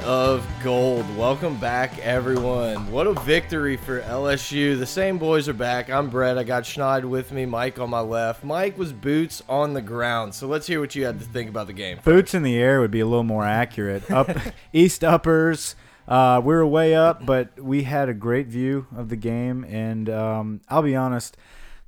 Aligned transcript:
Of 0.00 0.46
Gold. 0.62 1.04
Welcome 1.16 1.56
back, 1.58 1.98
everyone. 1.98 2.90
What 2.90 3.06
a 3.06 3.14
victory 3.20 3.76
for 3.76 4.00
LSU. 4.00 4.78
The 4.78 4.86
same 4.86 5.18
boys 5.18 5.48
are 5.48 5.52
back. 5.52 5.90
I'm 5.90 6.10
Brett. 6.10 6.38
I 6.38 6.44
got 6.44 6.64
Schneid 6.64 7.04
with 7.04 7.32
me, 7.32 7.46
Mike 7.46 7.78
on 7.78 7.90
my 7.90 8.00
left. 8.00 8.44
Mike 8.44 8.78
was 8.78 8.92
boots 8.92 9.42
on 9.48 9.74
the 9.74 9.82
ground. 9.82 10.34
So 10.34 10.46
let's 10.46 10.66
hear 10.66 10.80
what 10.80 10.94
you 10.94 11.04
had 11.04 11.18
to 11.18 11.24
think 11.24 11.48
about 11.48 11.66
the 11.66 11.72
game. 11.72 11.98
Boots 12.04 12.34
in 12.34 12.42
the 12.42 12.56
air 12.56 12.80
would 12.80 12.90
be 12.90 13.00
a 13.00 13.06
little 13.06 13.24
more 13.24 13.44
accurate. 13.44 14.10
Up 14.10 14.30
East 14.72 15.02
Uppers. 15.02 15.74
Uh, 16.06 16.40
we 16.44 16.54
were 16.54 16.66
way 16.66 16.94
up, 16.94 17.24
but 17.24 17.58
we 17.60 17.84
had 17.84 18.08
a 18.08 18.14
great 18.14 18.48
view 18.48 18.86
of 18.96 19.08
the 19.08 19.16
game. 19.16 19.64
And 19.64 20.08
um, 20.10 20.60
I'll 20.68 20.82
be 20.82 20.96
honest, 20.96 21.36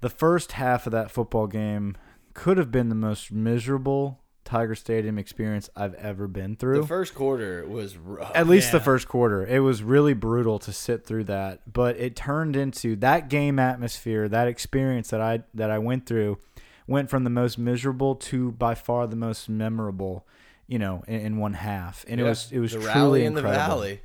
the 0.01 0.11
first 0.11 0.53
half 0.53 0.87
of 0.87 0.93
that 0.93 1.11
football 1.11 1.47
game 1.47 1.97
could 2.33 2.59
have 2.59 2.71
been 2.71 2.89
the 2.89 2.95
most 2.95 3.33
miserable 3.33 4.21
Tiger 4.45 4.75
Stadium 4.75 5.19
experience 5.19 5.71
I've 5.75 5.95
ever 5.95 6.29
been 6.29 6.57
through. 6.57 6.83
The 6.83 6.87
first 6.87 7.15
quarter 7.15 7.67
was 7.67 7.97
rough. 7.97 8.33
At 8.35 8.47
least 8.47 8.73
the 8.73 8.81
first 8.81 9.09
quarter. 9.09 9.47
It 9.47 9.61
was 9.61 9.83
really 9.83 10.15
brutal 10.15 10.59
to 10.61 10.73
sit 10.73 11.07
through 11.07 11.25
that, 11.25 11.73
but 11.73 11.97
it 11.97 12.15
turned 12.15 12.55
into 12.55 12.97
that 12.97 13.29
game 13.29 13.59
atmosphere, 13.59 14.29
that 14.29 14.49
experience 14.49 15.11
that 15.11 15.21
I 15.21 15.45
that 15.55 15.71
I 15.71 15.79
went 15.79 16.07
through 16.07 16.39
went 16.87 17.09
from 17.09 17.25
the 17.25 17.31
most 17.31 17.59
miserable 17.59 18.15
to 18.15 18.53
by 18.53 18.75
far 18.75 19.07
the 19.07 19.17
most 19.17 19.49
memorable, 19.49 20.27
you 20.67 20.79
know, 20.79 21.03
in, 21.09 21.21
in 21.21 21.37
one 21.39 21.55
half. 21.55 22.05
And 22.07 22.21
it 22.21 22.25
was 22.25 22.53
it 22.53 22.59
was 22.59 22.73
the 22.73 22.81
truly 22.81 22.95
rally 22.95 23.25
in 23.25 23.35
the 23.35 23.41
incredible. 23.41 23.67
valley. 23.67 24.01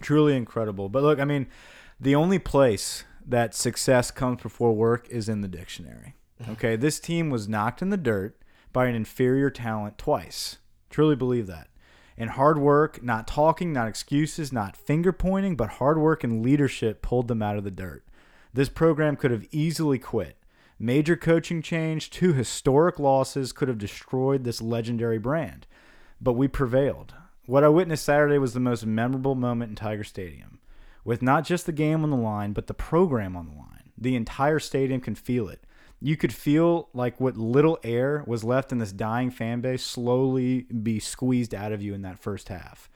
Truly 0.00 0.36
incredible. 0.36 0.88
But 0.88 1.02
look, 1.02 1.20
I 1.20 1.24
mean, 1.24 1.46
the 2.00 2.14
only 2.14 2.38
place 2.38 3.04
that 3.26 3.54
success 3.54 4.10
comes 4.10 4.42
before 4.42 4.72
work 4.72 5.08
is 5.10 5.28
in 5.28 5.40
the 5.42 5.48
dictionary. 5.48 6.14
Okay, 6.50 6.74
this 6.74 6.98
team 6.98 7.30
was 7.30 7.48
knocked 7.48 7.82
in 7.82 7.90
the 7.90 7.96
dirt 7.96 8.36
by 8.72 8.86
an 8.86 8.94
inferior 8.94 9.50
talent 9.50 9.98
twice. 9.98 10.58
Truly 10.90 11.16
believe 11.16 11.46
that. 11.46 11.68
And 12.16 12.30
hard 12.30 12.58
work, 12.58 13.02
not 13.02 13.26
talking, 13.26 13.72
not 13.72 13.88
excuses, 13.88 14.52
not 14.52 14.76
finger 14.76 15.12
pointing, 15.12 15.56
but 15.56 15.70
hard 15.70 15.98
work 15.98 16.22
and 16.22 16.42
leadership 16.42 17.02
pulled 17.02 17.28
them 17.28 17.42
out 17.42 17.56
of 17.56 17.64
the 17.64 17.70
dirt. 17.70 18.04
This 18.52 18.68
program 18.68 19.16
could 19.16 19.30
have 19.30 19.46
easily 19.50 19.98
quit. 19.98 20.36
Major 20.78 21.16
coaching 21.16 21.62
change, 21.62 22.10
two 22.10 22.32
historic 22.32 22.98
losses 22.98 23.52
could 23.52 23.68
have 23.68 23.78
destroyed 23.78 24.44
this 24.44 24.60
legendary 24.60 25.18
brand. 25.18 25.66
But 26.20 26.34
we 26.34 26.48
prevailed. 26.48 27.14
What 27.46 27.64
I 27.64 27.68
witnessed 27.68 28.04
Saturday 28.04 28.38
was 28.38 28.52
the 28.52 28.60
most 28.60 28.84
memorable 28.84 29.34
moment 29.34 29.70
in 29.70 29.76
Tiger 29.76 30.04
Stadium. 30.04 30.60
With 31.04 31.22
not 31.22 31.44
just 31.44 31.66
the 31.66 31.72
game 31.72 32.04
on 32.04 32.10
the 32.10 32.16
line, 32.16 32.52
but 32.52 32.66
the 32.66 32.74
program 32.74 33.36
on 33.36 33.46
the 33.46 33.56
line. 33.56 33.90
The 33.96 34.14
entire 34.14 34.58
stadium 34.58 35.00
can 35.00 35.14
feel 35.14 35.48
it. 35.48 35.64
You 36.04 36.16
could 36.16 36.32
feel 36.32 36.88
like 36.92 37.20
what 37.20 37.36
little 37.36 37.78
air 37.84 38.24
was 38.26 38.42
left 38.42 38.72
in 38.72 38.78
this 38.78 38.90
dying 38.90 39.30
fan 39.30 39.60
base 39.60 39.84
slowly 39.84 40.62
be 40.62 40.98
squeezed 40.98 41.54
out 41.54 41.70
of 41.70 41.80
you 41.80 41.94
in 41.94 42.02
that 42.02 42.18
first 42.18 42.48
half 42.48 42.90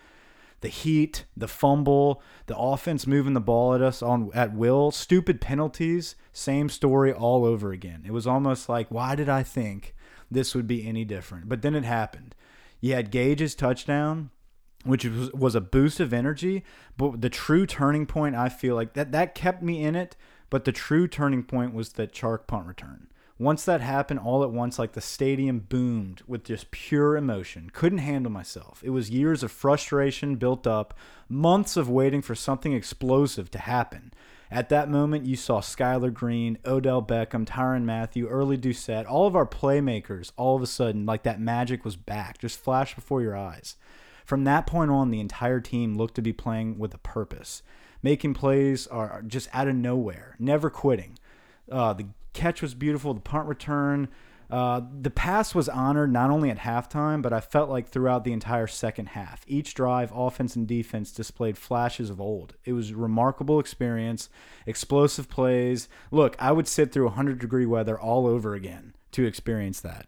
the 0.62 0.68
heat, 0.68 1.26
the 1.36 1.46
fumble, 1.46 2.22
the 2.46 2.56
offense 2.56 3.06
moving 3.06 3.34
the 3.34 3.40
ball 3.40 3.74
at 3.74 3.82
us 3.82 4.02
on 4.02 4.30
at 4.34 4.54
will, 4.54 4.90
stupid 4.90 5.40
penalties, 5.40 6.16
same 6.32 6.68
story 6.68 7.12
all 7.12 7.44
over 7.44 7.72
again. 7.72 8.02
It 8.04 8.10
was 8.10 8.26
almost 8.26 8.68
like, 8.68 8.90
why 8.90 9.14
did 9.14 9.28
I 9.28 9.42
think 9.42 9.94
this 10.30 10.54
would 10.54 10.66
be 10.66 10.88
any 10.88 11.04
different? 11.04 11.48
But 11.48 11.62
then 11.62 11.74
it 11.74 11.84
happened. 11.84 12.34
You 12.80 12.94
had 12.94 13.10
Gage's 13.10 13.54
touchdown, 13.54 14.30
which 14.84 15.04
was, 15.04 15.30
was 15.32 15.54
a 15.54 15.60
boost 15.60 16.00
of 16.00 16.12
energy, 16.12 16.64
but 16.96 17.20
the 17.20 17.30
true 17.30 17.66
turning 17.66 18.06
point 18.06 18.34
I 18.34 18.48
feel 18.48 18.74
like 18.74 18.94
that 18.94 19.12
that 19.12 19.34
kept 19.34 19.62
me 19.62 19.84
in 19.84 19.94
it, 19.94 20.16
but 20.50 20.64
the 20.64 20.72
true 20.72 21.08
turning 21.08 21.42
point 21.42 21.74
was 21.74 21.90
that 21.94 22.12
Chark 22.12 22.46
punt 22.46 22.66
return. 22.66 23.08
Once 23.38 23.66
that 23.66 23.82
happened 23.82 24.18
all 24.18 24.42
at 24.42 24.50
once, 24.50 24.78
like 24.78 24.92
the 24.92 25.00
stadium 25.00 25.58
boomed 25.58 26.22
with 26.26 26.42
just 26.44 26.70
pure 26.70 27.18
emotion. 27.18 27.68
Couldn't 27.70 27.98
handle 27.98 28.32
myself. 28.32 28.80
It 28.82 28.90
was 28.90 29.10
years 29.10 29.42
of 29.42 29.52
frustration 29.52 30.36
built 30.36 30.66
up, 30.66 30.94
months 31.28 31.76
of 31.76 31.90
waiting 31.90 32.22
for 32.22 32.34
something 32.34 32.72
explosive 32.72 33.50
to 33.50 33.58
happen. 33.58 34.14
At 34.50 34.70
that 34.70 34.88
moment, 34.88 35.26
you 35.26 35.36
saw 35.36 35.60
Skyler 35.60 36.14
Green, 36.14 36.56
Odell 36.64 37.02
Beckham, 37.02 37.44
Tyrann 37.44 37.84
Mathieu, 37.84 38.26
Early 38.26 38.56
Doucet, 38.56 39.04
all 39.04 39.26
of 39.26 39.36
our 39.36 39.46
playmakers, 39.46 40.32
all 40.36 40.56
of 40.56 40.62
a 40.62 40.66
sudden, 40.66 41.04
like 41.04 41.24
that 41.24 41.40
magic 41.40 41.84
was 41.84 41.96
back, 41.96 42.38
just 42.38 42.58
flashed 42.58 42.94
before 42.94 43.20
your 43.20 43.36
eyes. 43.36 43.76
From 44.24 44.44
that 44.44 44.66
point 44.66 44.90
on, 44.90 45.10
the 45.10 45.20
entire 45.20 45.60
team 45.60 45.96
looked 45.96 46.14
to 46.14 46.22
be 46.22 46.32
playing 46.32 46.78
with 46.78 46.94
a 46.94 46.98
purpose, 46.98 47.62
making 48.06 48.34
plays 48.34 48.86
are 48.86 49.20
just 49.26 49.48
out 49.52 49.66
of 49.66 49.74
nowhere, 49.74 50.36
never 50.38 50.70
quitting. 50.70 51.18
Uh, 51.68 51.92
the 51.92 52.06
catch 52.34 52.62
was 52.62 52.72
beautiful. 52.72 53.12
The 53.12 53.20
punt 53.20 53.48
return, 53.48 54.06
uh, 54.48 54.80
the 55.00 55.10
pass 55.10 55.56
was 55.56 55.68
honored 55.68 56.12
not 56.12 56.30
only 56.30 56.48
at 56.48 56.58
halftime, 56.58 57.20
but 57.20 57.32
I 57.32 57.40
felt 57.40 57.68
like 57.68 57.88
throughout 57.88 58.22
the 58.22 58.32
entire 58.32 58.68
second 58.68 59.06
half. 59.06 59.42
Each 59.48 59.74
drive, 59.74 60.12
offense 60.14 60.54
and 60.54 60.68
defense 60.68 61.10
displayed 61.10 61.58
flashes 61.58 62.08
of 62.08 62.20
old. 62.20 62.54
It 62.64 62.74
was 62.74 62.92
a 62.92 62.96
remarkable 62.96 63.58
experience, 63.58 64.28
explosive 64.66 65.28
plays. 65.28 65.88
Look, 66.12 66.36
I 66.38 66.52
would 66.52 66.68
sit 66.68 66.92
through 66.92 67.06
100 67.06 67.40
degree 67.40 67.66
weather 67.66 67.98
all 67.98 68.28
over 68.28 68.54
again 68.54 68.94
to 69.10 69.26
experience 69.26 69.80
that. 69.80 70.06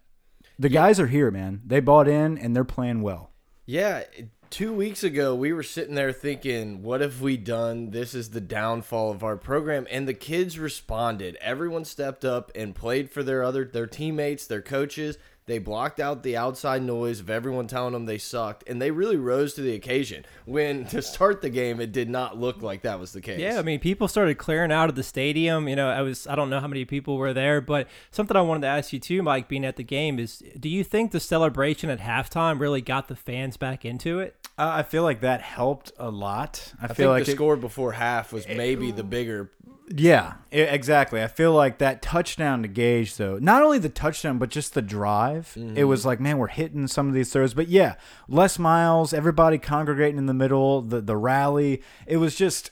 The 0.57 0.69
guys 0.69 1.01
are 1.01 1.07
here, 1.07 1.31
man. 1.31 1.63
They 1.65 1.81
bought 1.81 2.07
in 2.07 2.37
and 2.37 2.55
they're 2.55 2.63
playing 2.63 3.01
well. 3.01 3.31
Yeah, 3.65 4.03
two 4.49 4.73
weeks 4.73 5.03
ago 5.03 5.35
we 5.35 5.53
were 5.53 5.63
sitting 5.63 5.95
there 5.95 6.11
thinking, 6.11 6.81
"What 6.81 7.01
have 7.01 7.21
we 7.21 7.37
done? 7.37 7.91
This 7.91 8.13
is 8.13 8.29
the 8.29 8.41
downfall 8.41 9.11
of 9.11 9.23
our 9.23 9.37
program." 9.37 9.87
And 9.89 10.07
the 10.07 10.13
kids 10.13 10.59
responded. 10.59 11.37
Everyone 11.41 11.85
stepped 11.85 12.25
up 12.25 12.51
and 12.55 12.75
played 12.75 13.09
for 13.09 13.23
their 13.23 13.43
other 13.43 13.65
their 13.65 13.87
teammates, 13.87 14.45
their 14.47 14.61
coaches. 14.61 15.17
They 15.49 15.57
blocked 15.57 15.99
out 15.99 16.21
the 16.21 16.37
outside 16.37 16.83
noise 16.83 17.19
of 17.21 17.29
everyone 17.31 17.65
telling 17.65 17.93
them 17.93 18.05
they 18.05 18.19
sucked, 18.19 18.69
and 18.69 18.79
they 18.79 18.91
really 18.91 19.17
rose 19.17 19.55
to 19.55 19.61
the 19.61 19.73
occasion. 19.73 20.23
When 20.45 20.85
to 20.89 21.01
start 21.01 21.41
the 21.41 21.49
game, 21.49 21.81
it 21.81 21.91
did 21.91 22.07
not 22.07 22.37
look 22.37 22.61
like 22.61 22.83
that 22.83 22.99
was 22.99 23.13
the 23.13 23.21
case. 23.21 23.39
Yeah, 23.39 23.57
I 23.57 23.63
mean, 23.63 23.79
people 23.79 24.07
started 24.07 24.37
clearing 24.37 24.71
out 24.71 24.89
of 24.89 24.95
the 24.95 25.01
stadium. 25.01 25.67
You 25.67 25.75
know, 25.75 25.89
I 25.89 26.03
was 26.03 26.27
I 26.27 26.35
don't 26.35 26.51
know 26.51 26.59
how 26.59 26.67
many 26.67 26.85
people 26.85 27.17
were 27.17 27.33
there, 27.33 27.61
but 27.61 27.87
something 28.11 28.37
I 28.37 28.41
wanted 28.41 28.61
to 28.61 28.67
ask 28.67 28.93
you 28.93 28.99
too, 28.99 29.23
Mike, 29.23 29.47
being 29.47 29.65
at 29.65 29.75
the 29.75 29.83
game 29.83 30.19
is, 30.19 30.43
do 30.59 30.69
you 30.69 30.83
think 30.83 31.09
the 31.09 31.19
celebration 31.19 31.89
at 31.89 31.99
halftime 31.99 32.59
really 32.59 32.81
got 32.81 33.07
the 33.07 33.15
fans 33.15 33.57
back 33.57 33.83
into 33.83 34.19
it? 34.19 34.35
Uh, 34.59 34.71
I 34.79 34.83
feel 34.83 35.03
like 35.03 35.21
that 35.21 35.41
helped 35.41 35.93
a 35.97 36.11
lot. 36.11 36.73
I, 36.81 36.85
I 36.85 36.93
feel 36.93 37.09
like 37.09 37.23
the 37.25 37.31
it- 37.31 37.35
score 37.35 37.55
before 37.55 37.93
half 37.93 38.33
was 38.33 38.45
maybe 38.47 38.91
the 38.91 39.03
bigger. 39.05 39.51
Yeah, 39.95 40.33
e- 40.53 40.59
exactly. 40.59 41.23
I 41.23 41.27
feel 41.27 41.53
like 41.53 41.77
that 41.79 42.01
touchdown 42.01 42.61
to 42.61 42.67
Gage, 42.67 43.15
though, 43.15 43.39
not 43.39 43.63
only 43.63 43.79
the 43.79 43.89
touchdown, 43.89 44.37
but 44.37 44.49
just 44.49 44.73
the 44.75 44.81
drive. 44.83 45.57
It 45.75 45.85
was 45.85 46.05
like, 46.05 46.19
man, 46.19 46.37
we're 46.37 46.47
hitting 46.47 46.87
some 46.87 47.07
of 47.07 47.13
these 47.13 47.31
throws. 47.33 47.53
But 47.55 47.69
yeah, 47.69 47.95
Les 48.27 48.59
Miles, 48.59 49.13
everybody 49.13 49.57
congregating 49.57 50.17
in 50.17 50.25
the 50.27 50.33
middle, 50.33 50.81
the 50.81 51.01
the 51.01 51.17
rally. 51.17 51.81
It 52.05 52.17
was 52.17 52.35
just 52.35 52.69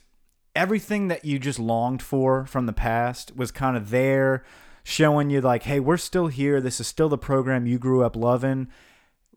everything 0.55 1.07
that 1.07 1.23
you 1.23 1.39
just 1.39 1.57
longed 1.57 2.01
for 2.03 2.45
from 2.45 2.65
the 2.65 2.73
past 2.73 3.35
was 3.35 3.51
kind 3.51 3.77
of 3.77 3.89
there, 3.91 4.43
showing 4.83 5.29
you 5.29 5.39
like, 5.41 5.63
hey, 5.63 5.79
we're 5.79 5.97
still 5.97 6.27
here. 6.27 6.59
This 6.61 6.79
is 6.79 6.87
still 6.87 7.09
the 7.09 7.17
program 7.17 7.65
you 7.65 7.79
grew 7.79 8.03
up 8.03 8.15
loving 8.15 8.67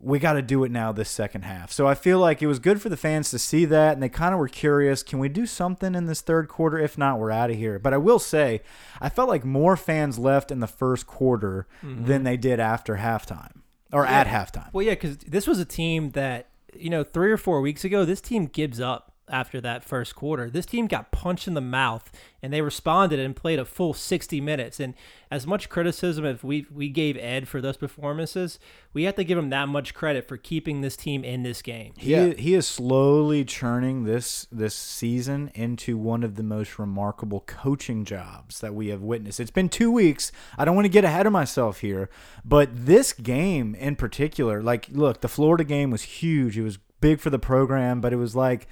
we 0.02 0.18
got 0.18 0.34
to 0.34 0.42
do 0.42 0.64
it 0.64 0.70
now 0.70 0.92
this 0.92 1.10
second 1.10 1.42
half. 1.42 1.70
So 1.70 1.86
I 1.86 1.94
feel 1.94 2.18
like 2.18 2.42
it 2.42 2.46
was 2.46 2.58
good 2.58 2.80
for 2.80 2.88
the 2.88 2.96
fans 2.96 3.30
to 3.30 3.38
see 3.38 3.64
that, 3.66 3.92
and 3.92 4.02
they 4.02 4.08
kind 4.08 4.32
of 4.32 4.40
were 4.40 4.48
curious 4.48 5.02
can 5.02 5.18
we 5.18 5.28
do 5.28 5.46
something 5.46 5.94
in 5.94 6.06
this 6.06 6.20
third 6.20 6.48
quarter? 6.48 6.78
If 6.78 6.96
not, 6.96 7.18
we're 7.18 7.30
out 7.30 7.50
of 7.50 7.56
here. 7.56 7.78
But 7.78 7.94
I 7.94 7.98
will 7.98 8.18
say, 8.18 8.62
I 9.00 9.08
felt 9.08 9.28
like 9.28 9.44
more 9.44 9.76
fans 9.76 10.18
left 10.18 10.50
in 10.50 10.60
the 10.60 10.66
first 10.66 11.06
quarter 11.06 11.66
mm-hmm. 11.84 12.06
than 12.06 12.24
they 12.24 12.36
did 12.36 12.60
after 12.60 12.96
halftime 12.96 13.60
or 13.92 14.06
at 14.06 14.26
halftime. 14.26 14.72
Well, 14.72 14.84
yeah, 14.84 14.92
because 14.92 15.18
this 15.18 15.46
was 15.46 15.58
a 15.58 15.64
team 15.64 16.10
that 16.10 16.48
you 16.74 16.90
know 16.90 17.04
three 17.04 17.30
or 17.30 17.36
four 17.36 17.60
weeks 17.60 17.84
ago, 17.84 18.04
this 18.04 18.20
team 18.20 18.46
gives 18.46 18.80
up 18.80 19.09
after 19.30 19.60
that 19.60 19.84
first 19.84 20.14
quarter. 20.14 20.50
This 20.50 20.66
team 20.66 20.86
got 20.86 21.10
punched 21.10 21.46
in 21.48 21.54
the 21.54 21.60
mouth, 21.60 22.10
and 22.42 22.52
they 22.52 22.62
responded 22.62 23.18
and 23.18 23.34
played 23.36 23.58
a 23.58 23.64
full 23.64 23.94
sixty 23.94 24.40
minutes. 24.40 24.80
And 24.80 24.94
as 25.30 25.46
much 25.46 25.68
criticism 25.68 26.24
as 26.24 26.42
we 26.42 26.66
we 26.70 26.88
gave 26.88 27.16
Ed 27.16 27.48
for 27.48 27.60
those 27.60 27.76
performances, 27.76 28.58
we 28.92 29.04
have 29.04 29.14
to 29.16 29.24
give 29.24 29.38
him 29.38 29.50
that 29.50 29.68
much 29.68 29.94
credit 29.94 30.26
for 30.26 30.36
keeping 30.36 30.80
this 30.80 30.96
team 30.96 31.22
in 31.24 31.42
this 31.42 31.62
game. 31.62 31.92
He, 31.96 32.10
Yeah. 32.12 32.32
he 32.32 32.54
is 32.54 32.66
slowly 32.66 33.44
churning 33.44 34.04
this 34.04 34.46
this 34.50 34.74
season 34.74 35.50
into 35.54 35.96
one 35.96 36.22
of 36.22 36.34
the 36.36 36.42
most 36.42 36.78
remarkable 36.78 37.40
coaching 37.46 38.04
jobs 38.04 38.60
that 38.60 38.74
we 38.74 38.88
have 38.88 39.02
witnessed. 39.02 39.40
It's 39.40 39.50
been 39.50 39.68
two 39.68 39.90
weeks. 39.92 40.32
I 40.58 40.64
don't 40.64 40.74
want 40.74 40.86
to 40.86 40.90
get 40.90 41.04
ahead 41.04 41.26
of 41.26 41.32
myself 41.32 41.80
here, 41.80 42.10
but 42.44 42.70
this 42.86 43.12
game 43.12 43.74
in 43.76 43.96
particular, 43.96 44.62
like, 44.62 44.88
look, 44.90 45.20
the 45.20 45.28
Florida 45.28 45.64
game 45.64 45.90
was 45.90 46.02
huge. 46.02 46.58
It 46.58 46.62
was 46.62 46.78
big 47.00 47.20
for 47.20 47.30
the 47.30 47.38
program, 47.38 48.00
but 48.00 48.12
it 48.12 48.16
was 48.16 48.34
like, 48.36 48.66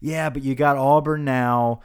yeah, 0.00 0.30
but 0.30 0.42
you 0.42 0.54
got 0.54 0.76
Auburn 0.76 1.24
now. 1.24 1.80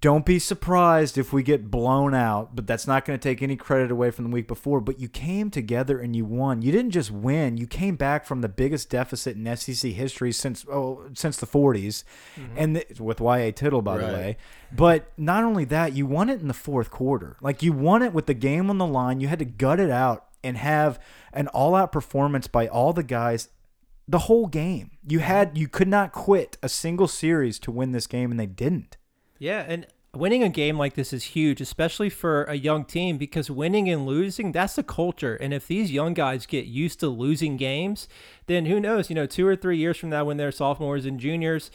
don't 0.00 0.24
be 0.24 0.38
surprised 0.38 1.18
if 1.18 1.34
we 1.34 1.42
get 1.42 1.70
blown 1.70 2.14
out, 2.14 2.56
but 2.56 2.66
that's 2.66 2.86
not 2.86 3.04
going 3.04 3.18
to 3.18 3.22
take 3.22 3.42
any 3.42 3.56
credit 3.56 3.90
away 3.90 4.10
from 4.10 4.24
the 4.24 4.30
week 4.30 4.48
before. 4.48 4.80
But 4.80 4.98
you 4.98 5.06
came 5.06 5.50
together 5.50 5.98
and 5.98 6.16
you 6.16 6.24
won. 6.24 6.62
You 6.62 6.72
didn't 6.72 6.92
just 6.92 7.10
win; 7.10 7.58
you 7.58 7.66
came 7.66 7.96
back 7.96 8.24
from 8.24 8.40
the 8.40 8.48
biggest 8.48 8.88
deficit 8.88 9.36
in 9.36 9.56
SEC 9.56 9.92
history 9.92 10.32
since 10.32 10.64
oh 10.70 11.08
since 11.12 11.36
the 11.36 11.46
40s, 11.46 12.04
mm-hmm. 12.36 12.54
and 12.56 12.76
th 12.76 13.00
with 13.00 13.20
YA 13.20 13.50
Tittle, 13.50 13.82
by 13.82 13.98
the 13.98 14.04
way. 14.04 14.36
But 14.72 15.12
not 15.18 15.44
only 15.44 15.66
that, 15.66 15.92
you 15.92 16.06
won 16.06 16.30
it 16.30 16.40
in 16.40 16.48
the 16.48 16.54
fourth 16.54 16.90
quarter. 16.90 17.36
Like 17.42 17.62
you 17.62 17.72
won 17.72 18.02
it 18.02 18.14
with 18.14 18.26
the 18.26 18.34
game 18.34 18.70
on 18.70 18.78
the 18.78 18.86
line. 18.86 19.20
You 19.20 19.28
had 19.28 19.40
to 19.40 19.44
gut 19.44 19.78
it 19.78 19.90
out 19.90 20.26
and 20.42 20.56
have 20.56 20.98
an 21.32 21.48
all-out 21.48 21.92
performance 21.92 22.46
by 22.46 22.66
all 22.66 22.92
the 22.92 23.02
guys 23.02 23.48
the 24.08 24.20
whole 24.20 24.46
game. 24.46 24.90
You 25.06 25.20
had 25.20 25.56
you 25.56 25.68
could 25.68 25.88
not 25.88 26.12
quit 26.12 26.58
a 26.62 26.68
single 26.68 27.08
series 27.08 27.58
to 27.60 27.70
win 27.70 27.92
this 27.92 28.06
game, 28.06 28.30
and 28.30 28.38
they 28.38 28.46
didn't. 28.46 28.96
Yeah, 29.38 29.64
and 29.66 29.86
winning 30.14 30.42
a 30.42 30.48
game 30.48 30.78
like 30.78 30.94
this 30.94 31.12
is 31.12 31.24
huge, 31.24 31.60
especially 31.60 32.10
for 32.10 32.44
a 32.44 32.54
young 32.54 32.84
team, 32.84 33.16
because 33.16 33.50
winning 33.50 33.88
and 33.88 34.06
losing, 34.06 34.52
that's 34.52 34.76
the 34.76 34.82
culture. 34.82 35.34
And 35.36 35.54
if 35.54 35.66
these 35.66 35.90
young 35.90 36.14
guys 36.14 36.46
get 36.46 36.66
used 36.66 37.00
to 37.00 37.08
losing 37.08 37.56
games, 37.56 38.08
then 38.46 38.66
who 38.66 38.78
knows, 38.78 39.08
you 39.08 39.16
know, 39.16 39.26
two 39.26 39.46
or 39.46 39.56
three 39.56 39.78
years 39.78 39.96
from 39.96 40.10
now 40.10 40.24
when 40.24 40.36
they're 40.36 40.52
sophomores 40.52 41.06
and 41.06 41.18
juniors, 41.18 41.70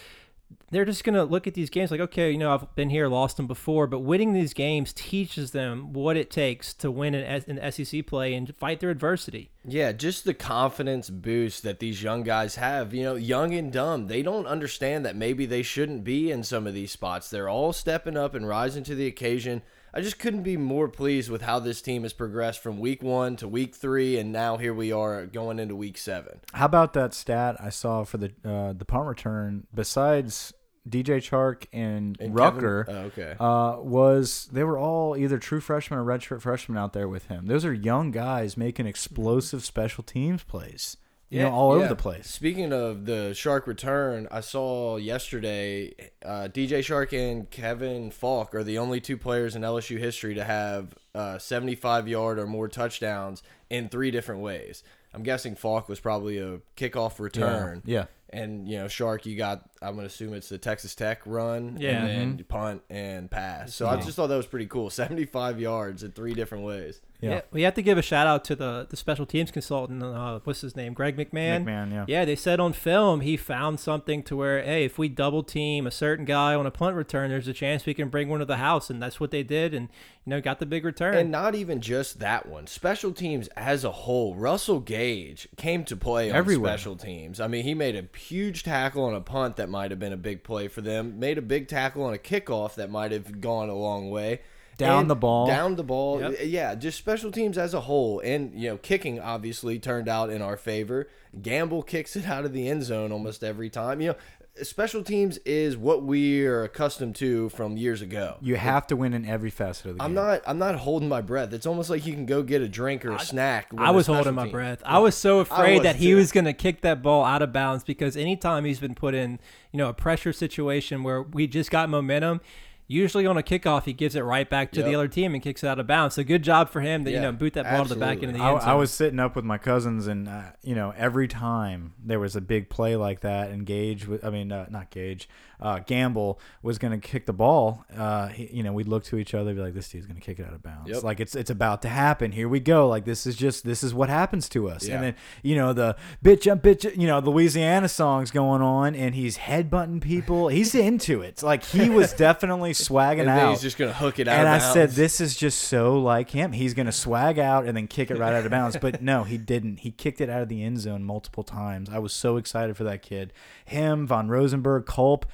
they're 0.70 0.86
just 0.86 1.04
going 1.04 1.16
to 1.16 1.24
look 1.24 1.48
at 1.48 1.54
these 1.54 1.70
games 1.70 1.92
like, 1.92 2.00
okay, 2.00 2.30
you 2.30 2.38
know, 2.38 2.54
I've 2.54 2.76
been 2.76 2.90
here, 2.90 3.08
lost 3.08 3.38
them 3.38 3.48
before, 3.48 3.88
but 3.88 4.00
winning 4.00 4.34
these 4.34 4.54
games 4.54 4.92
teaches 4.92 5.52
them 5.52 5.94
what 5.94 6.18
it 6.18 6.30
takes 6.30 6.74
to 6.76 6.92
win 6.92 7.16
an, 7.16 7.44
in 7.48 7.72
SEC 7.72 8.06
play 8.06 8.34
and 8.34 8.54
fight 8.58 8.82
their 8.82 8.90
adversity. 8.90 9.50
Yeah, 9.64 9.94
just 9.94 10.26
the 10.26 10.34
confidence 10.34 11.10
boost 11.10 11.64
that 11.64 11.80
these 11.80 12.04
young 12.04 12.24
guys 12.24 12.56
have. 12.56 12.94
You 12.94 13.04
know, 13.04 13.16
young 13.16 13.54
and 13.54 13.72
dumb. 13.72 14.08
They 14.08 14.22
don't 14.22 14.46
understand 14.46 15.06
that 15.06 15.16
maybe 15.16 15.46
they 15.46 15.64
shouldn't 15.64 16.04
be 16.04 16.32
in 16.32 16.44
some 16.44 16.68
of 16.68 16.74
these 16.74 16.92
spots. 16.92 17.30
They're 17.30 17.50
all 17.50 17.72
stepping 17.72 18.18
up 18.18 18.36
and 18.36 18.48
rising 18.48 18.84
to 18.86 18.96
the 18.96 19.08
occasion. 19.08 19.62
I 19.94 20.02
just 20.02 20.20
couldn't 20.20 20.44
be 20.44 20.58
more 20.58 20.88
pleased 20.88 21.30
with 21.30 21.42
how 21.42 21.60
this 21.60 21.82
team 21.82 22.04
has 22.04 22.14
progressed 22.14 22.62
from 22.62 22.80
week 22.80 23.02
one 23.02 23.36
to 23.38 23.48
week 23.48 23.76
three, 23.76 24.18
and 24.18 24.32
now 24.32 24.58
here 24.58 24.74
we 24.74 24.92
are 24.92 25.26
going 25.26 25.60
into 25.60 25.76
week 25.76 25.98
seven. 25.98 26.42
How 26.54 26.66
about 26.66 26.94
that 26.94 27.14
stat 27.14 27.58
I 27.60 27.70
saw 27.70 28.04
for 28.04 28.18
the 28.18 28.32
uh, 28.46 28.74
the 28.74 28.86
punt 28.86 29.08
return? 29.08 29.68
Besides 29.74 30.54
DJ 30.88 31.18
Chark 31.18 31.66
and, 31.74 32.18
And 32.20 32.36
Rucker, 32.36 32.86
oh, 32.88 32.94
okay. 33.08 33.36
uh, 33.40 33.78
was 33.80 34.48
they 34.52 34.64
were 34.64 34.78
all 34.78 35.16
either 35.18 35.38
true 35.38 35.60
freshmen 35.60 36.00
or 36.00 36.04
redshirt 36.04 36.42
freshmen 36.42 36.78
out 36.78 36.94
there 36.94 37.08
with 37.08 37.28
him. 37.28 37.48
Those 37.48 37.66
are 37.66 37.74
young 37.74 38.12
guys 38.12 38.58
making 38.58 38.88
explosive 38.88 39.64
special 39.64 40.04
teams 40.04 40.44
plays. 40.44 40.98
You 41.30 41.42
know, 41.42 41.52
all 41.52 41.72
over 41.72 41.88
the 41.88 41.96
place. 41.96 42.30
Speaking 42.30 42.72
of 42.72 43.06
the 43.06 43.32
Chark 43.34 43.68
return, 43.68 44.30
I 44.32 44.40
saw 44.40 44.96
yesterday 44.96 45.94
uh, 46.24 46.48
DJ 46.48 46.80
Chark 46.80 47.12
and 47.12 47.50
Kevin 47.50 48.12
Faulk 48.12 48.56
are 48.56 48.64
the 48.64 48.78
only 48.78 49.02
two 49.02 49.18
players 49.18 49.54
in 49.54 49.62
LSU 49.62 49.98
history 49.98 50.36
to 50.36 50.44
have 50.46 50.94
uh, 51.14 51.38
75 51.38 52.08
yard 52.08 52.40
or 52.40 52.48
more 52.48 52.70
touchdowns 52.70 53.44
in 53.70 53.90
three 53.90 54.10
different 54.10 54.42
ways. 54.42 54.84
I'm 55.14 55.24
guessing 55.24 55.56
Faulk 55.56 55.90
was 55.90 56.00
probably 56.00 56.38
a 56.38 56.60
kickoff 56.78 57.20
return. 57.20 57.82
Yeah. 57.86 58.06
And, 58.30 58.68
you 58.68 58.78
know, 58.78 58.86
Chark, 58.86 59.26
you 59.26 59.38
got, 59.38 59.70
I'm 59.82 59.96
going 59.96 60.04
to 60.04 60.14
assume 60.14 60.34
it's 60.34 60.50
the 60.50 60.58
Texas 60.58 60.96
Tech 60.96 61.22
run. 61.26 61.78
Yeah. 61.80 62.06
And 62.06 62.38
then 62.38 62.46
punt 62.46 62.84
and 62.90 63.32
pass. 63.32 63.74
So 63.74 63.88
I 63.88 63.96
just 63.98 64.16
thought 64.16 64.28
that 64.28 64.36
was 64.36 64.48
pretty 64.48 64.68
cool. 64.68 64.90
75 64.92 65.60
yards 65.60 66.04
in 66.04 66.12
three 66.12 66.34
different 66.34 66.66
ways. 66.66 67.02
Yeah. 67.20 67.42
we 67.52 67.64
have 67.64 67.74
to 67.76 67.82
give 67.82 67.98
a 67.98 68.02
shout 68.02 68.28
out 68.28 68.44
to 68.46 68.56
the 68.56 68.86
the 68.90 68.96
special 68.96 69.26
teams 69.26 69.50
consultant. 69.50 70.04
Uh, 70.04 70.40
what's 70.44 70.62
his 70.62 70.76
name? 70.76 70.94
Greg 70.94 71.18
McMahon. 71.18 71.66
McMahon, 71.66 71.92
yeah. 71.92 72.06
Yeah, 72.08 72.26
they 72.26 72.36
said 72.36 72.60
on 72.60 72.74
film 72.74 73.22
he 73.22 73.38
found 73.38 73.80
something 73.80 74.22
to 74.24 74.36
where, 74.36 74.62
hey, 74.62 74.86
if 74.86 74.98
we 74.98 75.10
double 75.10 75.44
team 75.44 75.88
a 75.88 75.92
certain 75.92 76.26
guy 76.26 76.54
on 76.54 76.66
a 76.66 76.72
punt 76.72 76.96
return, 76.96 77.30
there's 77.30 77.48
a 77.48 77.54
chance 77.54 77.86
we 77.86 77.94
can 77.94 78.10
bring 78.10 78.30
one 78.30 78.40
to 78.40 78.46
the 78.46 78.58
house, 78.58 78.90
and 78.90 79.02
that's 79.02 79.20
what 79.20 79.32
they 79.32 79.44
did, 79.44 79.74
and 79.74 79.90
you 80.26 80.30
know 80.30 80.42
got 80.42 80.60
the 80.60 80.66
big 80.66 80.86
return. 80.86 81.16
And 81.16 81.32
not 81.32 81.56
even 81.56 81.82
just 81.82 82.20
that 82.20 82.48
one. 82.48 82.68
Special 82.68 83.12
teams 83.12 83.48
as 83.56 83.84
a 83.84 83.92
whole. 83.92 84.36
Russell 84.36 84.80
Gage 84.80 85.48
came 85.58 85.84
to 85.86 85.96
play 85.96 86.32
on 86.32 86.48
special 86.48 86.96
teams. 86.96 87.40
I 87.40 87.48
mean, 87.48 87.64
he 87.64 87.74
made 87.74 87.96
a 87.96 88.18
huge 88.18 88.64
tackle 88.64 89.06
on 89.06 89.16
a 89.16 89.22
punt 89.22 89.56
that 89.56 89.70
might 89.70 89.92
have 89.92 90.00
been 90.00 90.14
a 90.14 90.18
big 90.18 90.44
play 90.44 90.68
for 90.68 90.82
them. 90.82 91.20
Made 91.20 91.38
a 91.38 91.42
big 91.42 91.68
tackle 91.68 92.04
on 92.04 92.14
a 92.14 92.18
kickoff 92.18 92.76
that 92.76 92.92
might 92.92 93.12
have 93.12 93.42
gone 93.42 93.70
a 93.70 93.76
long 93.76 94.12
way. 94.12 94.42
Down 94.78 95.02
And 95.02 95.10
the 95.10 95.16
ball. 95.16 95.48
Down 95.48 95.76
the 95.76 95.84
ball. 95.84 96.22
Yep. 96.22 96.40
Yeah, 96.46 96.76
just 96.76 96.98
special 96.98 97.32
teams 97.32 97.58
as 97.58 97.74
a 97.74 97.82
whole. 97.82 98.20
And, 98.20 98.54
you 98.54 98.70
know, 98.70 98.78
kicking 98.78 99.20
obviously 99.20 99.80
turned 99.80 100.08
out 100.08 100.30
in 100.30 100.42
our 100.42 100.56
favor. 100.58 101.08
Gamble 101.42 101.84
kicks 101.84 102.16
it 102.16 102.28
out 102.28 102.46
of 102.46 102.54
the 102.54 102.70
end 102.70 102.84
zone 102.84 103.12
almost 103.12 103.44
every 103.44 103.70
time. 103.70 104.02
You 104.02 104.10
know, 104.10 104.16
special 104.64 105.04
teams 105.04 105.38
is 105.40 105.78
what 105.78 106.04
we 106.04 106.46
are 106.46 106.64
accustomed 106.64 107.16
to 107.18 107.50
from 107.50 107.78
years 107.78 108.02
ago. 108.02 108.38
You 108.42 108.56
have 108.56 108.88
to 108.88 108.96
win 108.96 109.14
in 109.14 109.26
every 109.26 109.50
facet 109.50 109.88
of 109.88 109.92
the 109.94 110.00
game. 110.00 110.06
I'm 110.06 110.14
not. 110.14 110.42
I'm 110.46 110.58
not 110.58 110.76
holding 110.76 111.10
my 111.10 111.22
breath. 111.22 111.54
It's 111.54 111.66
almost 111.66 111.90
like 111.90 112.06
you 112.06 112.14
can 112.14 112.26
go 112.26 112.44
get 112.44 112.62
a 112.62 112.68
drink 112.68 113.06
or 113.06 113.12
a 113.12 113.20
snack. 113.20 113.68
I 113.78 113.92
was 113.92 114.08
holding 114.08 114.34
my 114.36 114.44
team. 114.44 114.52
breath. 114.52 114.82
I 114.86 115.00
was 115.00 115.16
so 115.16 115.40
afraid 115.40 115.76
was 115.80 115.84
that 115.84 115.96
he 115.98 116.08
too. 116.08 116.18
was 116.18 116.32
going 116.32 116.46
to 116.46 116.54
kick 116.54 116.82
that 116.82 117.02
ball 117.02 117.24
out 117.24 117.42
of 117.42 117.52
bounds 117.54 117.84
because 117.84 118.18
anytime 118.18 118.66
he's 118.66 118.80
been 118.80 118.96
put 118.96 119.14
in, 119.14 119.40
you 119.72 119.78
know, 119.78 119.90
a 119.90 119.94
pressure 119.94 120.34
situation 120.34 121.04
where 121.04 121.22
we 121.22 121.48
just 121.48 121.70
got 121.72 121.90
momentum, 121.90 122.42
usually 122.88 123.26
on 123.26 123.38
a 123.38 123.44
kickoff 123.44 123.84
he 123.84 123.94
gives 123.94 124.16
it 124.16 124.22
right 124.22 124.50
back 124.50 124.72
to 124.72 124.82
the 124.82 124.96
other 124.96 125.08
team 125.08 125.34
and 125.34 125.44
kicks 125.44 125.64
it 125.64 125.68
out 125.68 125.80
of 125.80 125.88
bounds. 125.88 126.16
So 126.16 126.24
good 126.24 126.44
job 126.44 126.70
for 126.70 126.82
him 126.82 127.06
to 127.06 127.12
you 127.12 127.20
know 127.20 127.32
boot 127.32 127.54
that 127.54 127.66
ball 127.66 127.84
to 127.84 127.94
the 127.94 128.00
back 128.00 128.24
end 128.24 128.28
of 128.28 128.34
the 128.34 128.40
I, 128.40 128.52
end 128.52 128.62
zone. 128.62 128.70
I 128.70 128.74
was 128.76 128.92
sitting 128.92 129.20
up 129.20 129.36
with 129.36 129.46
my 129.46 129.58
cousins, 129.58 130.08
and 130.08 130.28
uh, 130.28 130.52
you 130.62 130.76
know, 130.76 130.94
every 130.96 131.28
time 131.28 131.94
there 132.04 132.20
was 132.20 132.36
a 132.36 132.42
big 132.42 132.70
play 132.70 132.96
like 132.96 133.22
that, 133.22 133.50
and 133.50 133.66
Gage, 133.66 134.08
I 134.24 134.30
mean, 134.30 134.52
uh, 134.52 134.68
not 134.70 134.90
Gage, 134.90 135.30
uh, 135.60 135.80
Gamble 135.80 136.40
was 136.62 136.78
going 136.78 137.00
to 137.00 137.08
kick 137.08 137.26
the 137.26 137.34
ball. 137.34 137.84
Uh, 137.96 138.28
he, 138.28 138.48
you 138.58 138.64
know, 138.64 138.74
we'd 138.74 138.88
look 138.88 139.04
to 139.06 139.18
each 139.18 139.34
other, 139.34 139.54
be 139.54 139.62
like, 139.62 139.74
"This 139.74 139.90
dude's 139.90 140.06
going 140.06 140.20
to 140.20 140.26
kick 140.26 140.40
it 140.40 140.46
out 140.46 140.54
of 140.54 140.62
bounds." 140.62 140.90
Yep. 140.90 141.04
Like 141.04 141.20
it's 141.20 141.36
it's 141.36 141.50
about 141.50 141.82
to 141.84 141.90
happen. 141.90 142.32
Here 142.32 142.48
we 142.48 142.60
go. 142.60 142.88
Like 142.88 143.06
this 143.06 143.26
is 143.26 143.36
just 143.36 143.66
this 143.66 143.84
is 143.84 143.94
what 143.94 144.10
happens 144.10 144.48
to 144.50 144.70
us. 144.70 144.88
Yeah. 144.88 144.96
And 144.96 145.04
then 145.04 145.16
you 145.44 145.56
know 145.56 145.74
the 145.74 145.96
bitch 146.24 146.42
jump 146.42 146.64
bitch, 146.64 146.96
you 146.98 147.08
know, 147.08 147.22
the 147.22 147.30
Louisiana 147.30 147.88
songs 147.90 148.32
going 148.32 148.62
on, 148.62 148.94
and 148.96 149.16
he's 149.16 149.38
headbutting 149.40 150.02
people. 150.02 150.48
He's 150.50 150.76
into 150.76 151.22
it. 151.22 151.28
It's 151.30 151.44
like 151.44 151.64
he 151.64 151.90
was 151.90 152.14
definitely 152.28 152.74
swagging 152.74 153.22
And 153.22 153.30
out 153.30 153.52
he's 153.52 153.62
just 153.62 153.78
gonna 153.78 153.94
hook 153.94 154.20
it 154.20 154.28
out. 154.28 154.40
and 154.40 154.48
I 154.48 154.60
bounds. 154.60 154.74
said, 154.74 154.92
this 154.92 155.20
is 155.20 155.36
just 155.36 155.60
so 155.64 155.98
like 156.00 156.30
him. 156.32 156.52
He's 156.52 156.74
going 156.74 156.86
to 156.86 156.92
swag 156.92 157.40
out 157.40 157.66
and 157.66 157.76
then 157.76 157.88
kick 157.88 158.12
it 158.12 158.18
right 158.18 158.34
out 158.34 158.46
of 158.46 158.52
bounds. 158.52 158.78
But 158.80 159.02
no, 159.02 159.24
he 159.24 159.38
didn't. 159.38 159.78
He 159.82 159.92
kicked 159.92 160.22
it 160.22 160.30
out 160.30 160.42
of 160.42 160.50
the 160.50 160.64
end 160.64 160.80
zone 160.80 161.04
multiple 161.04 161.44
times. 161.44 161.90
I 161.90 162.00
was 162.00 162.14
so 162.14 162.38
excited 162.38 162.76
for 162.78 162.84
that 162.86 163.02
kid. 163.02 163.34
Him, 163.66 164.08
Von 164.08 164.28
Rosenberg, 164.30 164.86
Culp. 164.86 165.26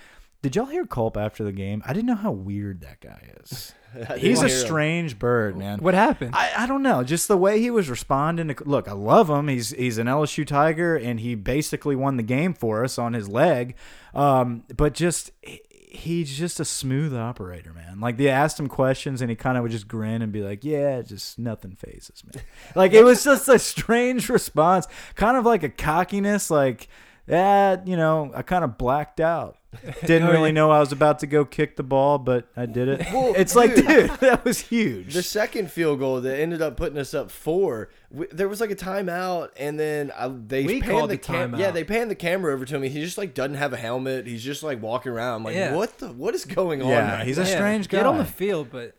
Did 0.43 0.57
y'all 0.57 0.65
hear 0.65 0.85
Culp 0.85 1.15
after 1.15 1.45
the 1.45 1.53
game? 1.53 1.81
I 1.85 1.93
didn't 1.93 2.07
know 2.07 2.15
how 2.15 2.31
weird 2.31 2.81
that 2.81 2.99
guy 2.99 3.29
is. 3.41 3.73
He's 4.17 4.41
a 4.41 4.47
hear 4.47 4.55
him. 4.57 4.65
strange 4.65 5.17
bird, 5.17 5.55
man. 5.57 5.79
what 5.79 5.93
happened? 5.93 6.35
I, 6.35 6.51
I 6.57 6.65
don't 6.65 6.83
know, 6.83 7.01
just 7.01 7.29
the 7.29 7.37
way 7.37 7.61
he 7.61 7.71
was 7.71 7.89
responding. 7.89 8.49
To, 8.49 8.55
look, 8.65 8.89
I 8.89 8.91
love 8.91 9.29
him. 9.29 9.47
He's 9.47 9.69
he's 9.69 9.97
an 9.97 10.07
LSU 10.07 10.45
Tiger, 10.45 10.97
and 10.97 11.21
he 11.21 11.35
basically 11.35 11.95
won 11.95 12.17
the 12.17 12.23
game 12.23 12.53
for 12.53 12.83
us 12.83 12.97
on 12.99 13.13
his 13.13 13.29
leg. 13.29 13.75
Um, 14.13 14.63
but 14.75 14.93
just 14.93 15.31
he's 15.71 16.37
just 16.37 16.59
a 16.59 16.65
smooth 16.65 17.15
operator, 17.15 17.71
man. 17.71 18.01
Like 18.01 18.17
they 18.17 18.27
asked 18.27 18.59
him 18.59 18.67
questions, 18.67 19.21
and 19.21 19.29
he 19.29 19.37
kind 19.37 19.57
of 19.57 19.63
would 19.63 19.71
just 19.71 19.87
grin 19.87 20.21
and 20.21 20.33
be 20.33 20.41
like, 20.41 20.65
"Yeah, 20.65 21.01
just 21.03 21.39
nothing 21.39 21.77
phases 21.77 22.21
me." 22.25 22.41
like 22.75 22.91
it 22.91 23.03
was 23.05 23.23
just 23.23 23.47
a 23.47 23.57
strange 23.59 24.27
response, 24.37 24.87
kind 25.15 25.37
of 25.37 25.45
like 25.45 25.63
a 25.63 25.69
cockiness, 25.69 26.51
like. 26.51 26.89
Yeah, 27.27 27.77
you 27.85 27.95
know, 27.95 28.31
I 28.35 28.41
kind 28.41 28.63
of 28.63 28.77
blacked 28.77 29.19
out. 29.19 29.57
Didn't 30.05 30.27
Oh, 30.27 30.31
really 30.31 30.51
know 30.51 30.69
I 30.69 30.79
was 30.79 30.91
about 30.91 31.17
to 31.19 31.27
go 31.27 31.45
kick 31.45 31.77
the 31.77 31.83
ball, 31.83 32.19
but 32.19 32.47
I 32.55 32.67
did 32.67 32.87
it. 32.87 32.99
Well, 33.11 33.33
it's 33.35 33.55
like, 33.55 33.73
dude. 33.73 33.87
dude, 33.87 34.09
that 34.19 34.45
was 34.45 34.59
huge. 34.59 35.15
The 35.15 35.23
second 35.23 35.71
field 35.71 35.97
goal 35.97 36.21
that 36.21 36.39
ended 36.39 36.61
up 36.61 36.77
putting 36.77 36.99
us 36.99 37.15
up 37.15 37.31
four, 37.31 37.89
w 38.11 38.27
there 38.31 38.47
was 38.47 38.61
like 38.61 38.69
a 38.69 38.75
timeout, 38.75 39.49
and 39.57 39.79
then 39.79 40.11
I, 40.15 40.27
they 40.27 40.63
We 40.65 40.81
panned 40.81 41.03
the 41.09 41.15
the 41.15 41.17
cam- 41.17 41.53
timeout. 41.53 41.59
Yeah, 41.59 41.71
they 41.71 41.83
panned 41.83 42.11
the 42.11 42.15
camera 42.15 42.53
over 42.53 42.65
to 42.65 42.77
me. 42.77 42.87
He 42.89 42.99
just 43.01 43.17
like 43.17 43.33
doesn't 43.33 43.55
have 43.55 43.73
a 43.73 43.77
helmet. 43.77 44.27
He's 44.27 44.43
just 44.43 44.61
like 44.61 44.79
walking 44.79 45.11
around. 45.11 45.37
I'm 45.37 45.43
like, 45.43 45.55
Yeah. 45.55 45.73
what 45.75 45.97
the? 45.97 46.09
What 46.11 46.35
is 46.35 46.45
going 46.45 46.83
on? 46.83 46.89
Yeah, 46.89 47.15
right 47.17 47.25
he's 47.25 47.37
now? 47.37 47.43
a 47.43 47.47
strange 47.47 47.89
guy. 47.89 47.97
Get 47.99 48.05
on 48.05 48.19
the 48.19 48.25
field, 48.25 48.67
but 48.71 48.93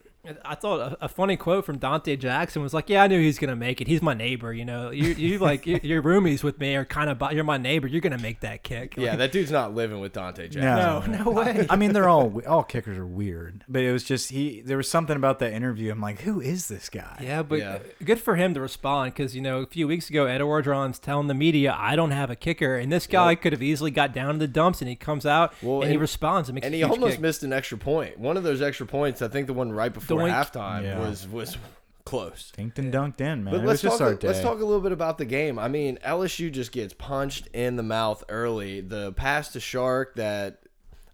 I 0.45 0.55
thought 0.55 0.81
a, 1.01 1.05
a 1.05 1.09
funny 1.09 1.37
quote 1.37 1.65
from 1.65 1.79
Donte 1.79 2.19
Jackson 2.19 2.63
was 2.63 2.73
like, 2.73 2.89
"Yeah, 2.89 3.03
I 3.03 3.07
knew 3.07 3.21
he 3.21 3.27
was 3.27 3.39
gonna 3.39 3.57
make 3.57 3.81
it. 3.81 3.87
He's 3.87 4.01
my 4.03 4.15
neighbor. 4.15 4.53
You 4.53 4.65
know, 4.65 4.91
you 4.91 5.09
you 5.09 5.39
like 5.51 5.67
your, 5.67 5.79
your 5.83 6.03
roomies 6.03 6.43
with 6.43 6.59
me 6.59 6.75
are 6.77 6.85
kind 6.85 7.11
of 7.11 7.33
you're 7.33 7.45
my 7.45 7.59
neighbor. 7.59 7.87
You're 7.87 8.01
gonna 8.01 8.19
make 8.19 8.41
that 8.41 8.63
kick." 8.63 8.95
Yeah, 8.97 9.17
that 9.17 9.33
dude's 9.33 9.51
not 9.51 9.75
living 9.75 10.01
with 10.01 10.13
Donte 10.15 10.51
Jackson. 10.51 10.63
No. 10.63 11.01
no, 11.07 11.25
no 11.25 11.31
way. 11.31 11.67
I 11.69 11.77
mean, 11.77 11.93
they're 11.93 12.09
all 12.09 12.41
all 12.47 12.63
kickers 12.63 12.97
are 12.99 13.07
weird, 13.07 13.65
but 13.69 13.83
it 13.83 13.93
was 13.93 14.05
just 14.05 14.31
he. 14.31 14.61
There 14.63 14.77
was 14.77 14.89
something 14.89 15.17
about 15.17 15.39
that 15.41 15.53
interview. 15.53 15.91
I'm 15.93 16.01
like, 16.01 16.21
who 16.23 16.41
is 16.41 16.69
this 16.69 16.89
guy? 16.89 17.19
Yeah, 17.23 17.43
but 17.43 17.59
Yeah. 17.59 17.79
good 18.05 18.21
for 18.21 18.37
him 18.37 18.55
to 18.55 18.61
respond 18.61 19.13
because 19.15 19.35
you 19.37 19.43
know 19.43 19.59
a 19.61 19.67
few 19.67 19.87
weeks 19.87 20.09
ago 20.11 20.27
Ed 20.27 20.41
Orgeron's 20.41 20.99
telling 20.99 21.27
the 21.27 21.35
media 21.35 21.77
I 21.79 21.97
don't 21.97 22.11
have 22.13 22.31
a 22.31 22.37
kicker, 22.37 22.77
and 22.77 22.91
this 22.93 23.07
guy 23.07 23.35
could 23.35 23.53
have 23.53 23.63
easily 23.63 23.91
got 23.91 24.13
down 24.15 24.35
to 24.35 24.39
the 24.39 24.49
dumps, 24.49 24.81
and 24.81 24.89
he 24.89 24.97
comes 24.97 25.27
out 25.27 25.53
Well, 25.63 25.83
and, 25.83 25.91
he 25.91 25.97
responds 25.97 26.49
and 26.49 26.55
makes 26.55 26.65
and 26.67 26.75
a 26.75 26.79
he 26.79 26.83
huge 26.83 26.91
almost 26.93 27.13
kick. 27.15 27.21
missed 27.21 27.43
an 27.43 27.53
extra 27.53 27.77
point. 27.79 28.19
One 28.19 28.37
of 28.37 28.43
those 28.43 28.63
extra 28.63 28.87
points, 28.87 29.21
I 29.23 29.29
think 29.29 29.47
the 29.47 29.53
one 29.53 29.71
right 29.73 29.93
before 29.93 30.14
Doink. 30.19 30.31
halftime 30.33 30.85
Yeah. 30.85 30.99
was 31.01 31.29
was 31.29 31.57
close. 32.05 32.53
Dinked 32.57 32.79
and 32.79 32.93
dunked 32.93 33.21
in, 33.21 33.45
man. 33.45 33.55
But 33.55 33.61
it 33.63 33.67
let's 33.67 33.83
talk. 33.83 34.23
Let's 34.23 34.41
talk 34.41 34.61
a 34.61 34.65
little 34.65 34.81
bit 34.81 34.93
about 34.93 35.19
the 35.19 35.25
game. 35.25 35.59
I 35.59 35.69
mean, 35.69 35.99
LSU 36.05 36.51
just 36.51 36.73
gets 36.73 36.93
punched 36.93 37.49
in 37.53 37.77
the 37.77 37.83
mouth 37.83 38.23
early. 38.29 38.81
The 38.81 39.13
pass 39.13 39.53
to 39.53 39.59
Chark 39.59 40.15
that 40.17 40.61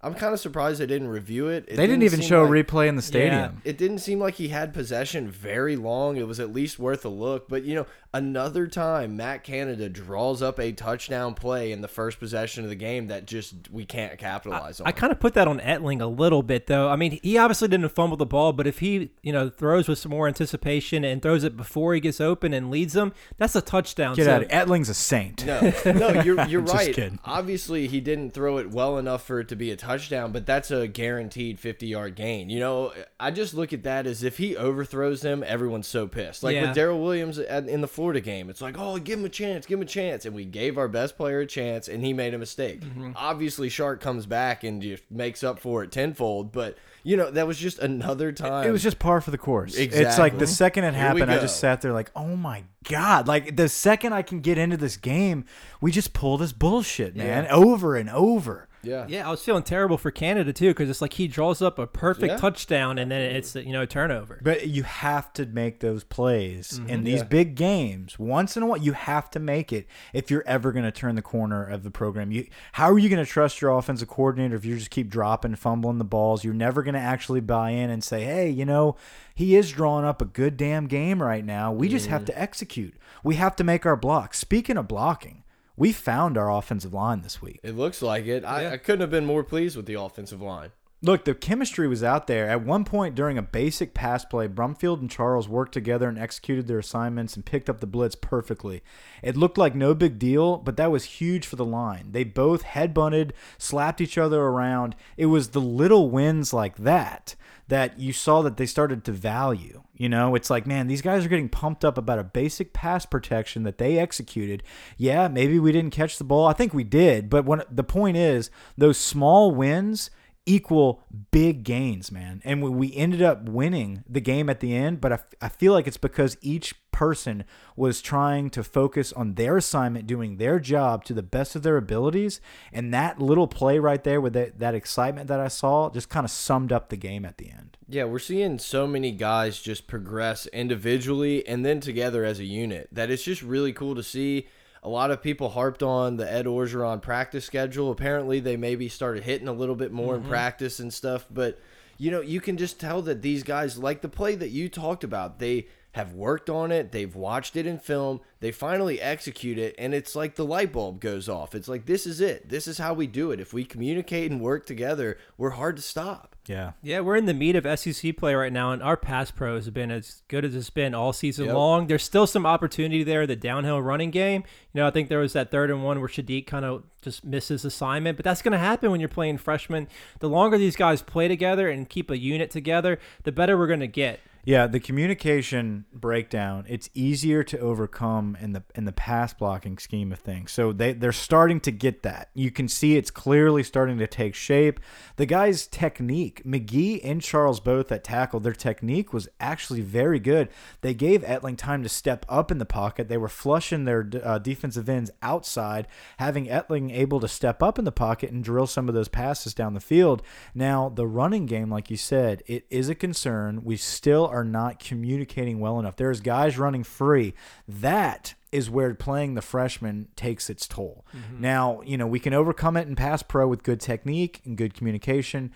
I'm 0.02 0.14
kind 0.14 0.32
of 0.32 0.40
surprised 0.40 0.80
they 0.80 0.86
didn't 0.86 1.08
review 1.08 1.48
it. 1.48 1.64
it 1.68 1.76
They 1.76 1.86
didn't 1.86 2.04
even 2.04 2.22
show 2.22 2.44
like- 2.44 2.50
a 2.50 2.64
replay 2.64 2.88
in 2.88 2.96
the 2.96 3.02
stadium. 3.02 3.60
Yeah, 3.64 3.70
It 3.70 3.76
didn't 3.78 3.98
seem 3.98 4.18
like 4.18 4.34
he 4.36 4.48
had 4.48 4.72
possession 4.72 5.28
very 5.30 5.76
long. 5.76 6.16
It 6.16 6.26
was 6.26 6.40
at 6.40 6.52
least 6.52 6.78
worth 6.78 7.04
a 7.04 7.10
look. 7.10 7.48
But, 7.50 7.64
you 7.64 7.74
know, 7.74 7.86
another 8.14 8.66
time 8.66 9.16
Matt 9.16 9.44
Canada 9.44 9.88
draws 9.90 10.40
up 10.40 10.58
a 10.58 10.72
touchdown 10.72 11.34
play 11.34 11.70
in 11.70 11.82
the 11.82 11.88
first 11.88 12.18
possession 12.18 12.64
of 12.64 12.70
the 12.70 12.76
game 12.76 13.08
that 13.08 13.26
just 13.26 13.54
we 13.70 13.84
can't 13.84 14.16
capitalize 14.18 14.80
on. 14.80 14.86
I 14.86 14.92
kind 14.92 15.12
of 15.12 15.20
put 15.20 15.34
that 15.34 15.46
on 15.46 15.60
Etling 15.60 16.00
a 16.00 16.06
little 16.06 16.42
bit, 16.42 16.66
though. 16.66 16.88
I 16.88 16.96
mean, 16.96 17.20
he 17.22 17.36
obviously 17.36 17.68
didn't 17.68 17.90
fumble 17.90 18.16
the 18.16 18.24
ball, 18.24 18.54
but 18.54 18.66
if 18.66 18.78
he, 18.78 19.10
you 19.22 19.32
know, 19.34 19.50
throws 19.50 19.86
with 19.86 19.98
some 19.98 20.10
more 20.10 20.26
anticipation 20.26 21.04
and 21.04 21.20
throws 21.20 21.44
it 21.44 21.58
before 21.58 21.92
he 21.92 22.00
gets 22.00 22.22
open 22.22 22.54
and 22.54 22.70
leads 22.70 22.94
them, 22.94 23.12
that's 23.36 23.54
a 23.54 23.60
touchdown. 23.60 24.14
Get 24.16 24.24
So- 24.24 24.32
out 24.36 24.42
of 24.44 24.48
Etling's 24.48 24.88
a 24.88 24.94
saint. 24.94 25.44
No, 25.44 25.60
no, 25.84 26.22
you're 26.22 26.40
you're 26.46 26.62
Just 26.62 26.74
right. 26.74 26.94
kidding. 26.94 27.18
Obviously, 27.26 27.86
he 27.86 28.00
didn't 28.00 28.32
throw 28.32 28.56
it 28.56 28.70
well 28.70 28.96
enough 28.96 29.26
for 29.26 29.40
it 29.40 29.48
to 29.48 29.56
be 29.56 29.70
a 29.70 29.76
touchdown, 29.76 29.89
but 30.32 30.46
that's 30.46 30.70
a 30.70 30.86
guaranteed 30.86 31.58
50 31.58 31.86
yard 31.86 32.14
gain. 32.14 32.50
You 32.50 32.60
know, 32.60 32.92
I 33.18 33.30
just 33.30 33.54
look 33.54 33.72
at 33.72 33.82
that 33.84 34.06
as 34.06 34.22
if 34.22 34.38
he 34.38 34.56
overthrows 34.56 35.20
them, 35.20 35.42
everyone's 35.46 35.86
so 35.86 36.06
pissed. 36.06 36.42
Like 36.42 36.54
Yeah. 36.54 36.66
with 36.66 36.74
Darrel 36.74 37.00
Williams 37.00 37.38
at, 37.38 37.68
in 37.68 37.80
the 37.80 37.88
Florida 37.88 38.20
game, 38.20 38.50
it's 38.50 38.60
like, 38.60 38.76
oh, 38.78 38.98
give 38.98 39.18
him 39.18 39.24
a 39.24 39.30
chance, 39.30 39.66
give 39.66 39.78
him 39.78 39.82
a 39.82 39.86
chance, 39.86 40.24
and 40.24 40.34
we 40.34 40.44
gave 40.44 40.78
our 40.78 40.88
best 40.88 41.16
player 41.16 41.40
a 41.40 41.46
chance, 41.46 41.88
and 41.88 42.04
he 42.04 42.12
made 42.12 42.34
a 42.34 42.38
mistake. 42.38 42.80
Mm-hmm. 42.80 43.12
Obviously, 43.16 43.68
Chark 43.68 44.00
comes 44.00 44.26
back 44.26 44.64
and 44.64 44.82
just 44.82 45.02
makes 45.10 45.42
up 45.42 45.58
for 45.58 45.82
it 45.82 45.92
tenfold, 45.92 46.52
but 46.52 46.76
you 47.02 47.16
know 47.16 47.30
that 47.30 47.46
was 47.46 47.58
just 47.58 47.78
another 47.78 48.32
time. 48.32 48.66
It 48.66 48.70
was 48.70 48.82
just 48.82 48.98
par 48.98 49.20
for 49.20 49.30
the 49.30 49.38
course. 49.38 49.76
It's 49.76 50.18
like 50.18 50.38
the 50.38 50.46
second 50.46 50.84
it 50.84 50.94
Here 50.94 51.02
happened, 51.02 51.30
I 51.30 51.38
just 51.38 51.58
sat 51.60 51.80
there 51.80 51.92
like, 51.92 52.10
oh 52.14 52.36
my 52.36 52.64
god! 52.88 53.26
Like 53.26 53.56
the 53.56 53.68
second 53.68 54.12
I 54.12 54.22
can 54.22 54.40
get 54.40 54.58
into 54.58 54.76
this 54.76 54.96
game, 54.96 55.44
we 55.80 55.92
just 55.92 56.12
pull 56.12 56.38
this 56.38 56.52
bullshit, 56.52 57.16
man, 57.16 57.46
over 57.48 57.96
and 57.96 58.10
over. 58.10 58.68
Yeah. 58.82 59.06
Yeah, 59.08 59.26
I 59.26 59.30
was 59.30 59.42
feeling 59.42 59.62
terrible 59.62 59.98
for 59.98 60.10
Canada 60.10 60.52
too 60.52 60.68
because 60.70 60.88
it's 60.90 61.00
like 61.00 61.14
he 61.14 61.28
draws 61.28 61.60
up 61.60 61.78
a 61.78 61.86
perfect 61.86 62.32
Yeah. 62.32 62.36
touchdown 62.38 62.98
and 62.98 63.10
then 63.10 63.20
it's 63.34 63.54
you 63.54 63.72
know 63.72 63.82
a 63.82 63.86
turnover. 63.86 64.40
But 64.42 64.68
you 64.68 64.82
have 64.84 65.32
to 65.34 65.46
make 65.46 65.80
those 65.80 66.04
plays 66.04 66.78
Mm-hmm. 66.78 66.88
in 66.90 67.04
these 67.04 67.18
Yeah. 67.20 67.24
big 67.24 67.54
games. 67.56 68.18
Once 68.18 68.56
in 68.56 68.62
a 68.62 68.66
while, 68.66 68.78
you 68.78 68.92
have 68.92 69.30
to 69.30 69.38
make 69.40 69.72
it 69.72 69.86
if 70.12 70.30
you're 70.30 70.44
ever 70.46 70.72
going 70.72 70.84
to 70.84 70.90
turn 70.92 71.14
the 71.14 71.22
corner 71.22 71.64
of 71.64 71.82
the 71.82 71.90
program. 71.90 72.30
You, 72.32 72.46
how 72.72 72.90
are 72.90 72.98
you 72.98 73.08
going 73.08 73.24
to 73.24 73.30
trust 73.30 73.60
your 73.60 73.76
offensive 73.76 74.08
coordinator 74.08 74.56
if 74.56 74.64
you 74.64 74.76
just 74.76 74.90
keep 74.90 75.08
dropping, 75.10 75.54
fumbling 75.56 75.98
the 75.98 76.04
balls? 76.04 76.44
You're 76.44 76.54
never 76.54 76.82
going 76.82 76.94
to 76.94 77.00
actually 77.00 77.40
buy 77.40 77.70
in 77.70 77.90
and 77.90 78.02
say, 78.02 78.24
"Hey, 78.24 78.48
you 78.50 78.64
know, 78.64 78.96
he 79.34 79.56
is 79.56 79.70
drawing 79.70 80.04
up 80.04 80.20
a 80.22 80.26
good 80.26 80.56
damn 80.56 80.86
game 80.86 81.22
right 81.22 81.44
now. 81.44 81.72
We 81.72 81.88
just 81.88 82.06
Mm-hmm. 82.06 82.12
have 82.12 82.24
to 82.26 82.38
execute. 82.40 82.94
We 83.22 83.34
have 83.36 83.56
to 83.56 83.64
make 83.64 83.84
our 83.86 83.96
blocks." 83.96 84.38
Speaking 84.38 84.76
of 84.76 84.88
blocking, 84.88 85.42
we 85.76 85.92
found 85.92 86.36
our 86.36 86.50
offensive 86.50 86.92
line 86.92 87.22
this 87.22 87.40
week. 87.40 87.60
It 87.62 87.76
looks 87.76 88.02
like 88.02 88.26
it. 88.26 88.44
I, 88.44 88.62
Yeah. 88.62 88.72
I 88.72 88.76
couldn't 88.76 89.00
have 89.00 89.10
been 89.10 89.26
more 89.26 89.44
pleased 89.44 89.76
with 89.76 89.86
the 89.86 89.94
offensive 89.94 90.40
line. 90.42 90.70
Look, 91.02 91.24
the 91.24 91.34
chemistry 91.34 91.88
was 91.88 92.04
out 92.04 92.26
there. 92.26 92.46
At 92.46 92.62
one 92.62 92.84
point 92.84 93.14
during 93.14 93.38
a 93.38 93.42
basic 93.42 93.94
pass 93.94 94.22
play, 94.26 94.46
Brumfield 94.48 95.00
and 95.00 95.10
Charles 95.10 95.48
worked 95.48 95.72
together 95.72 96.10
and 96.10 96.18
executed 96.18 96.66
their 96.66 96.78
assignments 96.78 97.36
and 97.36 97.46
picked 97.46 97.70
up 97.70 97.80
the 97.80 97.86
blitz 97.86 98.14
perfectly. 98.14 98.82
It 99.22 99.34
looked 99.34 99.56
like 99.56 99.74
no 99.74 99.94
big 99.94 100.18
deal, 100.18 100.58
but 100.58 100.76
that 100.76 100.90
was 100.90 101.04
huge 101.04 101.46
for 101.46 101.56
the 101.56 101.64
line. 101.64 102.08
They 102.12 102.24
both 102.24 102.62
head 102.62 102.92
bunted, 102.92 103.32
slapped 103.56 104.02
each 104.02 104.18
other 104.18 104.42
around. 104.42 104.94
It 105.16 105.26
was 105.26 105.48
the 105.48 105.60
little 105.60 106.10
wins 106.10 106.52
like 106.52 106.76
that 106.76 107.34
that 107.70 107.98
you 107.98 108.12
saw 108.12 108.42
that 108.42 108.56
they 108.56 108.66
started 108.66 109.04
to 109.04 109.12
value. 109.12 109.82
You 109.94 110.08
know, 110.08 110.34
it's 110.34 110.50
like, 110.50 110.66
man, 110.66 110.86
these 110.86 111.02
guys 111.02 111.24
are 111.24 111.28
getting 111.28 111.48
pumped 111.48 111.84
up 111.84 111.96
about 111.96 112.18
a 112.18 112.24
basic 112.24 112.72
pass 112.72 113.06
protection 113.06 113.62
that 113.62 113.78
they 113.78 113.98
executed. 113.98 114.62
Yeah, 114.96 115.28
maybe 115.28 115.58
we 115.58 115.72
didn't 115.72 115.92
catch 115.92 116.18
the 116.18 116.24
ball. 116.24 116.46
I 116.46 116.52
think 116.52 116.74
we 116.74 116.84
did, 116.84 117.30
but 117.30 117.44
when 117.44 117.62
the 117.70 117.84
point 117.84 118.16
is, 118.16 118.50
those 118.76 118.98
small 118.98 119.52
wins 119.52 120.10
equal 120.46 121.02
big 121.30 121.64
gains, 121.64 122.10
man. 122.10 122.40
And 122.44 122.62
we- 122.62 122.94
ended 122.94 123.22
up 123.22 123.48
winning 123.48 124.04
the 124.08 124.20
game 124.20 124.50
at 124.50 124.60
the 124.60 124.74
end, 124.74 125.00
but 125.00 125.12
I, 125.12 125.18
I 125.40 125.48
feel 125.48 125.72
like 125.72 125.86
it's 125.86 125.96
because 125.96 126.36
each 126.40 126.74
person 126.90 127.44
was 127.76 128.02
trying 128.02 128.50
to 128.50 128.62
focus 128.62 129.12
on 129.12 129.34
their 129.34 129.56
assignment, 129.56 130.06
doing 130.06 130.36
their 130.36 130.58
job 130.58 131.04
to 131.04 131.14
the 131.14 131.22
best 131.22 131.56
of 131.56 131.62
their 131.62 131.76
abilities. 131.76 132.40
And 132.72 132.92
that 132.92 133.20
little 133.20 133.46
play 133.46 133.78
right 133.78 134.02
there 134.02 134.20
with 134.20 134.34
that, 134.34 134.58
that 134.58 134.74
excitement 134.74 135.28
that 135.28 135.40
I 135.40 135.48
saw 135.48 135.88
just 135.88 136.10
kind 136.10 136.24
of 136.24 136.30
summed 136.30 136.72
up 136.72 136.88
the 136.88 136.96
game 136.96 137.24
at 137.24 137.38
the 137.38 137.50
end. 137.50 137.78
Yeah, 137.88 138.04
we're 138.04 138.18
seeing 138.18 138.58
so 138.58 138.86
many 138.86 139.12
guys 139.12 139.60
just 139.60 139.86
progress 139.86 140.46
individually 140.48 141.46
and 141.46 141.64
then 141.64 141.80
together 141.80 142.24
as 142.24 142.38
a 142.38 142.44
unit 142.44 142.88
that 142.92 143.10
it's 143.10 143.22
just 143.22 143.42
really 143.42 143.72
cool 143.72 143.94
to 143.94 144.02
see. 144.02 144.46
A 144.82 144.88
lot 144.88 145.10
of 145.10 145.22
people 145.22 145.50
harped 145.50 145.82
on 145.82 146.16
the 146.16 146.30
Ed 146.30 146.46
Orgeron 146.46 147.02
practice 147.02 147.44
schedule. 147.44 147.90
Apparently, 147.90 148.40
they 148.40 148.56
maybe 148.56 148.88
started 148.88 149.24
hitting 149.24 149.48
a 149.48 149.52
little 149.52 149.74
bit 149.74 149.92
more 149.92 150.14
in 150.14 150.22
mm-hmm. 150.22 150.30
practice 150.30 150.80
and 150.80 150.92
stuff. 150.92 151.26
But, 151.30 151.60
you 151.98 152.10
know, 152.10 152.22
you 152.22 152.40
can 152.40 152.56
just 152.56 152.80
tell 152.80 153.02
that 153.02 153.20
these 153.20 153.42
guys, 153.42 153.76
like 153.76 154.00
the 154.00 154.08
play 154.08 154.34
that 154.36 154.48
you 154.48 154.68
talked 154.68 155.04
about, 155.04 155.38
they 155.38 155.68
have 155.92 156.14
worked 156.14 156.48
on 156.48 156.70
it. 156.70 156.92
They've 156.92 157.14
watched 157.14 157.56
it 157.56 157.66
in 157.66 157.78
film. 157.78 158.20
They 158.38 158.52
finally 158.52 159.00
execute 159.00 159.58
it. 159.58 159.74
And 159.76 159.92
it's 159.92 160.14
like 160.14 160.36
the 160.36 160.44
light 160.44 160.72
bulb 160.72 161.00
goes 161.00 161.28
off. 161.28 161.54
It's 161.54 161.68
like, 161.68 161.84
this 161.86 162.06
is 162.06 162.20
it. 162.20 162.48
This 162.48 162.66
is 162.66 162.78
how 162.78 162.94
we 162.94 163.06
do 163.06 163.32
it. 163.32 163.40
If 163.40 163.52
we 163.52 163.64
communicate 163.64 164.30
and 164.30 164.40
work 164.40 164.66
together, 164.66 165.18
we're 165.36 165.50
hard 165.50 165.76
to 165.76 165.82
stop. 165.82 166.36
Yeah. 166.50 166.72
Yeah, 166.82 166.98
we're 167.00 167.14
in 167.14 167.26
the 167.26 167.34
meat 167.34 167.54
of 167.54 167.78
SEC 167.78 168.16
play 168.16 168.34
right 168.34 168.52
now, 168.52 168.72
and 168.72 168.82
our 168.82 168.96
pass 168.96 169.30
pro 169.30 169.54
has 169.54 169.70
been 169.70 169.92
as 169.92 170.22
good 170.26 170.44
as 170.44 170.56
it's 170.56 170.68
been 170.68 170.94
all 170.94 171.12
season 171.12 171.46
Yep. 171.46 171.54
long. 171.54 171.86
There's 171.86 172.02
still 172.02 172.26
some 172.26 172.44
opportunity 172.44 173.04
there, 173.04 173.24
the 173.24 173.36
downhill 173.36 173.80
running 173.80 174.10
game. 174.10 174.42
You 174.72 174.80
know, 174.80 174.86
I 174.88 174.90
think 174.90 175.08
there 175.08 175.20
was 175.20 175.32
that 175.34 175.52
third 175.52 175.70
and 175.70 175.84
one 175.84 176.00
where 176.00 176.08
Saahdiq 176.08 176.48
kind 176.48 176.64
of 176.64 176.82
just 177.02 177.24
misses 177.24 177.64
assignment, 177.64 178.16
but 178.16 178.24
that's 178.24 178.42
going 178.42 178.50
to 178.52 178.58
happen 178.58 178.90
when 178.90 178.98
you're 178.98 179.08
playing 179.08 179.38
freshmen. 179.38 179.86
The 180.18 180.28
longer 180.28 180.58
these 180.58 180.74
guys 180.74 181.02
play 181.02 181.28
together 181.28 181.68
and 181.68 181.88
keep 181.88 182.10
a 182.10 182.18
unit 182.18 182.50
together, 182.50 182.98
the 183.22 183.30
better 183.32 183.56
we're 183.56 183.68
going 183.68 183.78
to 183.80 183.86
get. 183.86 184.18
Yeah, 184.42 184.66
the 184.66 184.80
communication 184.80 185.84
breakdown, 185.92 186.64
it's 186.66 186.88
easier 186.94 187.42
to 187.44 187.58
overcome 187.58 188.38
in 188.40 188.52
the 188.52 188.62
in 188.74 188.86
the 188.86 188.92
pass 188.92 189.34
blocking 189.34 189.76
scheme 189.76 190.12
of 190.12 190.18
things. 190.18 190.50
So 190.50 190.72
they 190.72 190.94
they're 190.94 191.12
starting 191.12 191.60
to 191.60 191.70
get 191.70 192.02
that. 192.04 192.30
You 192.32 192.50
can 192.50 192.66
see 192.66 192.96
it's 192.96 193.10
clearly 193.10 193.62
starting 193.62 193.98
to 193.98 194.06
take 194.06 194.34
shape. 194.34 194.80
The 195.16 195.26
guys' 195.26 195.66
technique, 195.66 196.42
McGee 196.44 197.00
and 197.04 197.20
Charles 197.20 197.60
both 197.60 197.92
at 197.92 198.02
tackle, 198.02 198.40
their 198.40 198.54
technique 198.54 199.12
was 199.12 199.28
actually 199.40 199.82
very 199.82 200.18
good. 200.18 200.48
They 200.80 200.94
gave 200.94 201.22
Etling 201.22 201.58
time 201.58 201.82
to 201.82 201.88
step 201.90 202.24
up 202.28 202.50
in 202.50 202.56
the 202.56 202.64
pocket. 202.64 203.08
They 203.08 203.18
were 203.18 203.28
flushing 203.28 203.84
their 203.84 204.08
uh, 204.22 204.38
defensive 204.38 204.88
ends 204.88 205.10
outside, 205.20 205.86
having 206.18 206.46
Etling 206.46 206.90
able 206.92 207.20
to 207.20 207.28
step 207.28 207.62
up 207.62 207.78
in 207.78 207.84
the 207.84 207.92
pocket 207.92 208.30
and 208.30 208.42
drill 208.42 208.66
some 208.66 208.88
of 208.88 208.94
those 208.94 209.08
passes 209.08 209.52
down 209.52 209.74
the 209.74 209.80
field. 209.80 210.22
Now, 210.54 210.88
the 210.88 211.06
running 211.06 211.44
game, 211.44 211.70
like 211.70 211.90
you 211.90 211.98
said, 211.98 212.42
it 212.46 212.64
is 212.70 212.88
a 212.88 212.94
concern. 212.94 213.64
We 213.64 213.76
still 213.76 214.29
are 214.30 214.44
not 214.44 214.78
communicating 214.78 215.60
well 215.60 215.78
enough. 215.78 215.96
There's 215.96 216.20
guys 216.20 216.58
running 216.58 216.84
free. 216.84 217.34
That 217.68 218.34
is 218.52 218.68
where 218.68 218.94
playing 218.94 219.34
the 219.34 219.42
freshman 219.42 220.08
takes 220.16 220.50
its 220.50 220.66
toll. 220.66 221.04
Mm-hmm. 221.14 221.40
Now, 221.40 221.82
you 221.82 221.96
know, 221.96 222.06
we 222.06 222.18
can 222.18 222.34
overcome 222.34 222.76
it 222.76 222.88
in 222.88 222.96
pass 222.96 223.22
pro 223.22 223.46
with 223.46 223.62
good 223.62 223.80
technique 223.80 224.40
and 224.44 224.56
good 224.56 224.74
communication. 224.74 225.52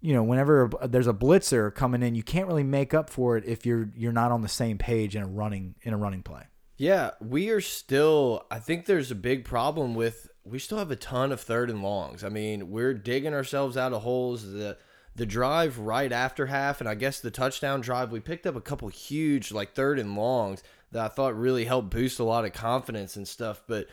You 0.00 0.12
know, 0.12 0.22
whenever 0.22 0.70
there's 0.86 1.06
a 1.06 1.14
blitzer 1.14 1.74
coming 1.74 2.02
in, 2.02 2.14
you 2.14 2.22
can't 2.22 2.46
really 2.46 2.64
make 2.64 2.92
up 2.92 3.08
for 3.08 3.36
it 3.36 3.44
if 3.46 3.64
you're 3.64 3.88
you're 3.96 4.12
not 4.12 4.32
on 4.32 4.42
the 4.42 4.48
same 4.48 4.76
page 4.76 5.16
in 5.16 5.22
a 5.22 5.26
running 5.26 5.76
in 5.82 5.94
a 5.94 5.96
running 5.96 6.22
play. 6.22 6.42
Yeah, 6.76 7.12
we 7.20 7.50
are 7.50 7.60
still. 7.60 8.46
I 8.50 8.58
think 8.58 8.86
there's 8.86 9.10
a 9.10 9.14
big 9.14 9.44
problem 9.44 9.94
with. 9.94 10.28
We 10.44 10.58
still 10.58 10.78
have 10.78 10.90
a 10.90 10.96
ton 10.96 11.32
of 11.32 11.40
third 11.40 11.70
and 11.70 11.82
longs. 11.82 12.22
I 12.22 12.28
mean, 12.28 12.70
we're 12.70 12.92
digging 12.92 13.32
ourselves 13.32 13.78
out 13.78 13.94
of 13.94 14.02
holes. 14.02 14.42
The 14.52 14.76
the 15.16 15.26
drive 15.26 15.78
right 15.78 16.10
after 16.10 16.46
half, 16.46 16.80
and 16.80 16.88
I 16.88 16.94
guess 16.94 17.20
the 17.20 17.30
touchdown 17.30 17.80
drive, 17.80 18.10
we 18.10 18.20
picked 18.20 18.46
up 18.46 18.56
a 18.56 18.60
couple 18.60 18.88
huge 18.88 19.52
like 19.52 19.74
third 19.74 19.98
and 19.98 20.16
longs 20.16 20.62
that 20.92 21.04
I 21.04 21.08
thought 21.08 21.38
really 21.38 21.64
helped 21.64 21.90
boost 21.90 22.18
a 22.18 22.24
lot 22.24 22.44
of 22.44 22.52
confidence 22.52 23.16
and 23.16 23.26
stuff. 23.26 23.62
But 23.66 23.86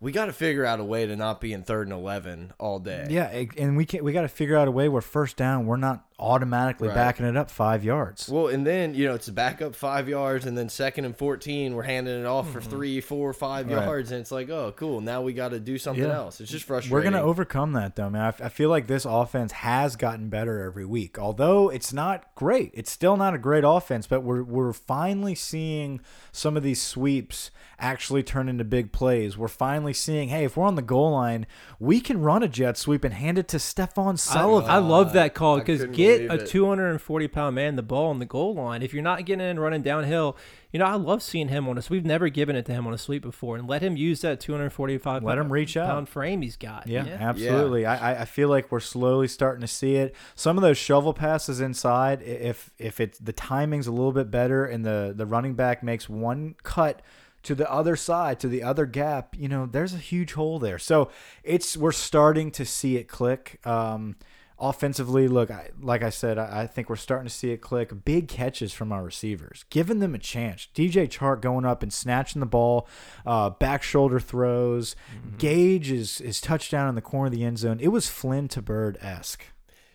we 0.00 0.12
got 0.12 0.26
to 0.26 0.32
figure 0.32 0.64
out 0.64 0.80
a 0.80 0.84
way 0.84 1.06
to 1.06 1.14
not 1.14 1.40
be 1.40 1.52
in 1.52 1.62
third 1.62 1.86
and 1.86 1.96
eleven 1.96 2.52
all 2.58 2.78
day. 2.78 3.06
Yeah, 3.10 3.44
and 3.56 3.76
we 3.76 3.84
can 3.84 4.02
we 4.02 4.12
got 4.12 4.22
to 4.22 4.28
figure 4.28 4.56
out 4.56 4.66
a 4.66 4.72
way 4.72 4.88
where 4.88 5.02
first 5.02 5.36
down 5.36 5.66
we're 5.66 5.76
not 5.76 6.06
automatically 6.18 6.88
Right. 6.88 6.94
backing 6.94 7.26
it 7.26 7.36
up 7.36 7.50
five 7.50 7.84
yards. 7.84 8.28
Well, 8.28 8.48
and 8.48 8.66
then 8.66 8.94
you 8.94 9.06
know 9.06 9.14
it's 9.14 9.28
a 9.28 9.32
back 9.32 9.60
up 9.62 9.74
five 9.74 10.08
yards, 10.08 10.46
and 10.46 10.56
then 10.56 10.68
second 10.68 11.04
and 11.04 11.16
fourteen, 11.16 11.74
we're 11.74 11.82
handing 11.82 12.20
it 12.20 12.26
off 12.26 12.50
for 12.50 12.60
three, 12.60 13.00
four, 13.00 13.32
five 13.32 13.66
Mm-hmm. 13.66 13.74
Right. 13.74 13.84
yards, 13.84 14.10
and 14.12 14.20
it's 14.20 14.32
like, 14.32 14.48
oh, 14.50 14.72
cool. 14.76 15.00
Now 15.00 15.22
we 15.22 15.32
got 15.32 15.48
to 15.50 15.60
do 15.60 15.78
something 15.78 16.04
Yeah. 16.04 16.16
else. 16.16 16.40
It's 16.40 16.50
just 16.50 16.64
frustrating. 16.64 16.94
We're 16.94 17.02
going 17.02 17.12
to 17.14 17.22
overcome 17.22 17.72
that, 17.74 17.96
though, 17.96 18.10
man. 18.10 18.32
I 18.40 18.48
feel 18.48 18.70
like 18.70 18.86
this 18.86 19.04
offense 19.04 19.52
has 19.52 19.96
gotten 19.96 20.28
better 20.28 20.62
every 20.64 20.84
week. 20.84 21.18
Although 21.18 21.68
it's 21.68 21.92
not 21.92 22.34
great, 22.34 22.70
it's 22.74 22.90
still 22.90 23.16
not 23.16 23.34
a 23.34 23.38
great 23.38 23.64
offense. 23.66 24.06
But 24.06 24.22
we're 24.22 24.42
we're 24.42 24.72
finally 24.72 25.34
seeing 25.34 26.00
some 26.32 26.56
of 26.56 26.62
these 26.62 26.80
sweeps 26.82 27.50
actually 27.78 28.22
turn 28.22 28.48
into 28.48 28.64
big 28.64 28.92
plays. 28.92 29.36
We're 29.36 29.48
finally 29.48 29.92
seeing, 29.92 30.28
hey, 30.28 30.44
if 30.44 30.56
we're 30.56 30.66
on 30.66 30.76
the 30.76 30.82
goal 30.82 31.10
line, 31.12 31.46
we 31.80 32.00
can 32.00 32.20
run 32.20 32.42
a 32.42 32.48
jet 32.48 32.76
sweep 32.76 33.02
and 33.04 33.12
hand 33.14 33.38
it 33.38 33.48
to 33.48 33.56
Stephon 33.56 34.12
I, 34.12 34.16
Sullivan. 34.16 34.70
I 34.70 34.78
love 34.78 35.12
that 35.14 35.34
call 35.34 35.58
because 35.58 35.80
couldn't 35.80 35.96
Gibbs 35.96 36.01
get 36.02 36.30
a 36.30 36.34
it. 36.42 36.46
240 36.46 37.28
pound 37.28 37.54
man 37.54 37.76
the 37.76 37.82
ball 37.82 38.10
on 38.10 38.18
the 38.18 38.24
goal 38.26 38.54
line, 38.54 38.82
if 38.82 38.92
you're 38.94 39.02
not 39.02 39.24
getting 39.24 39.46
in 39.46 39.58
running 39.60 39.82
downhill, 39.82 40.36
you 40.72 40.78
know 40.78 40.84
I 40.86 40.94
love 40.94 41.22
seeing 41.22 41.48
him 41.48 41.68
on 41.68 41.78
us. 41.78 41.90
We've 41.90 42.04
never 42.04 42.28
given 42.28 42.56
it 42.56 42.64
to 42.66 42.72
him 42.72 42.86
on 42.86 42.94
a 42.94 42.98
sweep 42.98 43.22
before, 43.22 43.56
and 43.56 43.68
let 43.68 43.82
him 43.82 43.96
use 43.96 44.20
that 44.22 44.40
245 44.40 45.22
Let 45.22 45.38
him 45.38 45.52
reach 45.52 45.76
out. 45.76 45.88
pound 45.88 46.08
frame 46.08 46.42
he's 46.42 46.56
got. 46.56 46.86
Yeah, 46.86 47.04
absolutely. 47.20 47.86
I, 47.86 48.12
I- 48.12 48.20
I 48.22 48.24
feel 48.24 48.48
like 48.48 48.70
we're 48.70 48.80
slowly 48.80 49.28
starting 49.28 49.60
to 49.62 49.66
see 49.66 49.96
it. 49.96 50.14
Some 50.34 50.56
of 50.58 50.62
those 50.62 50.78
shovel 50.78 51.12
passes 51.14 51.60
inside, 51.60 52.22
if 52.22 52.70
if 52.78 53.00
it's 53.00 53.18
the 53.18 53.32
timing's 53.32 53.86
a 53.86 53.92
little 53.92 54.12
bit 54.12 54.30
better 54.30 54.64
and 54.64 54.84
the 54.84 55.12
the 55.16 55.26
running 55.26 55.54
back 55.54 55.82
makes 55.82 56.08
one 56.08 56.54
cut 56.62 57.02
to 57.42 57.56
the 57.56 57.68
other 57.68 57.96
side 57.96 58.38
to 58.38 58.46
the 58.46 58.62
other 58.62 58.86
gap, 58.86 59.34
you 59.36 59.48
know, 59.48 59.66
there's 59.66 59.92
a 59.92 59.98
huge 59.98 60.34
hole 60.34 60.60
there. 60.60 60.78
So 60.78 61.10
it's 61.42 61.76
we're 61.76 61.90
starting 61.90 62.52
to 62.52 62.64
see 62.64 62.96
it 62.96 63.08
click. 63.08 63.58
Um, 63.66 64.14
offensively, 64.62 65.28
look, 65.28 65.50
I, 65.50 65.70
like 65.80 66.02
I 66.02 66.10
said, 66.10 66.38
I, 66.38 66.62
I 66.62 66.66
think 66.66 66.88
we're 66.88 66.96
starting 66.96 67.26
to 67.26 67.34
see 67.34 67.50
it 67.50 67.58
click. 67.58 68.04
Big 68.04 68.28
catches 68.28 68.72
from 68.72 68.92
our 68.92 69.02
receivers, 69.02 69.64
giving 69.68 69.98
them 69.98 70.14
a 70.14 70.18
chance. 70.18 70.68
DJ 70.74 71.08
Chark 71.08 71.40
going 71.40 71.66
up 71.66 71.82
and 71.82 71.92
snatching 71.92 72.40
the 72.40 72.46
ball, 72.46 72.88
uh, 73.26 73.50
back 73.50 73.82
shoulder 73.82 74.20
throws. 74.20 74.96
Gage 75.38 75.90
is 75.90 76.20
is 76.20 76.40
touchdown 76.40 76.88
in 76.88 76.94
the 76.94 77.02
corner 77.02 77.26
of 77.26 77.32
the 77.32 77.44
end 77.44 77.58
zone. 77.58 77.78
It 77.80 77.88
was 77.88 78.08
Flynn 78.08 78.48
to 78.48 78.62
Byrd 78.62 78.96
esque. 79.00 79.44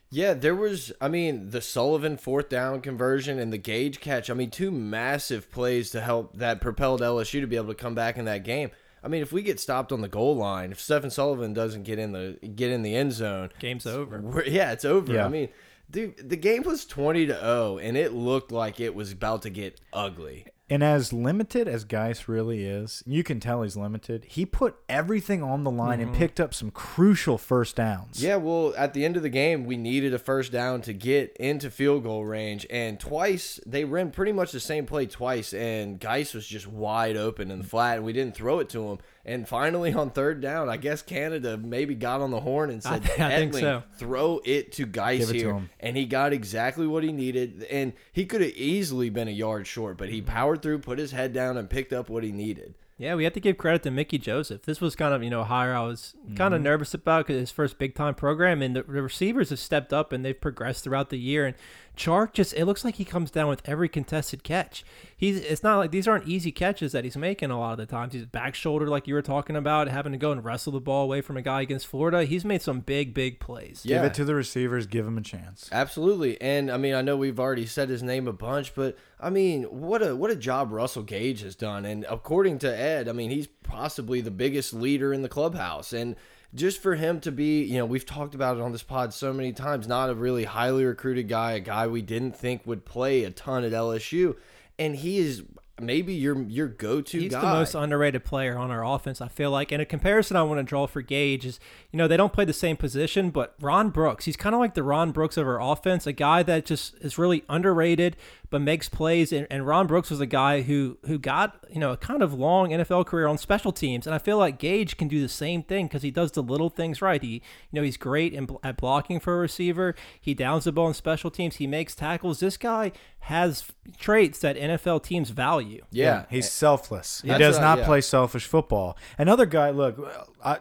Yeah, 0.09 0.33
there 0.33 0.55
was, 0.55 0.93
I 1.01 1.09
mean, 1.09 1.50
the 1.50 1.59
Sullivan 1.59 2.15
fourth 2.15 2.47
down 2.47 2.79
conversion 2.79 3.39
and 3.39 3.51
the 3.51 3.57
Gage 3.57 4.00
catch. 4.00 4.29
I 4.29 4.33
mean, 4.33 4.50
two 4.50 4.71
massive 4.71 5.51
plays 5.51 5.91
to 5.91 6.01
help 6.01 6.38
that 6.38 6.62
propelled 6.62 7.01
LSU 7.01 7.41
to 7.41 7.47
be 7.47 7.57
able 7.57 7.67
to 7.67 7.75
come 7.75 7.93
back 7.93 8.17
in 8.17 8.25
that 8.25 8.45
game. 8.45 8.71
I 9.07 9.09
mean, 9.09 9.21
if 9.21 9.31
we 9.31 9.41
get 9.41 9.57
stopped 9.57 9.93
on 9.93 10.01
the 10.01 10.09
goal 10.09 10.35
line, 10.35 10.73
if 10.73 10.81
Stephen 10.81 11.09
Sullivan 11.09 11.53
doesn't 11.53 11.83
get 11.83 11.97
in 11.97 12.11
the 12.11 12.37
get 12.45 12.71
in 12.71 12.81
the 12.81 12.93
end 12.93 13.13
zone, 13.13 13.51
Game's 13.57 13.85
over. 13.85 14.43
yeah, 14.45 14.73
it's 14.73 14.83
over. 14.83 15.13
Yeah. 15.13 15.25
I 15.25 15.29
mean, 15.29 15.47
dude, 15.89 16.29
the 16.29 16.35
game 16.35 16.63
was 16.63 16.85
20 16.85 17.27
to 17.27 17.39
0 17.39 17.77
and 17.77 17.95
it 17.95 18.11
looked 18.11 18.51
like 18.51 18.81
it 18.81 18.93
was 18.93 19.13
about 19.13 19.43
to 19.43 19.49
get 19.49 19.79
ugly. 19.93 20.47
And 20.69 20.83
as 20.83 21.13
limited 21.13 21.67
as 21.67 21.86
Guice 21.86 22.27
really 22.27 22.65
is, 22.65 23.01
you 23.05 23.24
can 23.24 23.39
tell 23.39 23.62
he's 23.62 23.77
limited. 23.77 24.25
He 24.25 24.45
put 24.45 24.75
everything 24.89 25.41
on 25.41 25.63
the 25.63 25.71
line 25.71 26.01
and 26.01 26.09
mm-hmm. 26.09 26.19
picked 26.19 26.41
up 26.41 26.53
some 26.53 26.71
crucial 26.71 27.38
first 27.38 27.77
downs. 27.77 28.21
Yeah, 28.21 28.36
well, 28.36 28.74
at 28.77 28.93
the 28.93 29.05
end 29.05 29.15
of 29.15 29.24
the 29.24 29.29
game, 29.29 29.65
we 29.65 29.77
needed 29.77 30.13
a 30.13 30.19
first 30.19 30.51
down 30.51 30.81
to 30.81 30.93
get 30.93 31.36
into 31.38 31.71
field 31.71 32.03
goal 32.03 32.25
range, 32.25 32.67
and 32.69 33.00
twice 33.00 33.62
they 33.65 33.86
ran 33.86 34.12
pretty 34.12 34.33
much 34.33 34.51
the 34.51 34.59
same 34.59 34.86
play 34.86 35.05
twice, 35.05 35.53
and 35.53 36.01
Guice 36.01 36.33
was 36.33 36.45
just 36.45 36.67
wide 36.67 37.15
open 37.15 37.50
in 37.50 37.59
the 37.59 37.63
flat, 37.63 37.97
and 37.97 38.05
we 38.05 38.12
didn't 38.12 38.36
throw 38.36 38.59
it 38.59 38.67
to 38.69 38.89
him. 38.89 38.97
And 39.27 39.46
finally, 39.48 39.93
on 39.93 40.10
third 40.12 40.39
down, 40.41 40.69
I 40.69 40.77
guess 40.77 41.01
Canada 41.01 41.57
maybe 41.57 41.93
got 41.96 42.22
on 42.22 42.31
the 42.31 42.39
horn 42.39 42.69
and 42.69 42.81
said, 42.81 43.03
I 43.19 43.36
think 43.38 43.53
so. 43.55 43.84
throw 43.98 44.39
it 44.46 44.72
to 44.74 44.86
Guice 44.86 45.29
it 45.29 45.34
to 45.34 45.38
here," 45.38 45.69
and 45.81 45.98
he 45.98 46.05
got 46.05 46.31
exactly 46.31 46.88
what 46.88 47.03
he 47.03 47.12
needed, 47.12 47.63
and 47.69 47.91
he 48.13 48.25
could 48.25 48.39
have 48.41 48.51
easily 48.55 49.10
been 49.10 49.27
a 49.27 49.31
yard 49.31 49.67
short, 49.67 49.98
but 49.98 50.07
he 50.10 50.22
powered 50.22 50.62
through, 50.62 50.79
put 50.79 50.98
his 50.98 51.12
head 51.12 51.34
down, 51.34 51.57
and 51.57 51.69
picked 51.69 51.91
up 51.91 52.10
what 52.10 52.24
he 52.24 52.31
needed. 52.31 52.74
Yeah, 53.00 53.13
we 53.13 53.25
have 53.25 53.34
to 53.34 53.39
give 53.39 53.60
credit 53.60 53.84
to 53.84 53.91
Mickey 53.91 54.17
Joseph. 54.17 54.63
This 54.63 54.81
was 54.81 54.96
kind 54.96 55.13
of 55.13 55.22
you 55.22 55.29
know 55.29 55.43
higher 55.43 55.75
I 55.75 55.84
was 55.84 56.15
kind 56.29 56.38
Mm-hmm. 56.38 56.53
of 56.55 56.62
nervous 56.62 56.93
about 56.96 57.27
because 57.27 57.39
his 57.39 57.51
first 57.51 57.77
big 57.77 57.93
time 57.96 58.15
program, 58.15 58.62
and 58.63 58.75
the, 58.75 58.81
the 58.84 59.03
receivers 59.03 59.50
have 59.51 59.60
stepped 59.60 59.93
up 59.93 60.12
and 60.13 60.24
they've 60.25 60.39
progressed 60.39 60.84
throughout 60.84 61.10
the 61.12 61.19
year. 61.19 61.46
And 61.46 61.55
Chark 61.98 62.34
just 62.34 62.54
it 62.54 62.66
looks 62.66 62.86
like 62.86 62.96
he 62.96 63.04
comes 63.04 63.32
down 63.32 63.48
with 63.48 63.62
every 63.66 63.89
contested 63.89 64.44
catch. 64.44 64.86
He's 65.16 65.39
it's 65.39 65.63
not 65.63 65.77
like 65.77 65.92
these 65.92 66.08
aren't 66.08 66.27
easy 66.27 66.51
catches 66.51 66.92
that 66.92 67.04
he's 67.04 67.18
making 67.18 67.50
a 67.50 67.60
lot 67.60 67.72
of 67.72 67.77
the 67.80 67.86
times. 67.88 68.13
He's 68.13 68.25
back 68.25 68.54
shoulder 68.56 68.88
like 68.88 69.08
you 69.08 69.16
were 69.16 69.22
talking 69.22 69.56
about, 69.56 69.88
having 69.88 70.12
to 70.12 70.18
go 70.18 70.32
and 70.32 70.46
wrestle 70.46 70.74
the 70.74 70.80
ball 70.80 71.04
away 71.04 71.22
from 71.22 71.38
a 71.38 71.42
guy 71.42 71.62
against 71.62 71.88
Florida. 71.88 72.24
He's 72.24 72.46
made 72.46 72.62
some 72.62 72.82
big 72.82 73.13
big 73.13 73.39
plays. 73.39 73.82
Give 73.86 74.04
it 74.04 74.13
to 74.13 74.25
the 74.25 74.36
receivers, 74.36 74.86
give 74.86 75.08
him 75.08 75.18
a 75.18 75.22
chance. 75.22 75.68
Absolutely, 75.72 76.39
and 76.39 76.72
I 76.72 76.77
mean, 76.77 76.94
I 76.94 77.01
know 77.01 77.18
we've 77.18 77.39
already 77.39 77.66
said 77.66 77.89
his 77.89 78.04
name 78.04 78.27
a 78.27 78.34
bunch, 78.34 78.75
but 78.75 78.96
I 79.20 79.32
mean, 79.32 79.63
what 79.63 80.01
a 80.01 80.16
what 80.16 80.30
a 80.30 80.36
job 80.36 80.72
Russell 80.72 81.04
Gage 81.04 81.42
has 81.42 81.56
done, 81.56 81.84
and 81.84 82.06
according 82.10 82.60
to 82.60 82.77
Ed, 82.77 83.10
I 83.10 83.12
mean, 83.12 83.32
he's 83.32 83.48
possibly 83.48 84.22
the 84.22 84.32
biggest 84.32 84.74
leader 84.74 85.13
in 85.13 85.24
the 85.24 85.30
clubhouse, 85.30 85.94
and 85.94 86.16
just 86.54 86.82
for 86.82 86.96
him 86.96 87.20
to 87.22 87.32
be, 87.32 87.63
you 87.63 87.77
know, 87.77 87.86
we've 87.86 88.06
talked 88.06 88.36
about 88.36 88.58
it 88.58 88.62
on 88.62 88.72
this 88.72 88.84
pod 88.84 89.13
so 89.13 89.34
many 89.34 89.51
times, 89.54 89.88
not 89.88 90.10
a 90.10 90.16
really 90.16 90.46
highly 90.46 90.86
recruited 90.86 91.27
guy, 91.27 91.54
a 91.54 91.60
guy 91.60 91.88
we 91.88 92.01
didn't 92.01 92.36
think 92.36 92.66
would 92.66 92.86
play 92.86 93.24
a 93.24 93.32
ton 93.32 93.63
at 93.63 93.72
LSU, 93.72 94.36
and 94.80 94.96
he 94.96 95.18
is 95.20 95.44
maybe 95.79 96.14
your 96.14 96.42
your 96.44 96.68
go 96.68 97.01
to 97.01 97.20
He's 97.20 97.31
guy. 97.31 97.42
the 97.42 97.48
most 97.48 97.75
underrated 97.75 98.25
player 98.25 98.57
on 98.57 98.72
our 98.72 98.83
offense, 98.83 99.22
I 99.22 99.27
feel 99.27 99.51
like. 99.51 99.72
And 99.72 99.81
a 99.81 99.86
comparison 99.86 100.36
I 100.36 100.42
want 100.44 100.60
to 100.60 100.64
draw 100.64 100.88
for 100.88 101.01
Gage 101.01 101.46
is, 101.46 101.60
you 101.92 101.98
know, 101.98 102.07
they 102.07 102.18
don't 102.18 102.33
play 102.33 102.46
the 102.46 102.53
same 102.53 102.77
position, 102.77 103.29
but 103.29 103.53
Ron 103.62 103.90
Brooks, 103.92 104.25
he's 104.25 104.38
kind 104.38 104.55
of 104.55 104.60
like 104.60 104.74
the 104.74 104.83
Ron 104.83 105.12
Brooks 105.12 105.38
of 105.38 105.48
our 105.48 105.62
offense, 105.62 106.07
a 106.07 106.14
guy 106.14 106.42
that 106.44 106.66
just 106.66 106.96
is 106.96 107.18
really 107.18 107.44
underrated 107.50 108.16
but 108.50 108.62
makes 108.62 108.88
plays. 108.90 109.31
And, 109.33 109.46
and 109.50 109.66
Ron 109.68 109.88
Brooks 109.88 110.10
was 110.10 110.20
a 110.20 110.25
guy 110.25 110.62
who 110.62 110.98
who 111.05 111.18
got, 111.20 111.66
you 111.70 111.79
know, 111.79 111.92
a 111.92 111.98
kind 111.98 112.22
of 112.22 112.33
long 112.33 112.70
NFL 112.70 113.05
career 113.05 113.27
on 113.27 113.38
special 113.38 113.72
teams. 113.72 114.05
And 114.07 114.14
I 114.14 114.18
feel 114.20 114.38
like 114.38 114.57
Gage 114.60 114.98
can 114.98 115.07
do 115.07 115.22
the 115.22 115.29
same 115.29 115.64
thing 115.64 115.88
because 115.88 116.01
he 116.01 116.12
does 116.12 116.31
the 116.31 116.42
little 116.44 116.70
things 116.70 117.01
right. 117.01 117.22
He, 117.22 117.29
you 117.29 117.42
know, 117.74 117.81
he's 117.83 117.98
great 117.98 118.33
in, 118.33 118.48
at 118.64 118.77
blocking 118.77 119.20
for 119.20 119.36
a 119.36 119.40
receiver. 119.40 119.96
He 120.20 120.33
downs 120.33 120.64
the 120.66 120.72
ball 120.72 120.88
on 120.88 120.94
special 120.94 121.29
teams. 121.31 121.57
He 121.57 121.68
makes 121.68 121.96
tackles. 121.96 122.40
This 122.40 122.57
guy 122.57 122.92
has 123.22 123.66
traits 123.98 124.40
that 124.40 124.55
NFL 124.55 125.03
teams 125.03 125.31
value. 125.31 125.83
yeah, 125.92 126.24
he's 126.29 126.50
selfless. 126.50 127.22
He 127.22 127.27
That's 127.27 127.40
does 127.40 127.55
what 127.55 127.64
I- 127.64 127.68
not 127.68 127.77
yeah. 127.79 127.86
play 127.86 128.01
selfish 128.01 128.46
football. 128.46 128.98
Another 129.18 129.46
guy, 129.46 129.70
look, 129.72 129.98
I, 130.46 130.60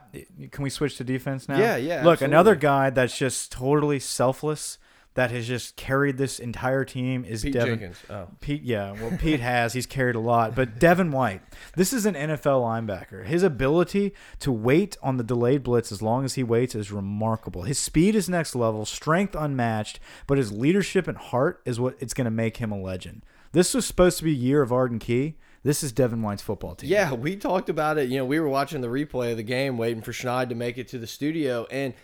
can 0.51 0.65
we 0.65 0.71
switch 0.71 0.97
to 0.97 1.05
defense 1.05 1.49
now? 1.49 1.59
Yeah, 1.59 1.77
yeah, 1.77 2.03
Look, 2.03 2.15
absolutely. 2.15 2.25
another 2.35 2.55
guy 2.57 2.91
that's 2.91 3.17
just 3.17 3.53
totally 3.53 4.01
selfless 4.01 4.79
that 5.17 5.31
has 5.31 5.47
just 5.47 5.77
carried 5.77 6.19
this 6.19 6.39
entire 6.39 6.85
team 6.85 7.25
is 7.25 7.43
Pete 7.43 7.55
Devin. 7.55 7.79
Jenkins. 7.79 7.99
Oh. 8.09 8.29
Pete, 8.41 8.63
yeah, 8.63 8.93
well, 8.93 9.17
Pete 9.19 9.41
has. 9.41 9.73
He's 9.73 9.87
carried 9.87 10.15
a 10.15 10.21
lot. 10.21 10.55
But 10.55 10.79
Devin 10.79 11.11
White, 11.11 11.43
this 11.75 11.93
is 11.93 12.07
an 12.07 12.15
NFL 12.15 12.63
linebacker. 12.63 13.27
His 13.27 13.43
ability 13.43 14.13
to 14.41 14.53
wait 14.53 14.97
on 15.03 15.17
the 15.17 15.25
delayed 15.25 15.63
blitz 15.63 15.91
as 15.91 16.03
long 16.03 16.25
as 16.25 16.35
he 16.35 16.43
waits 16.43 16.75
is 16.75 16.93
remarkable. 16.93 17.63
His 17.63 17.79
speed 17.79 18.15
is 18.15 18.29
next 18.29 18.55
level, 18.55 18.85
strength 18.85 19.35
unmatched, 19.35 19.99
but 20.27 20.39
his 20.39 20.53
leadership 20.53 21.09
and 21.09 21.17
heart 21.17 21.63
is 21.65 21.81
what 21.81 21.97
it's 21.99 22.15
going 22.15 22.27
to 22.27 22.31
make 22.31 22.59
him 22.59 22.71
a 22.71 22.81
legend. 22.81 23.25
This 23.53 23.73
was 23.73 23.87
supposed 23.87 24.19
to 24.19 24.25
be 24.25 24.35
year 24.35 24.61
of 24.61 24.71
Arden 24.71 24.99
Key. 24.99 25.37
This 25.63 25.83
is 25.83 25.91
Devin 25.93 26.21
White's 26.23 26.43
football 26.43 26.75
team. 26.75 26.91
Yeah, 26.91 27.15
we 27.15 27.37
talked 27.37 27.71
about 27.71 27.97
it. 27.97 28.09
You 28.11 28.19
know, 28.19 28.25
we 28.27 28.39
were 28.39 28.49
watching 28.49 28.83
the 28.83 28.89
replay 28.89 29.31
of 29.31 29.39
the 29.39 29.43
game, 29.43 29.79
waiting 29.79 30.03
for 30.03 30.13
Schneid 30.13 30.51
to 30.51 30.55
make 30.55 30.79
it 30.79 30.89
to 30.89 30.99
the 30.99 31.07
studio, 31.07 31.67
and 31.71 31.95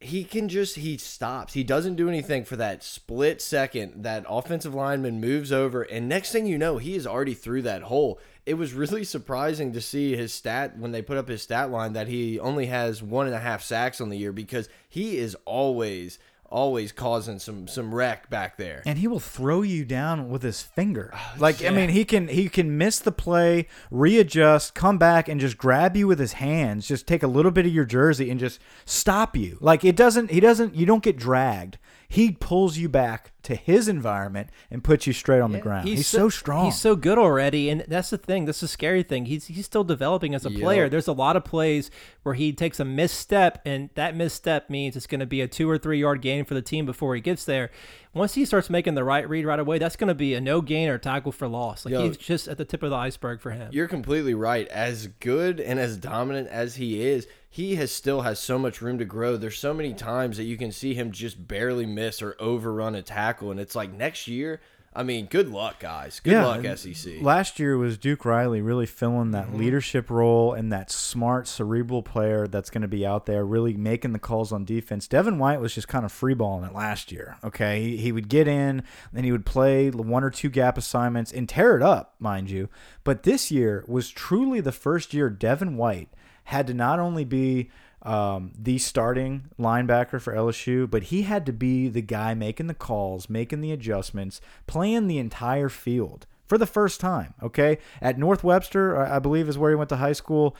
he 0.00 0.24
can 0.24 0.48
just 0.48 0.76
he 0.76 0.96
stops. 0.96 1.52
He 1.52 1.62
doesn't 1.62 1.96
do 1.96 2.08
anything 2.08 2.44
for 2.44 2.56
that 2.56 2.82
split 2.82 3.42
second. 3.42 4.02
That 4.02 4.24
offensive 4.26 4.74
lineman 4.74 5.20
moves 5.20 5.52
over, 5.52 5.82
and 5.82 6.08
next 6.08 6.32
thing 6.32 6.46
you 6.46 6.56
know, 6.56 6.78
he 6.78 6.94
is 6.94 7.06
already 7.06 7.34
through 7.34 7.62
that 7.62 7.82
hole. 7.82 8.18
It 8.46 8.54
was 8.54 8.72
really 8.72 9.04
surprising 9.04 9.74
to 9.74 9.80
see 9.80 10.16
his 10.16 10.32
stat 10.32 10.78
when 10.78 10.92
they 10.92 11.02
put 11.02 11.18
up 11.18 11.28
his 11.28 11.42
stat 11.42 11.70
line 11.70 11.92
that 11.92 12.08
he 12.08 12.40
only 12.40 12.66
has 12.66 13.02
one 13.02 13.26
and 13.26 13.36
a 13.36 13.40
half 13.40 13.62
sacks 13.62 14.00
on 14.00 14.08
the 14.08 14.16
year 14.16 14.32
because 14.32 14.70
he 14.88 15.18
is 15.18 15.36
always 15.44 16.18
always 16.50 16.92
causing 16.92 17.38
some 17.38 17.68
some 17.68 17.94
wreck 17.94 18.28
back 18.28 18.56
there. 18.56 18.82
and 18.84 18.98
he 18.98 19.06
will 19.06 19.20
throw 19.20 19.62
you 19.62 19.84
down 19.84 20.28
with 20.28 20.42
his 20.42 20.62
finger. 20.62 21.12
Oh, 21.14 21.34
like 21.38 21.64
I 21.64 21.70
mean, 21.70 21.90
he 21.90 22.04
can 22.04 22.28
he 22.28 22.48
can 22.48 22.76
miss 22.76 22.98
the 22.98 23.12
play, 23.12 23.66
readjust, 23.90 24.74
come 24.74 24.98
back, 24.98 25.28
and 25.28 25.40
just 25.40 25.56
grab 25.56 25.96
you 25.96 26.06
with 26.06 26.18
his 26.18 26.34
hands. 26.34 26.86
Just 26.88 27.06
take 27.06 27.22
a 27.22 27.28
little 27.28 27.50
bit 27.50 27.66
of 27.66 27.72
your 27.72 27.84
jersey 27.84 28.30
and 28.30 28.40
just 28.40 28.60
stop 28.84 29.36
you. 29.36 29.56
Like 29.60 29.84
it 29.84 29.96
doesn't. 29.96 30.30
He 30.30 30.40
doesn't. 30.40 30.74
You 30.74 30.86
don't 30.86 31.02
get 31.02 31.16
dragged. 31.16 31.78
He 32.08 32.32
pulls 32.32 32.76
you 32.76 32.88
back 32.88 33.32
to 33.44 33.54
his 33.54 33.88
environment 33.88 34.50
and 34.70 34.82
puts 34.84 35.06
you 35.06 35.12
straight 35.12 35.40
on 35.40 35.52
the 35.52 35.58
ground. 35.58 35.88
He's, 35.88 36.06
so, 36.06 36.28
strong. 36.28 36.66
He's 36.66 36.78
so 36.78 36.96
good 36.96 37.18
already, 37.18 37.70
and 37.70 37.84
that's 37.88 38.10
the 38.10 38.18
thing. 38.18 38.44
That's 38.44 38.60
the 38.60 38.68
scary 38.68 39.02
thing. 39.02 39.26
He's 39.26 39.46
he's 39.46 39.66
still 39.66 39.84
developing 39.84 40.34
as 40.34 40.44
a 40.46 40.50
Yep. 40.50 40.60
player. 40.60 40.88
There's 40.88 41.08
a 41.08 41.12
lot 41.12 41.36
of 41.36 41.44
plays 41.44 41.90
where 42.22 42.34
he 42.34 42.52
takes 42.52 42.80
a 42.80 42.84
misstep, 42.84 43.60
and 43.64 43.90
that 43.94 44.14
misstep 44.14 44.68
means 44.68 44.96
it's 44.96 45.06
going 45.06 45.20
to 45.20 45.26
be 45.26 45.40
a 45.40 45.48
two 45.48 45.68
or 45.70 45.78
three 45.78 46.00
yard 46.00 46.20
gain 46.22 46.44
for 46.44 46.54
the 46.54 46.62
team 46.62 46.86
before 46.86 47.14
he 47.14 47.20
gets 47.20 47.44
there. 47.44 47.70
Once 48.12 48.34
he 48.34 48.44
starts 48.44 48.68
making 48.68 48.94
the 48.94 49.04
right 49.04 49.28
read 49.28 49.46
right 49.46 49.60
away, 49.60 49.78
that's 49.78 49.94
going 49.96 50.08
to 50.08 50.14
be 50.14 50.34
a 50.34 50.40
no 50.40 50.60
gain 50.60 50.88
or 50.88 50.98
tackle 50.98 51.30
for 51.30 51.46
loss. 51.46 51.84
Like 51.84 51.92
Yo. 51.92 52.04
he's 52.04 52.16
just 52.16 52.48
at 52.48 52.58
the 52.58 52.64
tip 52.64 52.82
of 52.82 52.90
the 52.90 52.96
iceberg 52.96 53.40
for 53.40 53.52
him. 53.52 53.70
You're 53.72 53.86
completely 53.86 54.34
right. 54.34 54.66
As 54.68 55.06
good 55.06 55.60
and 55.60 55.78
as 55.78 55.96
dominant 55.96 56.48
as 56.48 56.74
he 56.74 57.00
is, 57.06 57.28
he 57.48 57.76
has 57.76 57.90
still 57.90 58.22
has 58.22 58.38
so 58.38 58.58
much 58.58 58.80
room 58.80 58.98
to 58.98 59.04
grow. 59.04 59.36
There's 59.36 59.58
so 59.58 59.74
many 59.74 59.92
times 59.92 60.36
that 60.36 60.44
you 60.44 60.56
can 60.56 60.70
see 60.70 60.94
him 60.94 61.10
just 61.10 61.48
barely 61.48 61.86
miss 61.86 62.20
or 62.22 62.36
overrun 62.38 62.94
a 62.94 63.02
tackle, 63.02 63.39
and 63.48 63.58
it's 63.58 63.74
like 63.74 63.92
next 63.92 64.28
year. 64.28 64.60
I 64.92 65.04
mean, 65.04 65.26
good 65.26 65.48
luck, 65.48 65.78
guys. 65.78 66.18
Good 66.18 66.32
Yeah, 66.32 66.46
luck, 66.46 66.76
SEC. 66.76 67.22
Last 67.22 67.60
year 67.60 67.78
was 67.78 67.96
Duke 67.96 68.24
Riley 68.24 68.60
really 68.60 68.86
filling 68.86 69.30
that 69.30 69.46
mm-hmm. 69.46 69.58
leadership 69.58 70.10
role 70.10 70.52
and 70.52 70.72
that 70.72 70.90
smart, 70.90 71.46
cerebral 71.46 72.02
player 72.02 72.48
that's 72.48 72.70
going 72.70 72.82
to 72.82 72.88
be 72.88 73.06
out 73.06 73.26
there 73.26 73.44
really 73.44 73.74
making 73.74 74.12
the 74.12 74.18
calls 74.18 74.50
on 74.50 74.64
defense. 74.64 75.06
Devin 75.06 75.38
White 75.38 75.60
was 75.60 75.76
just 75.76 75.86
kind 75.86 76.04
of 76.04 76.12
freeballing 76.12 76.66
it 76.66 76.74
last 76.74 77.12
year. 77.12 77.36
Okay, 77.44 77.80
he, 77.80 77.96
he 77.98 78.10
would 78.10 78.28
get 78.28 78.48
in, 78.48 78.82
then 79.12 79.22
he 79.22 79.30
would 79.30 79.46
play 79.46 79.90
one 79.90 80.24
or 80.24 80.30
two 80.30 80.50
gap 80.50 80.76
assignments 80.76 81.30
and 81.30 81.48
tear 81.48 81.76
it 81.76 81.82
up, 81.82 82.16
mind 82.18 82.50
you. 82.50 82.68
But 83.04 83.22
this 83.22 83.52
year 83.52 83.84
was 83.86 84.10
truly 84.10 84.60
the 84.60 84.72
first 84.72 85.14
year 85.14 85.30
Devin 85.30 85.76
White 85.76 86.08
had 86.44 86.66
to 86.66 86.74
not 86.74 86.98
only 86.98 87.24
be 87.24 87.70
um, 88.02 88.52
the 88.58 88.78
starting 88.78 89.50
linebacker 89.58 90.20
for 90.20 90.34
LSU, 90.34 90.88
but 90.88 91.04
he 91.04 91.22
had 91.22 91.44
to 91.46 91.52
be 91.52 91.88
the 91.88 92.02
guy 92.02 92.34
making 92.34 92.66
the 92.66 92.74
calls, 92.74 93.28
making 93.28 93.60
the 93.60 93.72
adjustments, 93.72 94.40
playing 94.66 95.06
the 95.06 95.18
entire 95.18 95.68
field 95.68 96.26
for 96.46 96.58
the 96.58 96.66
first 96.66 97.00
time. 97.00 97.34
Okay, 97.42 97.78
at 98.00 98.18
North 98.18 98.42
Webster, 98.42 98.96
I 98.96 99.16
I 99.16 99.18
believe 99.18 99.48
is 99.48 99.58
where 99.58 99.70
he 99.70 99.76
went 99.76 99.90
to 99.90 99.96
high 99.96 100.12
school. 100.12 100.56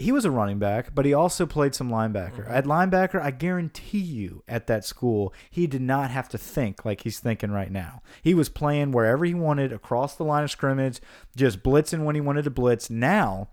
He 0.00 0.12
was 0.12 0.24
a 0.24 0.30
running 0.30 0.60
back, 0.60 0.94
but 0.94 1.04
he 1.04 1.12
also 1.12 1.44
played 1.44 1.74
some 1.74 1.90
linebacker. 1.90 2.48
At 2.48 2.66
linebacker, 2.66 3.20
I 3.20 3.32
guarantee 3.32 3.98
you 3.98 4.44
at 4.46 4.68
that 4.68 4.84
school, 4.84 5.34
he 5.50 5.66
did 5.66 5.82
not 5.82 6.12
have 6.12 6.28
to 6.28 6.38
think 6.38 6.84
like 6.84 7.02
he's 7.02 7.18
thinking 7.18 7.50
right 7.50 7.70
now. 7.70 8.02
He 8.22 8.32
was 8.32 8.48
playing 8.48 8.92
wherever 8.92 9.24
he 9.24 9.34
wanted 9.34 9.72
across 9.72 10.14
the 10.14 10.22
line 10.22 10.44
of 10.44 10.52
scrimmage, 10.52 11.00
just 11.36 11.64
blitzing 11.64 12.04
when 12.04 12.14
he 12.14 12.20
wanted 12.20 12.44
to 12.44 12.50
blitz. 12.50 12.88
Now, 12.88 13.48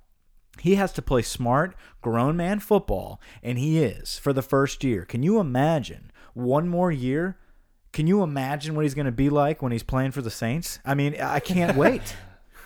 he 0.61 0.75
has 0.75 0.91
to 0.93 1.01
play 1.01 1.21
smart, 1.21 1.75
grown 2.01 2.35
man 2.35 2.59
football, 2.59 3.19
and 3.43 3.57
he 3.57 3.83
is 3.83 4.17
for 4.17 4.33
the 4.33 4.41
first 4.41 4.83
year. 4.83 5.05
Can 5.05 5.23
you 5.23 5.39
imagine 5.39 6.11
one 6.33 6.67
more 6.67 6.91
year? 6.91 7.37
Can 7.91 8.07
you 8.07 8.23
imagine 8.23 8.75
what 8.75 8.83
he's 8.83 8.93
going 8.93 9.05
to 9.05 9.11
be 9.11 9.29
like 9.29 9.61
when 9.61 9.71
he's 9.71 9.83
playing 9.83 10.11
for 10.11 10.21
the 10.21 10.29
Saints? 10.31 10.79
I 10.85 10.95
mean, 10.95 11.19
I 11.19 11.39
can't 11.39 11.77
wait. 11.77 12.15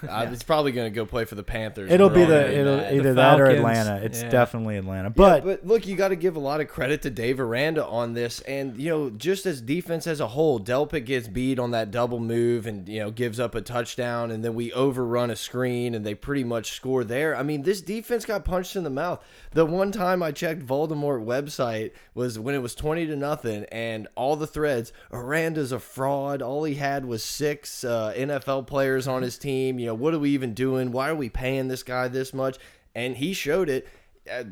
Uh, 0.09 0.27
It's 0.31 0.43
probably 0.43 0.71
going 0.71 0.91
to 0.91 0.95
go 0.95 1.05
play 1.05 1.25
for 1.25 1.35
the 1.35 1.43
Panthers. 1.43 1.91
It'll 1.91 2.09
be 2.09 2.25
the 2.25 2.51
it'll 2.59 2.77
that. 2.77 2.93
either 2.93 3.09
The 3.09 3.13
that 3.15 3.39
or 3.39 3.45
Atlanta. 3.45 3.97
It's 3.97 4.21
yeah. 4.21 4.29
definitely 4.29 4.77
Atlanta. 4.77 5.09
But, 5.09 5.43
But 5.43 5.59
but 5.59 5.67
look, 5.67 5.88
you 5.88 5.95
got 5.95 6.09
to 6.09 6.15
give 6.15 6.35
a 6.35 6.39
lot 6.39 6.62
of 6.62 6.67
credit 6.67 7.01
to 7.03 7.09
Dave 7.09 7.39
Aranda 7.39 7.85
on 7.85 8.13
this, 8.13 8.39
and 8.41 8.77
you 8.77 8.89
know, 8.89 9.09
just 9.09 9.45
as 9.45 9.62
defense 9.62 10.07
as 10.07 10.19
a 10.19 10.27
whole, 10.27 10.59
Delpit 10.59 11.05
gets 11.05 11.27
beat 11.27 11.59
on 11.59 11.71
that 11.71 11.91
double 11.91 12.19
move, 12.19 12.65
and 12.65 12.88
you 12.88 12.99
know, 12.99 13.12
gives 13.12 13.39
up 13.39 13.55
a 13.55 13.62
touchdown, 13.62 14.31
and 14.31 14.43
then 14.43 14.55
we 14.55 14.71
overrun 14.73 15.29
a 15.29 15.35
screen, 15.35 15.93
and 15.93 16.05
they 16.05 16.15
pretty 16.15 16.43
much 16.43 16.71
score 16.71 17.03
there. 17.03 17.35
I 17.35 17.43
mean, 17.43 17.63
this 17.63 17.81
defense 17.81 18.25
got 18.25 18.45
punched 18.45 18.75
in 18.75 18.83
the 18.83 18.89
mouth. 18.89 19.23
The 19.51 19.65
one 19.65 19.91
time 19.91 20.23
I 20.23 20.31
checked 20.31 20.65
Voldemort 20.65 21.25
website 21.25 21.91
was 22.13 22.39
when 22.39 22.55
it 22.55 22.62
was 22.62 22.75
twenty 22.75 23.05
to 23.07 23.15
nothing, 23.15 23.65
and 23.71 24.07
all 24.15 24.35
the 24.35 24.47
threads, 24.47 24.93
Aranda's 25.12 25.71
a 25.71 25.79
fraud. 25.79 26.41
All 26.41 26.63
he 26.63 26.75
had 26.75 27.05
was 27.05 27.23
six 27.23 27.83
uh, 27.83 28.13
NFL 28.15 28.67
players 28.67 29.07
on 29.07 29.21
his 29.23 29.38
team. 29.38 29.79
You 29.79 29.88
know, 29.89 29.95
what 29.95 30.13
are 30.13 30.19
we 30.19 30.30
even 30.32 30.54
doing? 30.54 30.91
Why 30.91 31.10
are 31.10 31.15
we 31.15 31.30
paying 31.30 31.67
this 31.67 31.84
guy 31.84 32.08
this 32.08 32.34
much? 32.34 32.58
And 32.95 33.17
he 33.17 33.34
showed 33.34 33.69
it. 33.69 33.88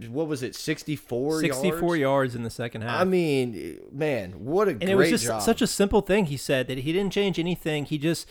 What 0.09 0.27
was 0.27 0.43
it? 0.43 0.55
Sixty-four. 0.55 1.41
64 1.41 1.79
yards? 1.79 2.01
yards 2.01 2.35
in 2.35 2.43
the 2.43 2.49
second 2.49 2.81
half. 2.81 2.99
I 2.99 3.03
mean, 3.03 3.79
man, 3.91 4.31
what 4.43 4.67
a 4.67 4.71
and 4.71 4.83
it 4.83 4.95
was 4.95 5.09
just 5.09 5.25
job. 5.25 5.41
such 5.41 5.61
a 5.61 5.67
simple 5.67 6.01
thing 6.01 6.25
he 6.25 6.37
said 6.37 6.67
that 6.67 6.79
he 6.79 6.91
didn't 6.91 7.13
change 7.13 7.37
anything. 7.37 7.85
He 7.85 7.97
just 7.97 8.27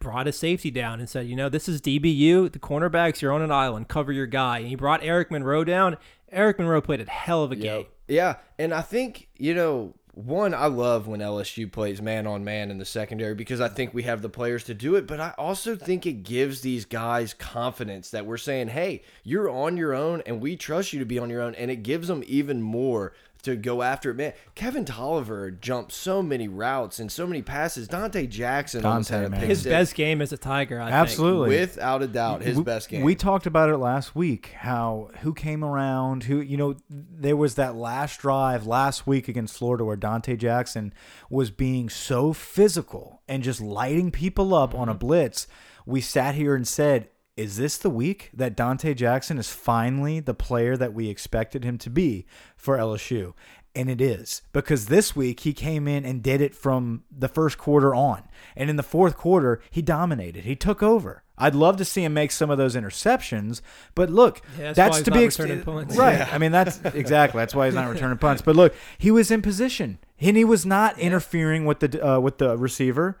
brought 0.00 0.26
his 0.26 0.36
safety 0.36 0.70
down 0.70 0.98
and 1.00 1.08
said, 1.08 1.26
you 1.26 1.36
know, 1.36 1.48
this 1.48 1.68
is 1.68 1.80
DBU. 1.80 2.52
The 2.52 2.58
cornerbacks, 2.58 3.22
you're 3.22 3.32
on 3.32 3.40
an 3.40 3.52
island. 3.52 3.88
Cover 3.88 4.12
your 4.12 4.26
guy. 4.26 4.58
And 4.58 4.68
he 4.68 4.74
brought 4.74 5.02
Eric 5.02 5.30
Monroe 5.30 5.64
down. 5.64 5.96
Eric 6.30 6.58
Monroe 6.58 6.80
played 6.80 7.00
a 7.00 7.10
hell 7.10 7.42
of 7.42 7.52
a 7.52 7.56
game. 7.56 7.86
Yeah, 8.08 8.36
and 8.58 8.74
I 8.74 8.82
think 8.82 9.28
you 9.38 9.54
know. 9.54 9.94
One, 10.14 10.52
I 10.52 10.66
love 10.66 11.06
when 11.06 11.20
LSU 11.20 11.72
plays 11.72 12.02
man 12.02 12.26
on 12.26 12.44
man 12.44 12.70
in 12.70 12.76
the 12.76 12.84
secondary 12.84 13.34
because 13.34 13.62
I 13.62 13.68
think 13.68 13.94
we 13.94 14.02
have 14.02 14.20
the 14.20 14.28
players 14.28 14.62
to 14.64 14.74
do 14.74 14.96
it. 14.96 15.06
But 15.06 15.20
I 15.20 15.32
also 15.38 15.74
think 15.74 16.04
it 16.04 16.22
gives 16.22 16.60
these 16.60 16.84
guys 16.84 17.32
confidence 17.32 18.10
that 18.10 18.26
we're 18.26 18.36
saying, 18.36 18.68
hey, 18.68 19.00
you're 19.24 19.48
on 19.48 19.78
your 19.78 19.94
own 19.94 20.22
and 20.26 20.38
we 20.38 20.54
trust 20.54 20.92
you 20.92 20.98
to 20.98 21.06
be 21.06 21.18
on 21.18 21.30
your 21.30 21.40
own. 21.40 21.54
And 21.54 21.70
it 21.70 21.82
gives 21.82 22.08
them 22.08 22.22
even 22.26 22.60
more 22.60 23.14
to 23.42 23.56
go 23.56 23.82
after 23.82 24.10
it. 24.10 24.16
Man, 24.16 24.32
Kevin 24.54 24.84
Toliver 24.84 25.58
jumped 25.60 25.92
so 25.92 26.22
many 26.22 26.48
routes 26.48 26.98
and 26.98 27.10
so 27.10 27.26
many 27.26 27.42
passes. 27.42 27.88
Donte 27.88 28.28
Jackson 28.28 28.82
Donte, 28.82 29.08
had 29.08 29.24
a 29.24 29.30
pick 29.30 29.48
His 29.48 29.62
six. 29.62 29.70
best 29.70 29.94
game 29.94 30.22
as 30.22 30.32
a 30.32 30.36
Tiger, 30.36 30.80
I 30.80 30.86
think. 30.86 30.94
absolutely. 30.94 31.58
Without 31.58 32.02
a 32.02 32.06
doubt, 32.06 32.42
his 32.42 32.56
we, 32.56 32.62
best 32.62 32.88
game. 32.88 33.02
We 33.02 33.14
talked 33.14 33.46
about 33.46 33.70
it 33.70 33.78
last 33.78 34.14
week. 34.14 34.52
How 34.58 35.10
who 35.20 35.34
came 35.34 35.64
around? 35.64 36.24
Who 36.24 36.40
you 36.40 36.56
know? 36.56 36.76
There 36.88 37.36
was 37.36 37.56
that 37.56 37.74
last 37.74 38.20
drive 38.20 38.66
last 38.66 39.06
week 39.06 39.28
against 39.28 39.56
Florida 39.56 39.84
where 39.84 39.96
Donte 39.96 40.38
Jackson 40.38 40.92
was 41.28 41.50
being 41.50 41.88
so 41.88 42.32
physical 42.32 43.22
and 43.28 43.42
just 43.42 43.60
lighting 43.60 44.10
people 44.10 44.54
up 44.54 44.74
on 44.74 44.88
a 44.88 44.92
mm-hmm. 44.92 44.98
blitz. 44.98 45.46
We 45.84 46.00
sat 46.00 46.36
here 46.36 46.54
and 46.54 46.66
said, 46.66 47.08
"Is 47.36 47.56
this 47.56 47.76
the 47.78 47.90
week 47.90 48.30
that 48.34 48.56
Donte 48.56 48.94
Jackson 48.96 49.38
is 49.38 49.50
finally 49.50 50.20
the 50.20 50.34
player 50.34 50.76
that 50.76 50.92
we 50.94 51.08
expected 51.08 51.64
him 51.64 51.78
to 51.78 51.90
be 51.90 52.26
for 52.56 52.76
LSU?" 52.76 53.34
And 53.74 53.88
it 53.88 54.02
is 54.02 54.42
because 54.52 54.86
this 54.86 55.16
week 55.16 55.40
he 55.40 55.54
came 55.54 55.88
in 55.88 56.04
and 56.04 56.22
did 56.22 56.42
it 56.42 56.54
from 56.54 57.04
the 57.10 57.28
first 57.28 57.56
quarter 57.56 57.94
on. 57.94 58.24
And 58.54 58.68
in 58.68 58.76
the 58.76 58.82
fourth 58.82 59.16
quarter, 59.16 59.62
he 59.70 59.80
dominated. 59.80 60.44
He 60.44 60.54
took 60.54 60.82
over. 60.82 61.22
I'd 61.38 61.54
love 61.54 61.78
to 61.78 61.84
see 61.86 62.04
him 62.04 62.12
make 62.12 62.32
some 62.32 62.50
of 62.50 62.58
those 62.58 62.76
interceptions, 62.76 63.62
but 63.94 64.10
look, 64.10 64.42
Yeah, 64.58 64.74
that's 64.74 64.98
that's, 64.98 65.02
to 65.04 65.10
be 65.10 65.24
returning 65.24 65.62
punts. 65.62 65.96
right. 65.96 66.30
I 66.32 66.36
mean, 66.36 66.52
that's 66.52 66.80
exactly 66.84 67.38
that's 67.40 67.54
why 67.54 67.64
he's 67.64 67.74
not 67.74 67.88
returning 67.88 68.18
punts. 68.18 68.42
But 68.42 68.56
look, 68.56 68.74
he 68.98 69.10
was 69.10 69.30
in 69.30 69.40
position, 69.40 69.98
and 70.20 70.36
he 70.36 70.44
was 70.44 70.66
not 70.66 70.98
interfering 70.98 71.64
with 71.64 71.80
the 71.80 72.06
uh, 72.06 72.20
with 72.20 72.36
the 72.36 72.58
receiver. 72.58 73.18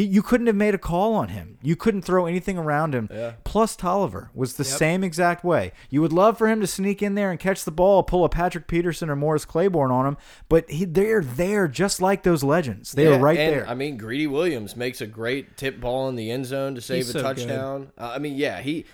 He, 0.00 0.06
you 0.06 0.22
couldn't 0.22 0.46
have 0.46 0.56
made 0.56 0.74
a 0.74 0.78
call 0.78 1.12
on 1.14 1.28
him. 1.28 1.58
You 1.60 1.76
couldn't 1.76 2.02
throw 2.02 2.24
anything 2.24 2.56
around 2.56 2.94
him. 2.94 3.10
Yeah. 3.12 3.32
Plus, 3.44 3.76
Toliver 3.76 4.30
was 4.34 4.54
the 4.54 4.64
Yep. 4.64 4.78
same 4.78 5.04
exact 5.04 5.44
way. 5.44 5.72
You 5.90 6.00
would 6.00 6.12
love 6.12 6.38
for 6.38 6.48
him 6.48 6.62
to 6.62 6.66
sneak 6.66 7.02
in 7.02 7.16
there 7.16 7.30
and 7.30 7.38
catch 7.38 7.66
the 7.66 7.70
ball, 7.70 8.02
pull 8.02 8.24
a 8.24 8.30
Patrick 8.30 8.66
Peterson 8.66 9.10
or 9.10 9.16
Morris 9.16 9.44
Claiborne 9.44 9.90
on 9.90 10.06
him, 10.06 10.16
but 10.48 10.70
he, 10.70 10.86
they're 10.86 11.20
there 11.22 11.68
just 11.68 12.00
like 12.00 12.22
those 12.22 12.42
legends. 12.42 12.92
They 12.92 13.04
Yeah, 13.10 13.16
are 13.16 13.18
right 13.18 13.38
and, 13.38 13.52
there. 13.52 13.68
I 13.68 13.74
mean, 13.74 13.98
Greedy 13.98 14.26
Williams 14.26 14.74
makes 14.74 15.02
a 15.02 15.06
great 15.06 15.58
tip 15.58 15.78
ball 15.82 16.08
in 16.08 16.16
the 16.16 16.30
end 16.30 16.46
zone 16.46 16.74
to 16.76 16.80
save 16.80 16.96
He's 17.04 17.10
a 17.10 17.12
so 17.18 17.22
touchdown. 17.22 17.92
Uh, 17.98 18.12
I 18.14 18.18
mean, 18.18 18.36
yeah, 18.36 18.62
he. 18.62 18.86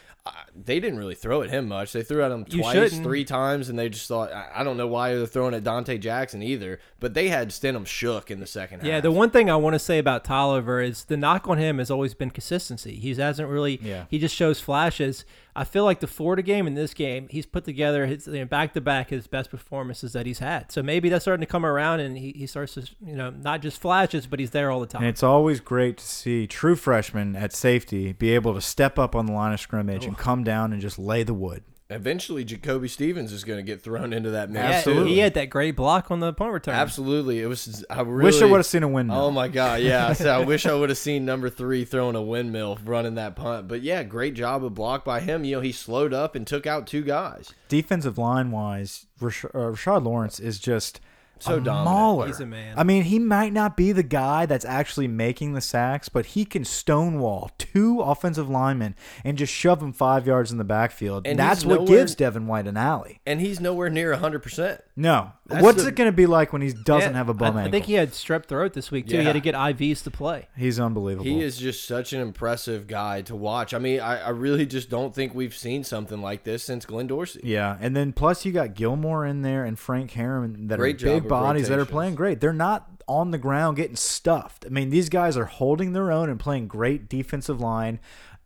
They 0.55 0.81
didn't 0.81 0.99
really 0.99 1.15
throw 1.15 1.43
at 1.43 1.51
him 1.51 1.69
much. 1.69 1.93
They 1.93 2.03
threw 2.03 2.23
at 2.25 2.33
him 2.33 2.45
twice, 2.45 2.99
three 2.99 3.25
times, 3.25 3.69
and 3.69 3.79
they 3.79 3.89
just 3.89 4.09
thought. 4.09 4.33
I, 4.33 4.51
I 4.57 4.65
don't 4.65 4.77
know 4.77 4.87
why 4.87 5.15
they're 5.15 5.27
throwing 5.27 5.55
at 5.55 5.65
Donte 5.65 6.01
Jackson 6.01 6.43
either, 6.43 6.81
but 6.99 7.15
they 7.15 7.29
had 7.29 7.51
Stidham 7.51 7.87
shook 7.87 8.31
in 8.31 8.41
the 8.41 8.47
second 8.47 8.81
half. 8.81 8.89
Yeah, 8.89 9.01
the 9.01 9.13
one 9.13 9.31
thing 9.31 9.51
I 9.51 9.57
want 9.57 9.75
to 9.75 9.79
say 9.79 9.99
about 9.99 10.25
Toliver 10.25 10.85
is 10.85 11.05
the 11.05 11.17
knock 11.17 11.47
on 11.49 11.59
him 11.59 11.79
has 11.79 11.91
always 11.91 12.15
been 12.15 12.31
consistency. 12.31 12.97
He 12.97 13.15
hasn't 13.15 13.49
really. 13.49 13.79
Yeah. 13.83 14.07
He 14.09 14.19
just 14.19 14.35
shows 14.35 14.61
flashes. 14.61 15.25
I 15.57 15.65
feel 15.65 15.85
like 15.85 16.01
the 16.01 16.07
Florida 16.07 16.43
game 16.43 16.67
and 16.67 16.77
this 16.77 16.93
game, 16.93 17.29
he's 17.31 17.47
put 17.47 17.65
together 17.65 18.05
his 18.05 18.29
back 18.49 18.75
to 18.75 18.81
back 18.83 19.09
his 19.09 19.27
best 19.27 19.51
performances 19.51 20.13
that 20.13 20.27
he's 20.27 20.39
had. 20.39 20.71
So 20.71 20.83
maybe 20.83 21.09
that's 21.09 21.25
starting 21.25 21.41
to 21.41 21.51
come 21.51 21.65
around, 21.65 22.01
and 22.01 22.19
he, 22.19 22.33
he 22.33 22.47
starts 22.47 22.75
to 22.75 22.83
you 23.05 23.17
know 23.17 23.31
not 23.31 23.63
just 23.63 23.81
flashes, 23.81 24.27
but 24.27 24.39
he's 24.39 24.51
there 24.51 24.71
all 24.71 24.81
the 24.81 24.87
time. 24.87 25.03
And 25.03 25.09
it's 25.09 25.23
always 25.23 25.61
great 25.61 25.97
to 25.97 26.05
see 26.05 26.47
true 26.47 26.77
freshmen 26.77 27.35
at 27.35 27.55
safety 27.55 28.13
be 28.13 28.35
able 28.35 28.53
to 28.55 28.61
step 28.61 28.99
up 28.99 29.17
on 29.17 29.25
the 29.25 29.33
line 29.33 29.55
of 29.55 29.61
scrimmage 29.61 30.05
oh. 30.05 30.09
and 30.09 30.19
come 30.19 30.45
down 30.45 30.73
and 30.73 30.83
just 30.83 30.99
lay 30.99 31.23
the 31.23 31.35
wood. 31.35 31.65
Eventually, 31.89 32.43
Jacoby 32.45 32.89
Stevens 32.89 33.33
is 33.33 33.45
going 33.45 33.59
to 33.59 33.63
get 33.63 33.81
thrown 33.81 34.13
into 34.13 34.31
that 34.31 34.51
mix. 34.51 34.65
Yeah, 34.65 34.71
Absolutely. 34.79 35.13
he 35.13 35.19
had 35.19 35.35
that 35.35 35.51
great 35.51 35.77
block 35.77 36.11
on 36.11 36.19
the 36.19 36.33
punt 36.33 36.53
return. 36.53 36.75
Absolutely, 36.75 37.41
it 37.41 37.47
was. 37.47 37.85
I 37.89 38.01
really 38.01 38.25
Wish 38.25 38.43
I 38.43 38.47
would 38.47 38.57
have 38.57 38.67
seen 38.67 38.83
a 38.83 38.89
windmill. 38.89 39.21
Oh 39.21 39.31
my 39.31 39.47
god, 39.47 39.83
yeah. 39.83 40.13
So 40.13 40.29
I 40.29 40.45
wish 40.45 40.67
I 40.67 40.75
would 40.79 40.89
have 40.89 40.99
seen 40.99 41.25
number 41.25 41.49
three 41.49 41.85
throwing 41.85 42.17
a 42.17 42.23
windmill 42.23 42.79
running 42.85 43.15
that 43.15 43.37
punt. 43.37 43.69
But 43.69 43.83
yeah, 43.83 44.03
great 44.03 44.35
job 44.35 44.65
of 44.65 44.75
block 44.75 45.05
by 45.05 45.21
him. 45.21 45.45
You 45.45 45.57
know, 45.57 45.61
he 45.61 45.71
slowed 45.71 46.13
up 46.13 46.35
and 46.35 46.45
took 46.45 46.67
out 46.67 46.89
two 46.89 47.03
guys. 47.03 47.55
defensive 47.69 48.19
line 48.19 48.51
wise, 48.51 49.07
Rash 49.21 49.45
uh, 49.45 49.49
Rashard 49.51 50.03
Lawrence 50.05 50.41
is 50.41 50.59
just 50.59 50.99
So 51.39 51.57
a 51.57 51.61
dominant. 51.61 51.85
mauler. 51.85 52.27
He's 52.29 52.41
a 52.41 52.47
man. 52.47 52.75
I 52.79 52.83
mean, 52.85 53.03
he 53.05 53.19
might 53.19 53.53
not 53.53 53.77
be 53.77 53.93
the 53.93 54.03
guy 54.03 54.47
that's 54.47 54.65
actually 54.65 55.07
making 55.09 55.53
the 55.53 55.61
sacks, 55.61 56.09
but 56.09 56.27
he 56.27 56.45
can 56.45 56.65
stonewall 56.65 57.51
two 57.59 58.01
offensive 58.01 58.49
linemen 58.49 58.95
and 59.25 59.37
just 59.37 59.53
shove 59.53 59.81
them 59.81 59.93
five 59.93 60.27
yards 60.27 60.51
in 60.51 60.59
the 60.59 60.65
backfield. 60.65 61.27
And 61.27 61.33
And 61.33 61.39
that's 61.39 61.63
he's 61.63 61.67
what 61.71 61.87
gives 61.87 62.15
Devin 62.15 62.47
White 62.47 62.67
an 62.67 62.77
alley. 62.77 63.21
And 63.27 63.41
he's 63.41 63.61
nowhere 63.61 63.91
near 63.91 64.15
hundred 64.15 64.43
percent. 64.43 64.81
No, 64.99 65.33
That's 65.47 65.63
what's 65.63 65.83
the- 65.83 65.89
it 65.91 65.95
going 65.95 66.09
to 66.11 66.17
be 66.17 66.25
like 66.27 66.53
when 66.55 66.63
he 66.63 66.73
doesn't 66.73 67.13
Yeah, 67.13 67.19
have 67.19 67.29
a 67.29 67.35
bum 67.35 67.57
I, 67.57 67.65
I 67.65 67.71
think 67.71 67.85
he 67.85 67.93
had 67.95 68.13
strep 68.13 68.47
throat 68.47 68.73
this 68.73 68.91
week 68.91 69.07
too. 69.09 69.19
He 69.19 69.25
had 69.25 69.35
to 69.35 69.41
get 69.41 69.55
IVs 69.55 70.03
to 70.05 70.11
play. 70.11 70.49
He's 70.57 70.81
unbelievable. 70.81 71.25
He 71.27 71.43
is 71.43 71.59
just 71.59 71.87
such 71.87 72.15
an 72.15 72.21
impressive 72.23 72.87
guy 72.87 73.21
to 73.23 73.37
watch. 73.37 73.75
I 73.75 73.79
mean, 73.79 74.01
I, 74.01 74.21
I 74.21 74.29
really 74.31 74.65
just 74.65 74.89
don't 74.89 75.15
think 75.15 75.35
we've 75.35 75.55
seen 75.55 75.85
something 75.85 76.23
like 76.23 76.45
this 76.45 76.63
since 76.65 76.87
Glenn 76.87 77.09
Dorsey. 77.09 77.41
Yeah, 77.45 77.77
and 77.79 77.95
then 77.95 78.15
plus 78.15 78.47
you 78.47 78.53
got 78.53 78.75
Gilmore 78.75 79.27
in 79.27 79.43
there 79.43 79.65
and 79.67 79.79
Frank 79.79 80.13
Harriman 80.13 80.69
that 80.69 80.79
Great 80.79 80.97
are 80.97 81.07
job 81.07 81.23
big 81.23 81.26
bodies 81.29 81.69
that 81.69 81.79
are 81.79 81.87
playing 81.87 82.15
great. 82.15 82.41
They're 82.41 82.53
not 82.53 82.89
on 83.09 83.31
the 83.31 83.39
ground 83.39 83.77
getting 83.77 83.97
stuffed. 83.97 84.65
I 84.67 84.69
mean, 84.69 84.91
these 84.91 85.09
guys 85.09 85.37
are 85.37 85.45
holding 85.45 85.93
their 85.93 86.11
own 86.11 86.29
and 86.29 86.41
playing 86.41 86.67
great 86.69 87.09
defensive 87.09 87.61
line. 87.61 88.01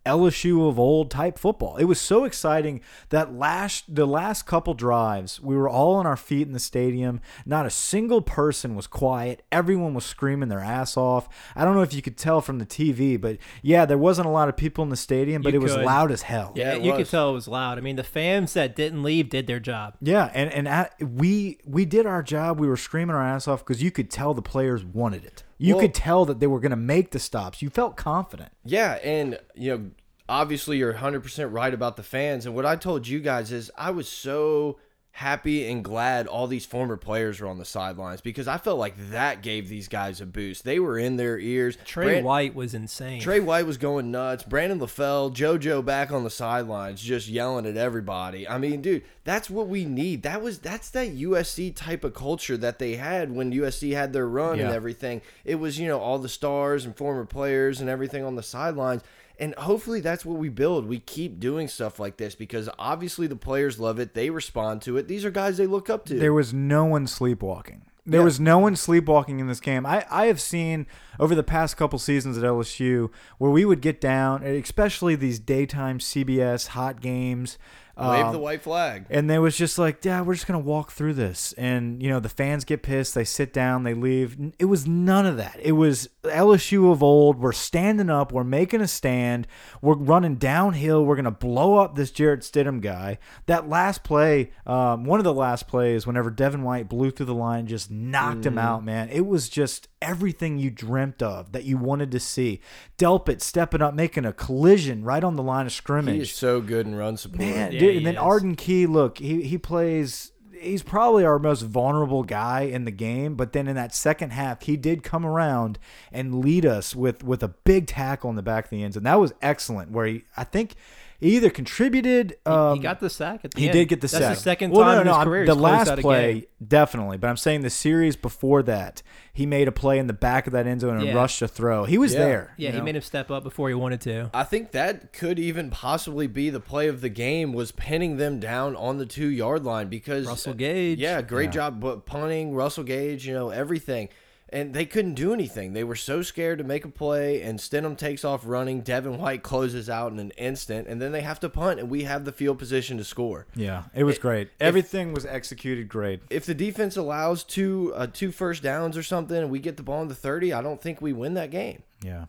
LSU 0.06 0.68
of 0.68 0.78
old 0.78 1.10
type 1.10 1.38
football. 1.38 1.76
It 1.76 1.84
was 1.84 2.00
so 2.00 2.24
exciting 2.24 2.80
that 3.10 3.34
last 3.34 3.94
the 3.94 4.06
last 4.06 4.46
couple 4.46 4.72
drives, 4.74 5.40
we 5.40 5.54
were 5.54 5.68
all 5.68 5.94
on 5.96 6.06
our 6.06 6.16
feet 6.16 6.46
in 6.46 6.52
the 6.52 6.58
stadium. 6.60 7.20
Not 7.44 7.66
a 7.66 7.70
single 7.70 8.22
person 8.22 8.74
was 8.74 8.86
quiet. 8.86 9.44
Everyone 9.52 9.92
was 9.92 10.06
screaming 10.06 10.48
their 10.48 10.60
ass 10.60 10.96
off. 10.96 11.28
I 11.54 11.64
don't 11.64 11.74
know 11.74 11.82
if 11.82 11.92
you 11.92 12.00
could 12.00 12.16
tell 12.16 12.40
from 12.40 12.58
the 12.58 12.66
TV, 12.66 13.20
but 13.20 13.38
yeah, 13.62 13.84
there 13.84 13.98
wasn't 13.98 14.26
a 14.26 14.30
lot 14.30 14.48
of 14.48 14.56
people 14.56 14.82
in 14.82 14.90
the 14.90 14.96
stadium, 14.96 15.42
but 15.42 15.52
You 15.52 15.60
it 15.60 15.62
was 15.62 15.76
loud 15.76 16.10
as 16.10 16.22
hell. 16.22 16.52
Yeah, 16.54 16.74
it 16.74 16.82
you 16.82 16.94
could 16.94 17.08
tell 17.08 17.30
it 17.30 17.34
was 17.34 17.48
loud. 17.48 17.76
I 17.76 17.82
mean, 17.82 17.96
the 17.96 18.04
fans 18.04 18.54
that 18.54 18.74
didn't 18.74 19.02
leave 19.02 19.28
did 19.28 19.46
their 19.46 19.60
job. 19.60 19.96
Yeah, 20.00 20.30
and 20.32 20.50
and 20.52 20.66
at, 20.66 20.94
we 21.02 21.58
we 21.64 21.84
did 21.84 22.06
our 22.06 22.22
job. 22.22 22.58
We 22.58 22.68
were 22.68 22.76
screaming 22.76 23.14
our 23.14 23.22
ass 23.22 23.46
off 23.46 23.60
because 23.60 23.82
you 23.82 23.90
could 23.90 24.10
tell 24.10 24.32
the 24.32 24.42
players 24.42 24.84
wanted 24.84 25.24
it. 25.24 25.44
You 25.62 25.74
Well- 25.74 25.82
could 25.82 25.94
tell 25.94 26.24
that 26.24 26.40
they 26.40 26.46
were 26.46 26.58
going 26.58 26.70
to 26.70 26.76
make 26.76 27.10
the 27.10 27.18
stops. 27.18 27.60
You 27.60 27.68
felt 27.68 27.94
confident. 27.96 28.50
Yeah, 28.64 28.94
and 29.04 29.38
you 29.54 29.76
know, 29.76 29.90
obviously 30.26 30.78
you're 30.78 30.94
100% 30.94 31.52
right 31.52 31.74
about 31.74 31.96
the 31.96 32.02
fans 32.02 32.46
and 32.46 32.54
what 32.54 32.64
I 32.64 32.76
told 32.76 33.06
you 33.06 33.20
guys 33.20 33.52
is 33.52 33.70
I 33.76 33.90
was 33.90 34.08
so 34.08 34.78
happy 35.12 35.68
and 35.70 35.84
glad 35.84 36.26
all 36.26 36.46
these 36.46 36.64
former 36.64 36.96
players 36.96 37.40
were 37.40 37.48
on 37.48 37.58
the 37.58 37.64
sidelines 37.64 38.20
because 38.20 38.48
I 38.48 38.58
felt 38.58 38.78
like 38.78 38.94
that 39.10 39.42
gave 39.42 39.68
these 39.68 39.88
guys 39.88 40.20
a 40.20 40.26
boost. 40.26 40.64
They 40.64 40.78
were 40.78 40.98
in 40.98 41.16
their 41.16 41.38
ears. 41.38 41.76
Trey 41.84 42.06
Brand- 42.06 42.24
White 42.26 42.54
was 42.54 42.74
insane. 42.74 43.20
Trey 43.20 43.40
White 43.40 43.66
was 43.66 43.76
going 43.76 44.10
nuts. 44.10 44.44
Brandon 44.44 44.78
LaFell, 44.80 45.34
JoJo 45.34 45.84
back 45.84 46.10
on 46.12 46.24
the 46.24 46.30
sidelines, 46.30 47.02
just 47.02 47.28
yelling 47.28 47.66
at 47.66 47.76
everybody. 47.76 48.48
I 48.48 48.58
mean, 48.58 48.80
dude, 48.82 49.02
that's 49.24 49.50
what 49.50 49.68
we 49.68 49.84
need. 49.84 50.22
That 50.22 50.40
was 50.42 50.58
that's 50.60 50.90
that 50.90 51.08
USC 51.16 51.74
type 51.74 52.04
of 52.04 52.14
culture 52.14 52.56
that 52.56 52.78
they 52.78 52.96
had 52.96 53.30
when 53.34 53.52
USC 53.52 53.92
had 53.92 54.12
their 54.12 54.28
run 54.28 54.58
and 54.66 54.74
everything. 54.74 55.20
It 55.44 55.56
was 55.56 55.78
you 55.78 55.88
know 55.88 55.98
all 56.00 56.18
the 56.18 56.28
stars 56.28 56.84
and 56.84 56.96
former 56.96 57.24
players 57.26 57.80
and 57.80 57.90
everything 57.90 58.24
on 58.24 58.36
the 58.36 58.42
sidelines. 58.42 59.02
And 59.40 59.54
hopefully 59.56 60.00
that's 60.00 60.24
what 60.24 60.36
we 60.36 60.50
build. 60.50 60.86
We 60.86 60.98
keep 61.00 61.40
doing 61.40 61.66
stuff 61.66 61.98
like 61.98 62.18
this 62.18 62.34
because 62.34 62.68
obviously 62.78 63.26
the 63.26 63.36
players 63.36 63.80
love 63.80 63.98
it. 63.98 64.12
They 64.14 64.28
respond 64.30 64.82
to 64.82 64.98
it. 64.98 65.08
These 65.08 65.24
are 65.24 65.30
guys 65.30 65.56
they 65.56 65.66
look 65.66 65.88
up 65.88 66.04
to. 66.06 66.14
There 66.14 66.34
was 66.34 66.52
no 66.52 66.84
one 66.84 67.06
sleepwalking. 67.06 67.82
There 68.06 68.20
Yeah. 68.20 68.24
was 68.24 68.38
no 68.40 68.58
one 68.58 68.76
sleepwalking 68.76 69.40
in 69.40 69.46
this 69.46 69.60
game. 69.60 69.86
I, 69.86 70.04
I 70.10 70.26
have 70.26 70.40
seen 70.40 70.86
over 71.18 71.34
the 71.34 71.42
past 71.42 71.76
couple 71.76 71.98
seasons 71.98 72.36
at 72.36 72.44
LSU 72.44 73.10
where 73.38 73.50
we 73.50 73.64
would 73.64 73.80
get 73.80 74.00
down, 74.00 74.42
especially 74.42 75.14
these 75.16 75.38
daytime 75.38 75.98
CBS 76.00 76.68
hot 76.68 77.00
games. 77.00 77.56
Wave 78.00 78.26
um, 78.26 78.32
the 78.32 78.38
white 78.38 78.62
flag. 78.62 79.06
and 79.10 79.28
they 79.28 79.38
was 79.38 79.56
just 79.56 79.78
like, 79.78 80.04
yeah, 80.04 80.22
we're 80.22 80.34
just 80.34 80.46
gonna 80.46 80.58
walk 80.58 80.92
through 80.92 81.14
this, 81.14 81.52
and 81.54 82.02
you 82.02 82.08
know 82.08 82.20
the 82.20 82.28
fans 82.28 82.64
get 82.64 82.82
pissed, 82.82 83.14
they 83.14 83.24
sit 83.24 83.52
down, 83.52 83.82
they 83.82 83.94
leave. 83.94 84.36
It 84.58 84.64
was 84.64 84.86
none 84.86 85.26
of 85.26 85.36
that. 85.36 85.58
It 85.62 85.72
was 85.72 86.08
LSU 86.22 86.90
of 86.92 87.02
old. 87.02 87.38
We're 87.38 87.52
standing 87.52 88.08
up, 88.10 88.32
we're 88.32 88.44
making 88.44 88.80
a 88.80 88.88
stand, 88.88 89.46
we're 89.82 89.94
running 89.96 90.36
downhill, 90.36 91.04
we're 91.04 91.16
gonna 91.16 91.30
blow 91.30 91.76
up 91.76 91.94
this 91.94 92.10
Jarrett 92.10 92.40
Stidham 92.40 92.80
guy. 92.80 93.18
That 93.46 93.68
last 93.68 94.02
play, 94.02 94.52
um, 94.66 95.04
one 95.04 95.20
of 95.20 95.24
the 95.24 95.34
last 95.34 95.68
plays, 95.68 96.06
whenever 96.06 96.30
Devin 96.30 96.62
White 96.62 96.88
blew 96.88 97.10
through 97.10 97.26
the 97.26 97.34
line, 97.34 97.66
just 97.66 97.90
knocked 97.90 98.46
him 98.46 98.56
out, 98.58 98.84
man. 98.84 99.08
It 99.10 99.26
was 99.26 99.48
just 99.48 99.88
everything 100.02 100.58
you 100.58 100.70
dreamt 100.70 101.22
of 101.22 101.52
that 101.52 101.64
you 101.64 101.76
wanted 101.76 102.10
to 102.12 102.20
see. 102.20 102.60
Delpit 102.98 103.40
stepping 103.40 103.82
up, 103.82 103.94
making 103.94 104.24
a 104.24 104.32
collision 104.32 105.04
right 105.04 105.22
on 105.22 105.36
the 105.36 105.42
line 105.42 105.66
of 105.66 105.72
scrimmage. 105.72 106.14
He 106.14 106.20
is 106.22 106.32
so 106.32 106.60
good 106.60 106.86
in 106.86 106.94
run 106.94 107.16
support. 107.16 107.40
Man, 107.40 107.72
Yeah, 107.72 107.78
dude, 107.78 107.96
and 107.98 108.06
then 108.06 108.14
is. 108.14 108.20
Arden 108.20 108.56
Key, 108.56 108.86
look, 108.86 109.18
he 109.18 109.42
he 109.42 109.58
plays. 109.58 110.32
He's 110.58 110.82
probably 110.82 111.24
our 111.24 111.38
most 111.38 111.62
vulnerable 111.62 112.22
guy 112.22 112.62
in 112.62 112.84
the 112.84 112.90
game, 112.90 113.34
but 113.34 113.54
then 113.54 113.66
in 113.66 113.76
that 113.76 113.94
second 113.94 114.30
half, 114.32 114.62
he 114.62 114.76
did 114.76 115.02
come 115.02 115.24
around 115.24 115.78
and 116.12 116.44
lead 116.44 116.66
us 116.66 116.94
with 116.94 117.24
with 117.24 117.42
a 117.42 117.48
big 117.48 117.86
tackle 117.86 118.28
in 118.28 118.36
the 118.36 118.42
back 118.42 118.64
of 118.64 118.70
the 118.70 118.82
end 118.82 118.92
zone. 118.94 119.04
That 119.04 119.18
was 119.18 119.32
excellent. 119.40 119.90
Where 119.90 120.04
he, 120.06 120.24
I 120.36 120.44
think, 120.44 120.74
he 121.20 121.36
either 121.36 121.50
contributed. 121.50 122.30
He- 122.44 122.50
Um, 122.50 122.76
he 122.76 122.82
got 122.82 122.98
the 123.00 123.10
sack 123.10 123.40
at 123.44 123.52
the 123.52 123.60
he 123.60 123.66
end. 123.68 123.72
did 123.74 123.88
get 123.88 124.00
the 124.00 124.06
That's 124.08 124.24
sack. 124.24 124.34
the 124.36 124.40
second 124.42 124.70
Well, 124.72 124.80
time 124.86 124.94
no, 124.96 125.00
in 125.02 125.06
no, 125.06 125.12
his 125.12 125.18
I'm- 125.18 125.26
career 125.28 125.46
The 125.46 125.52
he's 125.54 125.60
last 125.62 125.88
out 125.90 125.98
a 125.98 126.02
play, 126.02 126.32
game. 126.34 126.44
definitely. 126.66 127.18
But 127.18 127.28
I'm 127.30 127.36
saying 127.36 127.60
the 127.62 127.70
series 127.70 128.16
before 128.16 128.62
that, 128.64 129.02
he 129.32 129.46
made 129.46 129.68
a 129.68 129.72
play 129.72 129.98
in 129.98 130.06
the 130.06 130.12
back 130.12 130.46
of 130.46 130.52
that 130.54 130.66
end 130.66 130.80
zone 130.80 130.96
and 130.96 131.06
Yeah. 131.06 131.14
rushed 131.14 131.40
a 131.42 131.48
throw. 131.48 131.84
He 131.84 131.98
was 131.98 132.12
Yeah. 132.14 132.18
there. 132.20 132.54
Yeah, 132.56 132.68
you 132.68 132.72
he 132.72 132.78
know? 132.78 132.84
made 132.84 132.96
him 132.96 133.02
step 133.02 133.30
up 133.30 133.44
before 133.44 133.68
he 133.68 133.74
wanted 133.74 134.00
to. 134.02 134.30
I 134.34 134.44
think 134.44 134.72
that 134.72 135.12
could 135.12 135.38
even 135.38 135.70
possibly 135.70 136.26
be 136.26 136.50
the 136.50 136.60
play 136.60 136.88
of 136.88 137.00
the 137.00 137.08
game 137.08 137.52
was 137.52 137.70
pinning 137.72 138.16
them 138.16 138.40
down 138.40 138.74
on 138.74 138.98
the 138.98 139.06
two 139.06 139.28
yard 139.28 139.64
line 139.64 139.88
because 139.88 140.26
Russell 140.26 140.54
Gage. 140.54 140.98
Yeah, 140.98 141.22
great 141.22 141.46
Yeah. 141.46 141.50
job, 141.50 141.80
but 141.80 142.06
punting 142.06 142.54
Russell 142.54 142.84
Gage, 142.84 143.26
you 143.26 143.34
know 143.34 143.50
everything, 143.50 144.08
and 144.52 144.74
they 144.74 144.84
couldn't 144.84 145.14
do 145.14 145.32
anything. 145.32 145.72
They 145.72 145.84
were 145.84 145.96
so 145.96 146.22
scared 146.22 146.58
to 146.58 146.64
make 146.64 146.84
a 146.84 146.88
play, 146.88 147.42
and 147.42 147.58
Stidham 147.58 147.96
takes 147.96 148.24
off 148.24 148.42
running. 148.44 148.80
Devin 148.80 149.18
White 149.18 149.42
closes 149.42 149.88
out 149.88 150.12
in 150.12 150.18
an 150.18 150.32
instant, 150.32 150.88
and 150.88 151.00
then 151.00 151.12
they 151.12 151.22
have 151.22 151.40
to 151.40 151.48
punt, 151.48 151.80
and 151.80 151.88
we 151.88 152.04
have 152.04 152.24
the 152.24 152.32
field 152.32 152.58
position 152.58 152.98
to 152.98 153.04
score. 153.04 153.46
Yeah, 153.54 153.84
it 153.94 154.04
was 154.04 154.18
great. 154.18 154.50
Everything 154.60 155.12
was 155.12 155.24
executed 155.24 155.88
great. 155.88 156.22
If 156.30 156.46
the 156.46 156.54
defense 156.54 156.96
allows 156.96 157.44
two 157.44 157.92
uh, 157.94 158.06
two 158.12 158.32
first 158.32 158.62
downs 158.62 158.96
or 158.96 159.02
something, 159.02 159.36
and 159.36 159.50
we 159.50 159.58
get 159.58 159.76
the 159.76 159.82
ball 159.82 160.02
in 160.02 160.08
the 160.08 160.14
thirty, 160.14 160.52
I 160.52 160.62
don't 160.62 160.80
think 160.80 161.00
we 161.00 161.12
win 161.12 161.34
that 161.34 161.50
game. 161.50 161.82
Yeah. 162.02 162.26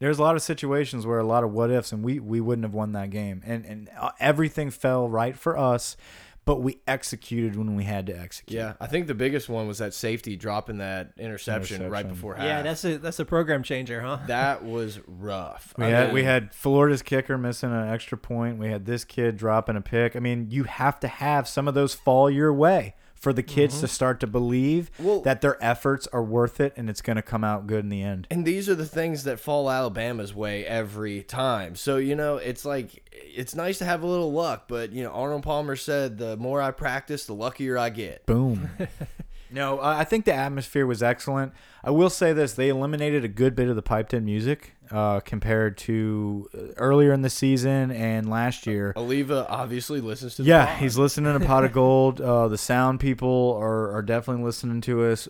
There's 0.00 0.18
a 0.18 0.22
lot 0.22 0.34
of 0.34 0.42
situations 0.42 1.06
where 1.06 1.20
a 1.20 1.24
lot 1.24 1.44
of 1.44 1.52
what 1.52 1.70
ifs, 1.70 1.92
and 1.92 2.02
we, 2.02 2.18
we 2.18 2.40
wouldn't 2.40 2.64
have 2.64 2.74
won 2.74 2.90
that 2.92 3.10
game. 3.10 3.40
And, 3.46 3.64
and 3.64 3.88
uh, 3.96 4.10
everything 4.18 4.70
fell 4.70 5.08
right 5.08 5.36
for 5.36 5.56
us, 5.56 5.96
but 6.46 6.62
we 6.62 6.80
executed 6.86 7.56
when 7.56 7.74
we 7.74 7.82
had 7.82 8.06
to 8.06 8.18
execute. 8.18 8.56
Yeah, 8.56 8.74
I 8.80 8.86
think 8.86 9.08
the 9.08 9.14
biggest 9.14 9.48
one 9.48 9.66
was 9.66 9.78
that 9.78 9.92
safety 9.92 10.36
dropping 10.36 10.78
that 10.78 11.10
interception, 11.18 11.90
right 11.90 12.08
before 12.08 12.36
half. 12.36 12.46
Yeah, 12.46 12.62
that's 12.62 12.84
a 12.84 12.98
that's 12.98 13.18
a 13.18 13.24
program 13.24 13.64
changer, 13.64 14.00
huh? 14.00 14.20
that 14.28 14.64
was 14.64 15.00
rough. 15.06 15.74
We 15.76 15.86
I 15.86 15.90
had 15.90 16.04
mean, 16.06 16.14
we 16.14 16.22
had 16.22 16.54
Florida's 16.54 17.02
kicker 17.02 17.36
missing 17.36 17.72
an 17.72 17.88
extra 17.88 18.16
point. 18.16 18.58
We 18.58 18.68
had 18.68 18.86
this 18.86 19.04
kid 19.04 19.36
dropping 19.36 19.76
a 19.76 19.80
pick. 19.80 20.14
I 20.14 20.20
mean, 20.20 20.46
you 20.50 20.64
have 20.64 21.00
to 21.00 21.08
have 21.08 21.48
some 21.48 21.66
of 21.66 21.74
those 21.74 21.94
fall 21.94 22.30
your 22.30 22.54
way 22.54 22.94
for 23.16 23.32
the 23.32 23.42
kids 23.42 23.80
to 23.80 23.86
mm-hmm. 23.86 23.92
start 23.92 24.20
to 24.20 24.26
believe 24.26 24.90
Well- 24.98 25.22
that 25.22 25.40
their 25.40 25.62
efforts 25.64 26.06
are 26.12 26.22
worth 26.22 26.60
it 26.60 26.72
and 26.76 26.88
it's 26.88 27.00
going 27.00 27.16
to 27.16 27.22
come 27.22 27.42
out 27.42 27.66
good 27.66 27.82
in 27.82 27.88
the 27.88 28.02
end. 28.02 28.26
And 28.30 28.46
these 28.46 28.68
are 28.68 28.74
the 28.74 28.86
things 28.86 29.24
that 29.24 29.40
fall 29.40 29.70
Alabama's 29.70 30.34
way 30.34 30.64
every 30.66 31.22
time. 31.22 31.74
So, 31.74 31.96
you 31.96 32.14
know, 32.14 32.36
it's 32.36 32.64
like 32.64 33.02
it's 33.12 33.54
nice 33.54 33.78
to 33.78 33.84
have 33.84 34.02
a 34.02 34.06
little 34.06 34.32
luck, 34.32 34.64
but 34.68 34.92
you 34.92 35.02
know, 35.02 35.10
Arnold 35.10 35.42
Palmer 35.42 35.76
said 35.76 36.18
the 36.18 36.36
more 36.36 36.60
I 36.60 36.70
practice, 36.70 37.26
the 37.26 37.34
luckier 37.34 37.78
I 37.78 37.90
get. 37.90 38.26
Boom. 38.26 38.70
no, 39.50 39.80
I 39.80 40.04
think 40.04 40.24
the 40.24 40.32
atmosphere 40.34 40.86
was 40.86 41.02
excellent. 41.02 41.52
I 41.84 41.90
will 41.90 42.10
say 42.10 42.32
this: 42.32 42.54
they 42.54 42.68
eliminated 42.68 43.24
a 43.24 43.28
good 43.28 43.54
bit 43.54 43.68
of 43.68 43.76
the 43.76 43.82
piped 43.82 44.12
in 44.14 44.24
music 44.24 44.74
uh, 44.90 45.20
compared 45.20 45.76
to 45.78 46.48
uh, 46.56 46.60
earlier 46.76 47.12
in 47.12 47.22
the 47.22 47.30
season 47.30 47.90
and 47.90 48.28
last 48.28 48.66
year. 48.66 48.92
Alleva 48.96 49.46
obviously 49.48 50.00
listens 50.00 50.34
to 50.36 50.42
the 50.42 50.48
Yeah, 50.48 50.66
pod. 50.66 50.78
he's 50.78 50.98
listening 50.98 51.38
to 51.38 51.44
Pod 51.46 51.64
of 51.64 51.72
Gold. 51.74 52.20
Uh, 52.20 52.48
the 52.48 52.58
sound 52.58 53.00
people 53.00 53.56
are, 53.60 53.92
are 53.92 54.02
definitely 54.02 54.44
listening 54.44 54.80
to 54.82 55.04
us. 55.04 55.28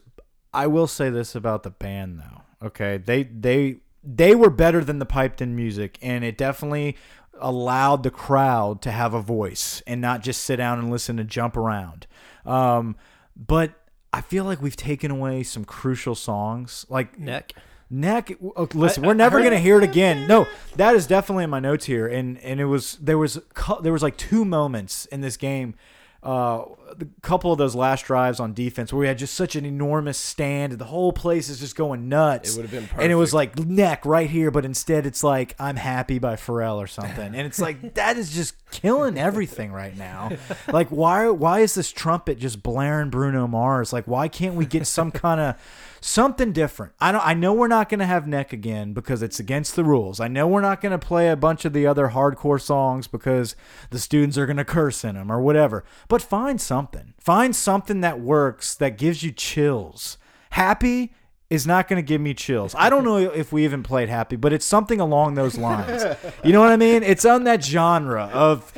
I 0.54 0.66
will 0.66 0.86
say 0.86 1.10
this 1.10 1.34
about 1.34 1.62
the 1.62 1.70
band 1.70 2.20
though. 2.20 2.66
Okay, 2.68 2.96
they 2.96 3.24
they 3.24 3.76
they 4.02 4.34
were 4.34 4.50
better 4.50 4.82
than 4.82 4.98
the 4.98 5.06
piped 5.06 5.42
in 5.42 5.54
music, 5.56 5.98
and 6.00 6.24
it 6.24 6.38
definitely 6.38 6.96
allowed 7.38 8.02
the 8.02 8.10
crowd 8.10 8.80
to 8.80 8.90
have 8.90 9.12
a 9.12 9.20
voice 9.20 9.82
and 9.86 10.00
not 10.00 10.22
just 10.22 10.42
sit 10.42 10.56
down 10.56 10.78
and 10.78 10.90
listen 10.90 11.18
to 11.18 11.24
jump 11.24 11.54
around. 11.56 12.06
Um, 12.46 12.96
but 13.36 13.72
I 14.16 14.22
feel 14.22 14.44
like 14.44 14.62
we've 14.62 14.76
taken 14.76 15.10
away 15.10 15.42
some 15.42 15.64
crucial 15.64 16.14
songs, 16.14 16.86
like 16.88 17.18
Neck. 17.18 17.52
Neck. 17.90 18.32
oh, 18.56 18.66
Listen, 18.74 19.04
I- 19.04 19.08
we're 19.08 19.14
never 19.14 19.42
gonna 19.42 19.58
hear 19.58 19.76
it 19.78 19.84
again. 19.84 20.26
No, 20.26 20.46
that 20.76 20.94
is 20.96 21.06
definitely 21.06 21.44
in 21.44 21.50
my 21.50 21.60
notes 21.60 21.84
here, 21.84 22.06
and 22.08 22.38
and 22.38 22.58
it 22.58 22.64
was 22.64 22.94
there 23.00 23.18
was 23.18 23.38
there 23.82 23.92
was 23.92 24.02
like 24.02 24.16
two 24.16 24.44
moments 24.44 25.04
in 25.06 25.20
this 25.20 25.36
game. 25.36 25.74
Uh, 26.22 26.64
a 26.88 27.04
couple 27.22 27.50
of 27.52 27.58
those 27.58 27.74
last 27.74 28.04
drives 28.04 28.38
on 28.38 28.54
defense 28.54 28.92
where 28.92 29.00
we 29.00 29.06
had 29.06 29.18
just 29.18 29.34
such 29.34 29.56
an 29.56 29.64
enormous 29.64 30.16
stand, 30.18 30.72
and 30.72 30.80
the 30.80 30.86
whole 30.86 31.12
place 31.12 31.48
is 31.48 31.58
just 31.60 31.74
going 31.76 32.08
nuts. 32.08 32.52
It 32.52 32.56
would've 32.56 32.70
been 32.70 32.82
perfect. 32.84 33.00
and 33.02 33.10
it 33.12 33.16
was 33.16 33.34
like 33.34 33.58
neck 33.58 34.06
right 34.06 34.30
here, 34.30 34.50
but 34.50 34.64
instead 34.64 35.04
it's 35.06 35.24
like 35.24 35.54
I'm 35.58 35.76
happy 35.76 36.18
by 36.18 36.36
Pharrell 36.36 36.76
or 36.76 36.86
something, 36.86 37.34
and 37.34 37.46
it's 37.46 37.60
like 37.60 37.94
that 37.94 38.16
is 38.16 38.32
just 38.32 38.54
killing 38.70 39.18
everything 39.18 39.72
right 39.72 39.96
now. 39.96 40.30
Like 40.72 40.88
why 40.88 41.28
why 41.28 41.60
is 41.60 41.74
this 41.74 41.90
trumpet 41.92 42.38
just 42.38 42.62
blaring 42.62 43.10
Bruno 43.10 43.46
Mars? 43.46 43.92
Like 43.92 44.06
why 44.06 44.28
can't 44.28 44.54
we 44.54 44.66
get 44.66 44.86
some 44.86 45.10
kind 45.10 45.40
of 45.40 45.54
something 46.00 46.52
different? 46.52 46.92
I 47.00 47.12
don't. 47.12 47.26
I 47.26 47.34
know 47.34 47.52
we're 47.52 47.68
not 47.68 47.88
going 47.88 48.00
to 48.00 48.06
have 48.06 48.26
neck 48.26 48.52
again 48.52 48.92
because 48.92 49.22
it's 49.22 49.38
against 49.40 49.76
the 49.76 49.84
rules. 49.84 50.20
I 50.20 50.28
know 50.28 50.46
we're 50.46 50.60
not 50.60 50.80
going 50.80 50.92
to 50.98 51.04
play 51.04 51.30
a 51.30 51.36
bunch 51.36 51.64
of 51.64 51.72
the 51.72 51.86
other 51.86 52.08
hardcore 52.08 52.60
songs 52.60 53.06
because 53.06 53.56
the 53.90 53.98
students 53.98 54.36
are 54.38 54.46
going 54.46 54.56
to 54.56 54.64
curse 54.64 55.04
in 55.04 55.14
them 55.14 55.30
or 55.30 55.40
whatever. 55.40 55.84
But 56.08 56.20
find 56.22 56.60
something. 56.60 56.75
Find 57.18 57.54
something 57.54 58.00
that 58.02 58.20
works 58.20 58.74
that 58.76 58.98
gives 58.98 59.22
you 59.22 59.32
chills. 59.32 60.18
Happy 60.50 61.14
is 61.48 61.66
not 61.66 61.88
going 61.88 62.02
to 62.02 62.06
give 62.06 62.20
me 62.20 62.34
chills. 62.34 62.74
I 62.76 62.90
don't 62.90 63.04
know 63.04 63.18
if 63.18 63.52
we 63.52 63.64
even 63.64 63.82
played 63.82 64.08
happy, 64.08 64.36
but 64.36 64.52
it's 64.52 64.66
something 64.66 65.00
along 65.00 65.34
those 65.34 65.56
lines. 65.56 66.04
You 66.44 66.52
know 66.52 66.60
what 66.60 66.70
I 66.70 66.76
mean? 66.76 67.02
It's 67.02 67.24
on 67.24 67.44
that 67.44 67.64
genre 67.64 68.30
of 68.32 68.72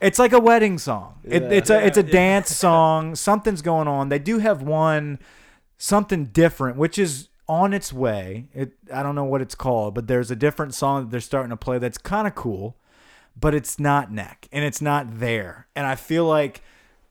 it's 0.00 0.18
like 0.18 0.32
a 0.32 0.40
wedding 0.40 0.78
song. 0.78 1.20
It, 1.24 1.42
it's 1.44 1.70
a 1.70 1.84
it's 1.84 1.98
a 1.98 2.02
dance 2.02 2.54
song. 2.54 3.14
Something's 3.14 3.62
going 3.62 3.88
on. 3.88 4.08
They 4.08 4.18
do 4.18 4.38
have 4.38 4.62
one 4.62 5.18
something 5.76 6.26
different, 6.26 6.76
which 6.76 6.98
is 6.98 7.28
on 7.48 7.74
its 7.74 7.92
way. 7.92 8.48
It 8.54 8.72
I 8.92 9.02
don't 9.02 9.14
know 9.14 9.24
what 9.24 9.42
it's 9.42 9.54
called, 9.54 9.94
but 9.94 10.06
there's 10.06 10.30
a 10.30 10.36
different 10.36 10.74
song 10.74 11.04
that 11.04 11.10
they're 11.10 11.20
starting 11.20 11.50
to 11.50 11.56
play 11.56 11.78
that's 11.78 11.98
kind 11.98 12.26
of 12.26 12.34
cool, 12.34 12.76
but 13.38 13.54
it's 13.54 13.78
not 13.78 14.12
neck 14.12 14.48
and 14.52 14.64
it's 14.64 14.80
not 14.80 15.18
there. 15.18 15.68
And 15.76 15.86
I 15.86 15.94
feel 15.94 16.26
like 16.26 16.62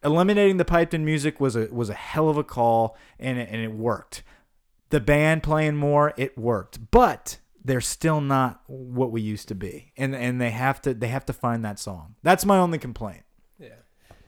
eliminating 0.04 0.58
the 0.58 0.66
piped 0.66 0.94
in 0.94 1.06
music 1.06 1.39
was 1.39 1.56
a 1.56 1.68
was 1.72 1.89
a 1.89 1.94
hell 1.94 2.30
of 2.30 2.38
a 2.38 2.44
call 2.44 2.98
and 3.20 3.38
it, 3.38 3.50
and 3.52 3.62
it 3.62 3.72
worked. 3.72 4.24
The 4.89 5.00
band 5.00 5.44
playing 5.44 5.76
more, 5.76 6.13
it 6.18 6.38
worked. 6.38 6.92
But 6.92 7.39
they're 7.63 7.82
still 7.82 8.22
not 8.22 8.62
what 8.68 9.12
we 9.12 9.22
used 9.22 9.48
to 9.48 9.56
be. 9.56 9.92
And 9.98 10.16
and 10.16 10.39
they 10.39 10.52
have 10.52 10.82
to 10.84 10.94
they 10.94 11.08
have 11.08 11.26
to 11.28 11.34
find 11.34 11.63
that 11.66 11.80
song. 11.80 12.16
That's 12.24 12.46
my 12.46 12.58
only 12.58 12.78
complaint. 12.78 13.24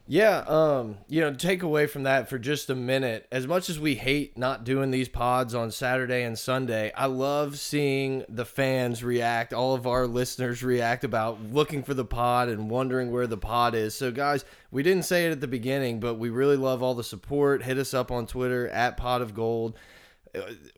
Yeah, 0.08 0.44
um, 0.48 1.00
you 1.08 1.20
know, 1.20 1.34
take 1.34 1.64
away 1.64 1.88
from 1.88 2.04
that 2.04 2.30
for 2.30 2.38
just 2.38 2.70
a 2.70 2.76
minute. 2.76 3.26
As 3.32 3.48
much 3.48 3.72
as 3.72 3.80
we 3.80 3.96
hate 3.96 4.38
not 4.38 4.64
doing 4.64 4.92
these 4.92 5.10
pods 5.10 5.56
on 5.56 5.72
Saturday 5.72 6.22
and 6.22 6.38
Sunday, 6.38 6.94
I 6.96 7.08
love 7.08 7.58
seeing 7.58 8.24
the 8.30 8.46
fans 8.46 9.04
react, 9.04 9.52
all 9.52 9.74
of 9.74 9.88
our 9.88 10.06
listeners 10.06 10.62
react 10.62 11.04
about 11.04 11.42
looking 11.42 11.82
for 11.82 11.96
the 11.96 12.06
pod 12.06 12.50
and 12.50 12.70
wondering 12.70 13.12
where 13.12 13.26
the 13.26 13.38
pod 13.38 13.74
is. 13.74 13.96
So, 13.96 14.12
guys, 14.12 14.46
we 14.70 14.84
didn't 14.84 15.06
say 15.06 15.26
it 15.26 15.32
at 15.32 15.42
the 15.42 15.48
beginning, 15.48 16.00
but 16.00 16.16
we 16.16 16.30
really 16.30 16.58
love 16.58 16.84
all 16.84 16.94
the 16.94 17.04
support. 17.04 17.64
Hit 17.64 17.80
us 17.80 17.96
up 17.96 18.12
on 18.12 18.28
Twitter 18.28 18.68
at 18.70 18.98
Pod 18.98 19.24
of 19.24 19.34
Gold 19.34 19.76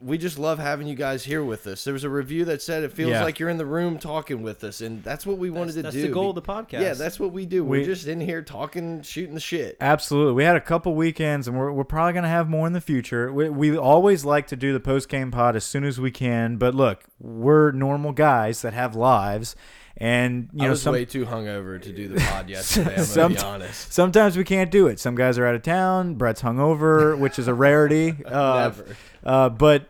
we 0.02 0.18
just 0.18 0.38
love 0.40 0.60
having 0.60 0.88
you 0.88 0.96
guys 0.96 1.24
here 1.24 1.44
with 1.44 1.66
us. 1.68 1.84
There 1.84 1.94
was 1.94 2.04
a 2.04 2.10
review 2.10 2.46
that 2.46 2.62
said 2.62 2.84
it 2.84 2.92
feels 2.92 3.12
Yeah. 3.12 3.24
like 3.24 3.40
you're 3.40 3.50
in 3.50 3.58
the 3.58 3.66
room 3.66 3.98
talking 4.00 4.42
with 4.42 4.64
us, 4.64 4.82
and 4.82 5.04
that's 5.04 5.26
what 5.26 5.38
we 5.38 5.50
wanted 5.50 5.74
That's- 5.76 5.76
to 5.76 5.82
that's 5.84 5.96
do. 5.96 6.02
the 6.04 6.14
goal 6.14 6.30
of 6.30 6.36
the 6.36 6.42
podcast. 6.42 6.82
Yeah, 6.82 6.94
that's 6.94 7.20
what 7.20 7.32
we 7.32 7.46
do. 7.46 7.64
We- 7.64 7.80
We're 7.80 7.86
just 7.86 8.08
in 8.08 8.20
here 8.22 8.42
talking, 8.42 9.02
shooting 9.02 9.34
the 9.34 9.40
shit. 9.40 9.78
Absolutely. 9.82 10.34
We 10.34 10.44
had 10.44 10.56
a 10.56 10.62
couple 10.62 10.94
weekends, 10.96 11.48
and 11.48 11.58
we're, 11.58 11.72
we're 11.72 11.84
probably 11.84 12.14
going 12.14 12.24
to 12.24 12.30
have 12.30 12.50
more 12.50 12.68
in 12.68 12.74
the 12.74 12.82
future. 12.82 13.32
We, 13.34 13.50
we 13.50 13.78
always 13.78 14.24
like 14.26 14.48
to 14.48 14.56
do 14.56 14.74
the 14.74 14.80
post 14.80 15.10
game 15.10 15.32
pod 15.32 15.56
as 15.56 15.64
soon 15.64 15.84
as 15.84 16.00
we 16.00 16.12
can, 16.12 16.58
but 16.58 16.76
look, 16.76 17.04
we're 17.20 17.72
normal 17.72 18.12
guys 18.12 18.62
that 18.62 18.74
have 18.74 18.96
lives, 18.96 19.56
and 20.00 20.50
you 20.54 20.62
I 20.62 20.66
know 20.66 20.70
was 20.72 20.82
some, 20.82 20.94
way 20.94 21.06
too 21.06 21.26
hungover 21.26 21.82
to 21.82 21.92
do 21.92 22.08
the 22.08 22.20
pod 22.30 22.50
yesterday. 22.50 22.96
I'm 22.98 23.06
gonna 23.16 23.30
be 23.36 23.40
honest. 23.40 23.92
sometimes 23.92 24.38
we 24.38 24.44
can't 24.44 24.72
do 24.72 24.88
it. 24.88 25.00
Some 25.00 25.16
guys 25.16 25.38
are 25.38 25.46
out 25.46 25.56
of 25.56 25.64
town. 25.64 26.16
Brett's 26.16 26.42
hungover, 26.42 27.18
which 27.18 27.40
is 27.40 27.48
a 27.48 27.54
rarity. 27.54 28.16
Uh, 28.28 28.72
Never. 28.76 28.96
Uh, 29.24 29.50
but 29.50 29.90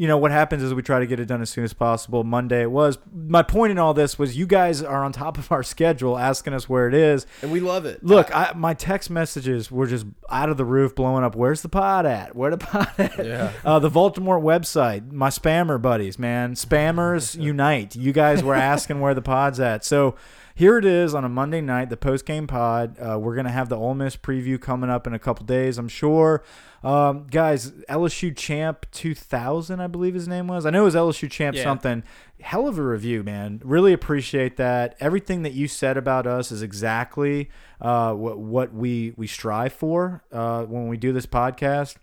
you 0.00 0.06
know 0.06 0.16
what 0.16 0.30
happens 0.30 0.62
is 0.62 0.72
we 0.72 0.80
try 0.80 0.98
to 0.98 1.06
get 1.06 1.20
it 1.20 1.26
done 1.26 1.42
as 1.42 1.50
soon 1.50 1.62
as 1.62 1.74
possible. 1.74 2.24
Monday 2.24 2.62
it 2.62 2.70
was. 2.70 2.96
My 3.14 3.42
point 3.42 3.70
in 3.70 3.78
all 3.78 3.92
this 3.92 4.18
was 4.18 4.34
you 4.34 4.46
guys 4.46 4.82
are 4.82 5.04
on 5.04 5.12
top 5.12 5.36
of 5.36 5.52
our 5.52 5.62
schedule, 5.62 6.16
asking 6.16 6.54
us 6.54 6.70
where 6.70 6.88
it 6.88 6.94
is. 6.94 7.26
And 7.42 7.52
we 7.52 7.60
love 7.60 7.84
it. 7.84 8.02
Look, 8.02 8.34
I, 8.34 8.54
my 8.56 8.72
text 8.72 9.10
messages 9.10 9.70
were 9.70 9.86
just 9.86 10.06
out 10.30 10.48
of 10.48 10.56
the 10.56 10.64
roof, 10.64 10.94
blowing 10.94 11.22
up. 11.22 11.36
Where's 11.36 11.60
the 11.60 11.68
pod 11.68 12.06
at? 12.06 12.34
Where 12.34 12.50
the 12.50 12.56
pod 12.56 12.90
at? 12.96 13.26
Yeah. 13.26 13.52
Uh, 13.62 13.78
the 13.78 13.90
Baltimore 13.90 14.40
website. 14.40 15.12
My 15.12 15.28
spammer 15.28 15.80
buddies, 15.80 16.18
man, 16.18 16.54
spammers 16.54 17.38
unite. 17.42 17.94
You 17.94 18.14
guys 18.14 18.42
were 18.42 18.54
asking 18.54 19.00
where 19.00 19.12
the 19.12 19.20
pod's 19.20 19.60
at, 19.60 19.84
so. 19.84 20.16
Here 20.54 20.76
it 20.78 20.84
is 20.84 21.14
on 21.14 21.24
a 21.24 21.28
Monday 21.28 21.60
night, 21.60 21.88
the 21.90 21.96
post 21.96 22.26
game 22.26 22.46
pod. 22.46 22.96
Uh, 22.98 23.18
we're 23.18 23.34
gonna 23.36 23.50
have 23.50 23.68
the 23.68 23.76
Ole 23.76 23.94
Miss 23.94 24.16
preview 24.16 24.60
coming 24.60 24.90
up 24.90 25.06
in 25.06 25.14
a 25.14 25.18
couple 25.18 25.46
days, 25.46 25.78
I'm 25.78 25.88
sure. 25.88 26.42
Um, 26.82 27.26
guys, 27.30 27.70
LSU 27.88 28.34
champ 28.36 28.86
2000, 28.90 29.80
I 29.80 29.86
believe 29.86 30.14
his 30.14 30.26
name 30.26 30.48
was. 30.48 30.64
I 30.66 30.70
know 30.70 30.82
it 30.82 30.84
was 30.86 30.94
LSU 30.94 31.30
champ 31.30 31.56
Yeah. 31.56 31.62
something. 31.62 32.02
Hell 32.40 32.66
of 32.66 32.78
a 32.78 32.82
review, 32.82 33.22
man. 33.22 33.60
Really 33.64 33.92
appreciate 33.92 34.56
that. 34.56 34.96
Everything 34.98 35.42
that 35.42 35.52
you 35.52 35.68
said 35.68 35.96
about 35.96 36.26
us 36.26 36.50
is 36.50 36.62
exactly 36.62 37.50
uh, 37.80 38.12
what 38.14 38.38
what 38.38 38.74
we 38.74 39.14
we 39.16 39.26
strive 39.26 39.72
for 39.72 40.22
uh, 40.32 40.64
when 40.64 40.88
we 40.88 40.96
do 40.96 41.12
this 41.12 41.26
podcast. 41.26 41.96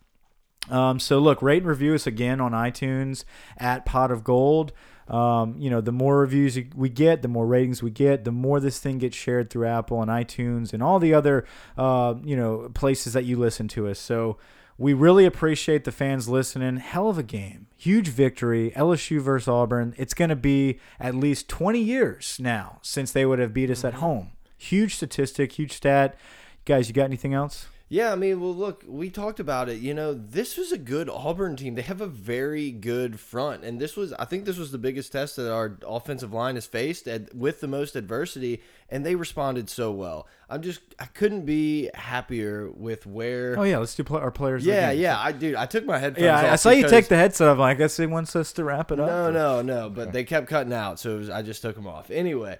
Um, 0.70 1.00
so 1.00 1.20
look, 1.20 1.42
rate 1.42 1.60
and 1.64 1.68
review 1.68 1.94
us 1.94 2.06
again 2.06 2.42
on 2.42 2.52
iTunes 2.52 3.24
at 3.58 3.86
Pod 3.86 4.12
of 4.12 4.24
Gold. 4.24 4.74
Um, 5.10 5.56
you 5.58 5.70
know, 5.70 5.82
the 5.82 5.92
more 5.92 6.20
reviews 6.20 6.60
we 6.76 6.90
get, 6.90 7.22
the 7.22 7.28
more 7.28 7.46
ratings 7.46 7.82
we 7.82 7.92
get, 7.92 8.26
the 8.26 8.32
more 8.32 8.60
this 8.60 8.80
thing 8.80 8.98
gets 8.98 9.16
shared 9.16 9.50
through 9.50 9.68
Apple 9.68 10.02
and 10.02 10.12
iTunes 10.12 10.74
and 10.74 10.84
all 10.84 11.00
the 11.00 11.14
other, 11.14 11.46
uh, 11.78 12.16
you 12.24 12.36
know, 12.36 12.70
places 12.74 13.14
that 13.14 13.24
you 13.24 13.38
listen 13.38 13.68
to 13.70 13.88
us. 13.88 14.00
So 14.00 14.38
we 14.78 14.94
really 14.94 15.26
appreciate 15.26 15.86
the 15.86 15.92
fans 15.92 16.30
listening. 16.30 16.78
Hell 16.78 17.10
of 17.10 17.18
a 17.18 17.24
game, 17.24 17.68
huge 17.78 18.10
victory. 18.10 18.72
LSU 18.76 19.20
versus 19.20 19.48
Auburn. 19.48 19.96
It's 19.98 20.14
going 20.14 20.30
to 20.30 20.36
be 20.36 20.80
at 21.00 21.16
least 21.16 21.50
20 21.50 21.80
years 21.80 22.38
now 22.40 22.80
since 22.82 23.12
they 23.12 23.26
would 23.26 23.40
have 23.40 23.54
beat 23.54 23.72
us 23.72 23.84
at 23.84 23.96
home. 23.96 24.32
Huge 24.58 24.96
statistic, 24.96 25.54
huge 25.54 25.72
stat. 25.72 26.18
Guys, 26.66 26.88
you 26.88 26.94
got 26.94 27.06
anything 27.06 27.34
else? 27.34 27.68
Yeah, 27.90 28.12
I 28.12 28.16
mean, 28.16 28.42
well, 28.42 28.54
look, 28.54 28.84
we 28.86 29.10
talked 29.10 29.40
about 29.40 29.70
it. 29.70 29.78
You 29.80 29.94
know, 29.94 30.14
this 30.14 30.58
was 30.58 30.74
a 30.74 30.78
good 30.78 31.10
Auburn 31.10 31.56
team. 31.56 31.76
They 31.76 31.84
have 31.84 32.02
a 32.02 32.06
very 32.08 32.70
good 32.70 33.18
front, 33.18 33.64
and 33.64 33.80
this 33.80 33.96
was, 33.96 34.12
I 34.14 34.26
think, 34.26 34.44
this 34.44 34.58
was 34.58 34.74
the 34.74 34.78
biggest 34.78 35.14
test 35.14 35.38
that 35.38 35.50
our 35.50 35.78
offensive 35.88 36.34
line 36.34 36.56
has 36.56 36.66
faced 36.66 37.08
at, 37.08 37.34
with 37.34 37.62
the 37.62 37.68
most 37.68 37.96
adversity, 37.96 38.62
and 38.90 39.06
they 39.06 39.16
responded 39.16 39.70
so 39.70 39.92
well. 39.94 40.28
I'm 40.50 40.62
just, 40.64 40.82
I 41.00 41.06
couldn't 41.06 41.46
be 41.46 41.90
happier 41.94 42.70
with 42.72 43.06
where. 43.06 43.58
Oh 43.58 43.64
yeah, 43.64 43.78
let's 43.78 43.96
do 43.96 44.04
pl 44.04 44.18
our 44.18 44.32
players. 44.32 44.66
yeah, 44.66 44.92
yeah, 44.92 45.18
I 45.18 45.32
dude, 45.32 45.56
I 45.56 45.66
took 45.66 45.86
my 45.86 45.98
headphones. 45.98 46.26
Yeah, 46.26 46.52
I- 46.52 46.58
saw 46.58 46.72
you 46.72 46.90
take 46.90 47.08
the 47.08 47.16
headset 47.16 47.48
off. 47.48 47.58
Like, 47.58 47.78
I 47.78 47.80
guess 47.80 47.96
he 47.96 48.06
wants 48.06 48.36
us 48.36 48.52
to 48.54 48.66
wrap 48.66 48.92
it 48.92 49.00
up. 49.00 49.08
No, 49.08 49.32
no, 49.32 49.62
no. 49.62 49.90
But 49.98 50.12
they 50.12 50.26
kept 50.26 50.48
cutting 50.48 50.74
out, 50.74 51.00
so 51.00 51.16
it 51.16 51.20
was, 51.20 51.30
I 51.30 51.42
just 51.42 51.62
took 51.62 51.76
them 51.76 51.88
off. 51.88 52.12
Anyway, 52.12 52.60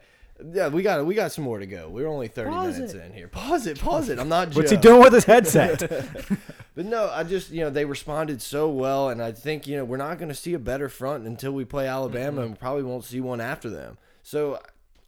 yeah, 0.54 0.68
we 0.68 0.82
got 0.82 1.06
we 1.06 1.16
got 1.16 1.32
some 1.32 1.44
more 1.44 1.60
to 1.60 1.66
go. 1.66 1.90
We're 1.90 2.08
only 2.08 2.28
thirty 2.28 2.50
Pause 2.50 2.76
minutes 2.76 2.94
it. 2.94 3.06
in 3.06 3.14
here. 3.14 3.28
Pause 3.28 3.68
it, 3.68 3.80
pause 3.80 4.10
it. 4.10 4.20
I'm 4.20 4.30
not. 4.30 4.54
What's 4.56 4.72
he 4.72 4.78
doing 4.78 5.02
with 5.02 5.14
his 5.14 5.26
headset? 5.26 5.90
But 6.76 6.86
no, 6.86 7.10
I 7.10 7.24
just 7.24 7.50
you 7.50 7.62
know 7.62 7.72
they 7.72 7.86
responded 7.86 8.40
so 8.40 8.70
well, 8.70 9.10
and 9.10 9.20
I 9.20 9.32
think 9.32 9.66
you 9.66 9.78
know 9.78 9.84
we're 9.84 9.98
not 9.98 10.20
going 10.20 10.30
to 10.30 10.36
see 10.36 10.54
a 10.54 10.60
better 10.60 10.90
front 10.90 11.26
until 11.26 11.52
we 11.52 11.66
play 11.66 11.88
Alabama, 11.88 12.34
mm-hmm. 12.34 12.40
and 12.42 12.50
we 12.52 12.56
probably 12.56 12.84
won't 12.84 13.04
see 13.04 13.20
one 13.20 13.42
after 13.42 13.68
them. 13.68 13.98
So 14.22 14.60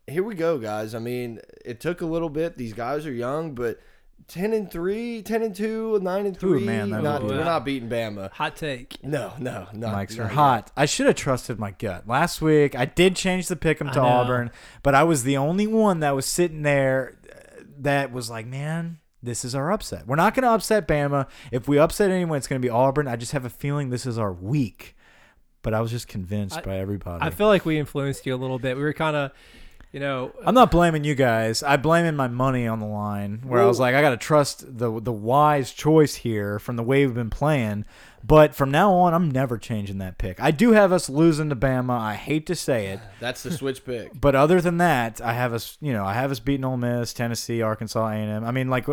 here 0.08 0.24
we 0.24 0.34
go, 0.34 0.58
guys. 0.58 0.96
I 0.96 1.00
mean, 1.00 1.42
it 1.64 1.80
took 1.80 2.02
a 2.02 2.08
little 2.08 2.30
bit. 2.30 2.58
These 2.58 2.74
guys 2.74 3.06
are 3.06 3.14
young, 3.14 3.54
but. 3.54 3.80
10 4.28 4.54
and 4.54 4.70
3, 4.72 5.22
10 5.24 5.42
and 5.44 5.56
2, 5.56 6.00
9 6.02 6.26
and 6.26 6.38
3. 6.38 6.64
man, 6.64 6.90
that 6.92 7.02
not, 7.02 7.24
would 7.24 7.30
be- 7.32 7.38
we're 7.38 7.44
not 7.44 7.66
beating 7.66 7.90
Bama. 7.90 8.32
Hot 8.34 8.56
take. 8.56 9.04
No, 9.04 9.34
no, 9.40 9.68
not. 9.74 9.96
Mics 9.96 10.18
are 10.20 10.24
not 10.24 10.32
hot. 10.34 10.72
I 10.78 10.86
should 10.86 11.08
have 11.08 11.16
trusted 11.16 11.58
my 11.60 11.72
gut. 11.72 12.08
Last 12.08 12.42
week, 12.42 12.76
I 12.76 12.86
did 12.86 13.16
change 13.16 13.48
the 13.48 13.56
pick 13.56 13.82
'em 13.82 13.88
I 13.90 13.94
to 13.94 14.00
know. 14.00 14.06
Auburn, 14.06 14.52
but 14.84 14.94
I 14.94 15.04
was 15.04 15.24
the 15.24 15.38
only 15.38 15.66
one 15.68 16.02
that 16.02 16.16
was 16.16 16.26
sitting 16.28 16.62
there 16.62 17.18
uh, 17.32 17.64
that 17.80 18.12
was 18.12 18.30
like, 18.30 18.46
man, 18.46 19.00
this 19.24 19.44
is 19.44 19.56
our 19.56 19.72
upset. 19.72 20.06
We're 20.06 20.16
not 20.16 20.34
going 20.36 20.44
to 20.44 20.52
upset 20.52 20.88
Bama. 20.88 21.28
If 21.52 21.68
we 21.68 21.80
upset 21.80 22.12
anyone, 22.12 22.38
it's 22.38 22.48
going 22.48 22.62
to 22.62 22.66
be 22.66 22.70
Auburn. 22.70 23.08
I 23.08 23.16
just 23.16 23.32
have 23.32 23.46
a 23.46 23.50
feeling 23.50 23.90
this 23.90 24.06
is 24.06 24.18
our 24.20 24.32
week. 24.32 24.96
But 25.62 25.74
I 25.74 25.82
was 25.82 25.92
just 25.92 26.08
convinced 26.08 26.58
I- 26.58 26.62
by 26.62 26.78
everybody. 26.78 27.22
I 27.26 27.32
feel 27.32 27.48
like 27.48 27.66
we 27.66 27.78
influenced 27.80 28.26
you 28.26 28.34
a 28.34 28.38
little 28.38 28.60
bit. 28.60 28.78
We 28.78 28.84
were 28.84 28.94
kind 28.94 29.16
of, 29.18 29.32
you 29.92 30.00
know, 30.00 30.32
I'm 30.46 30.56
not 30.56 30.72
blaming 30.72 31.04
you 31.04 31.16
guys. 31.16 31.64
I 31.64 31.78
blaming 31.78 32.16
my 32.16 32.28
money 32.28 32.68
on 32.68 32.80
the 32.80 32.86
line 32.86 33.42
where 33.44 33.62
I 33.62 33.66
was 33.66 33.80
like, 33.80 33.96
I 33.96 34.02
got 34.02 34.12
to 34.12 34.18
trust 34.18 34.78
the 34.78 35.00
the 35.02 35.12
wise 35.12 35.72
choice 35.72 36.16
here 36.16 36.60
from 36.60 36.76
the 36.76 36.84
way 36.84 37.06
we've 37.06 37.16
been 37.16 37.30
playing. 37.30 37.86
But 38.22 38.54
from 38.54 38.70
now 38.70 38.94
on, 38.94 39.14
I'm 39.14 39.32
never 39.32 39.58
changing 39.58 40.00
that 40.00 40.18
pick. 40.18 40.42
I 40.42 40.52
do 40.52 40.74
have 40.74 40.92
us 40.92 41.10
losing 41.10 41.50
to 41.50 41.56
Bama. 41.56 41.98
I 41.98 42.16
hate 42.16 42.46
to 42.48 42.56
say 42.56 42.88
it, 42.88 43.00
That's 43.22 43.44
the 43.44 43.52
switch 43.52 43.86
pick. 43.86 44.12
but 44.20 44.36
other 44.36 44.60
than 44.60 44.78
that, 44.80 45.22
I 45.22 45.34
have 45.34 45.54
us. 45.54 45.78
You 45.82 45.94
know, 45.94 46.04
I 46.06 46.14
have 46.14 46.30
us 46.30 46.40
beating 46.40 46.66
Ole 46.66 46.78
Miss, 46.78 47.14
Tennessee, 47.14 47.62
Arkansas, 47.62 48.08
A&M. 48.10 48.44
I 48.44 48.52
mean, 48.52 48.70
like 48.70 48.88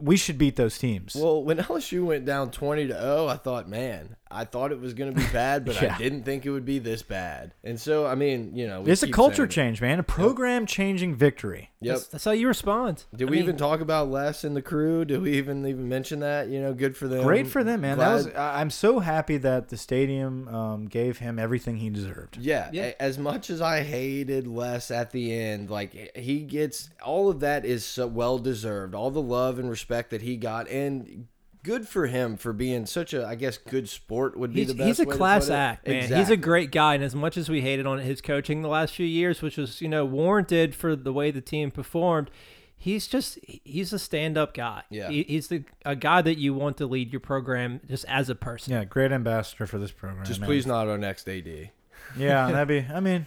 we 0.00 0.16
should 0.16 0.38
beat 0.38 0.56
those 0.56 0.78
teams. 0.78 1.14
Well, 1.14 1.42
when 1.42 1.58
LSU 1.58 2.04
went 2.06 2.24
down 2.24 2.50
20 2.52 2.86
to 2.86 2.94
0, 2.94 3.26
I 3.26 3.36
thought, 3.36 3.68
man, 3.68 4.16
I 4.30 4.44
thought 4.44 4.72
it 4.72 4.80
was 4.80 4.94
going 4.94 5.12
to 5.12 5.18
be 5.18 5.26
bad, 5.32 5.64
but 5.64 5.80
Yeah. 5.82 5.94
I 5.94 5.98
didn't 5.98 6.24
think 6.24 6.44
it 6.44 6.50
would 6.50 6.64
be 6.64 6.78
this 6.78 7.02
bad. 7.02 7.54
And 7.64 7.80
so, 7.80 8.06
I 8.06 8.14
mean, 8.14 8.54
you 8.54 8.66
know, 8.66 8.84
it's 8.86 9.02
a 9.02 9.10
culture 9.10 9.46
change, 9.46 9.80
man. 9.80 9.98
A 9.98 10.02
program 10.02 10.66
changing 10.66 11.14
victory. 11.14 11.70
Yep. 11.80 11.94
that's, 11.94 12.06
that's 12.08 12.24
how 12.24 12.32
you 12.32 12.48
respond. 12.48 13.04
Did 13.14 13.28
I 13.28 13.30
we 13.30 13.36
mean, 13.36 13.44
even 13.44 13.56
talk 13.56 13.80
about 13.80 14.10
Les 14.10 14.42
and 14.44 14.56
the 14.56 14.62
crew? 14.62 15.04
Did 15.04 15.22
we 15.22 15.34
even 15.38 15.64
even 15.66 15.88
mention 15.88 16.20
that? 16.20 16.48
You 16.48 16.60
know, 16.60 16.74
good 16.74 16.96
for 16.96 17.06
them. 17.08 17.22
Great 17.24 17.46
for 17.46 17.62
them, 17.64 17.82
man. 17.82 17.98
That 17.98 18.14
was. 18.14 18.26
I- 18.28 18.60
I'm 18.60 18.70
so 18.70 18.98
happy 18.98 19.36
that 19.38 19.68
the 19.68 19.76
stadium 19.76 20.48
um, 20.48 20.86
gave 20.86 21.18
him 21.18 21.38
everything 21.38 21.76
he 21.76 21.88
deserved. 21.90 22.36
Yeah, 22.38 22.68
Yeah. 22.72 22.92
as 22.98 23.16
much 23.18 23.48
as 23.50 23.60
I 23.60 23.82
hated 23.82 24.46
Les 24.46 24.90
at 24.90 25.12
the 25.12 25.32
end, 25.32 25.70
like 25.70 26.16
he 26.16 26.40
gets 26.40 26.90
all 27.02 27.30
of 27.30 27.40
that 27.40 27.64
is 27.64 27.84
so 27.84 28.06
well 28.06 28.38
deserved. 28.38 28.94
All 28.94 29.10
the 29.10 29.22
love 29.22 29.58
and 29.58 29.70
respect 29.70 30.10
that 30.10 30.22
he 30.22 30.36
got, 30.36 30.68
and 30.68 31.28
good 31.68 31.86
for 31.86 32.06
him 32.06 32.36
for 32.38 32.52
being 32.54 32.86
such 32.86 33.12
a, 33.12 33.26
I 33.26 33.34
guess, 33.34 33.58
good 33.58 33.88
sport 33.88 34.38
would 34.38 34.52
be 34.54 34.60
He's, 34.60 34.68
the 34.68 34.74
best. 34.74 34.86
he's 34.86 35.00
a 35.00 35.04
way 35.04 35.12
to 35.12 35.16
class 35.18 35.44
put 35.46 35.52
it. 35.52 35.56
act, 35.56 35.86
man. 35.88 36.12
He's 36.18 36.30
a 36.30 36.36
great 36.36 36.70
guy, 36.72 36.94
and 36.94 37.04
as 37.04 37.14
much 37.14 37.36
as 37.36 37.48
we 37.50 37.60
hated 37.60 37.86
on 37.86 37.98
his 37.98 38.20
coaching 38.22 38.62
the 38.62 38.68
last 38.68 38.94
few 38.94 39.06
years, 39.06 39.42
which 39.42 39.56
was 39.58 39.80
you 39.82 39.88
know 39.88 40.04
warranted 40.04 40.74
for 40.74 40.96
the 40.96 41.12
way 41.12 41.30
the 41.30 41.40
team 41.42 41.70
performed, 41.70 42.30
he's 42.76 43.06
just 43.06 43.38
he's 43.44 43.92
a 43.92 43.98
stand-up 43.98 44.54
guy. 44.54 44.82
Yeah. 44.88 45.10
He- 45.10 45.24
he's 45.24 45.48
the 45.48 45.64
a 45.84 45.94
guy 45.94 46.22
that 46.22 46.38
you 46.38 46.54
want 46.54 46.78
to 46.78 46.86
lead 46.86 47.12
your 47.12 47.20
program 47.20 47.80
just 47.86 48.04
as 48.08 48.30
a 48.30 48.34
person. 48.34 48.72
Yeah, 48.72 48.84
great 48.84 49.12
ambassador 49.12 49.66
for 49.66 49.78
this 49.78 49.92
program. 49.92 50.24
Just 50.24 50.40
man. 50.40 50.48
please 50.48 50.66
not 50.66 50.88
our 50.88 50.96
next 50.98 51.28
AD. 51.28 51.70
Yeah, 52.16 52.50
that'd 52.52 52.68
be. 52.68 52.86
I 52.90 53.00
mean, 53.00 53.26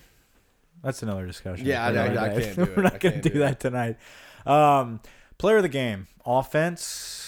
that's 0.83 1.03
another 1.03 1.27
discussion. 1.27 1.65
Yeah, 1.67 1.85
I- 1.85 1.89
I- 1.93 2.25
I 2.35 2.39
can't 2.39 2.55
do 2.55 2.61
it. 2.63 2.75
We're 2.77 2.83
not 2.83 2.99
gonna 2.99 3.21
do 3.21 3.29
do 3.29 3.39
that 3.39 3.59
tonight. 3.59 3.97
Um, 4.47 4.99
player 5.37 5.57
of 5.57 5.63
the 5.63 5.69
game, 5.69 6.07
offense. 6.25 7.27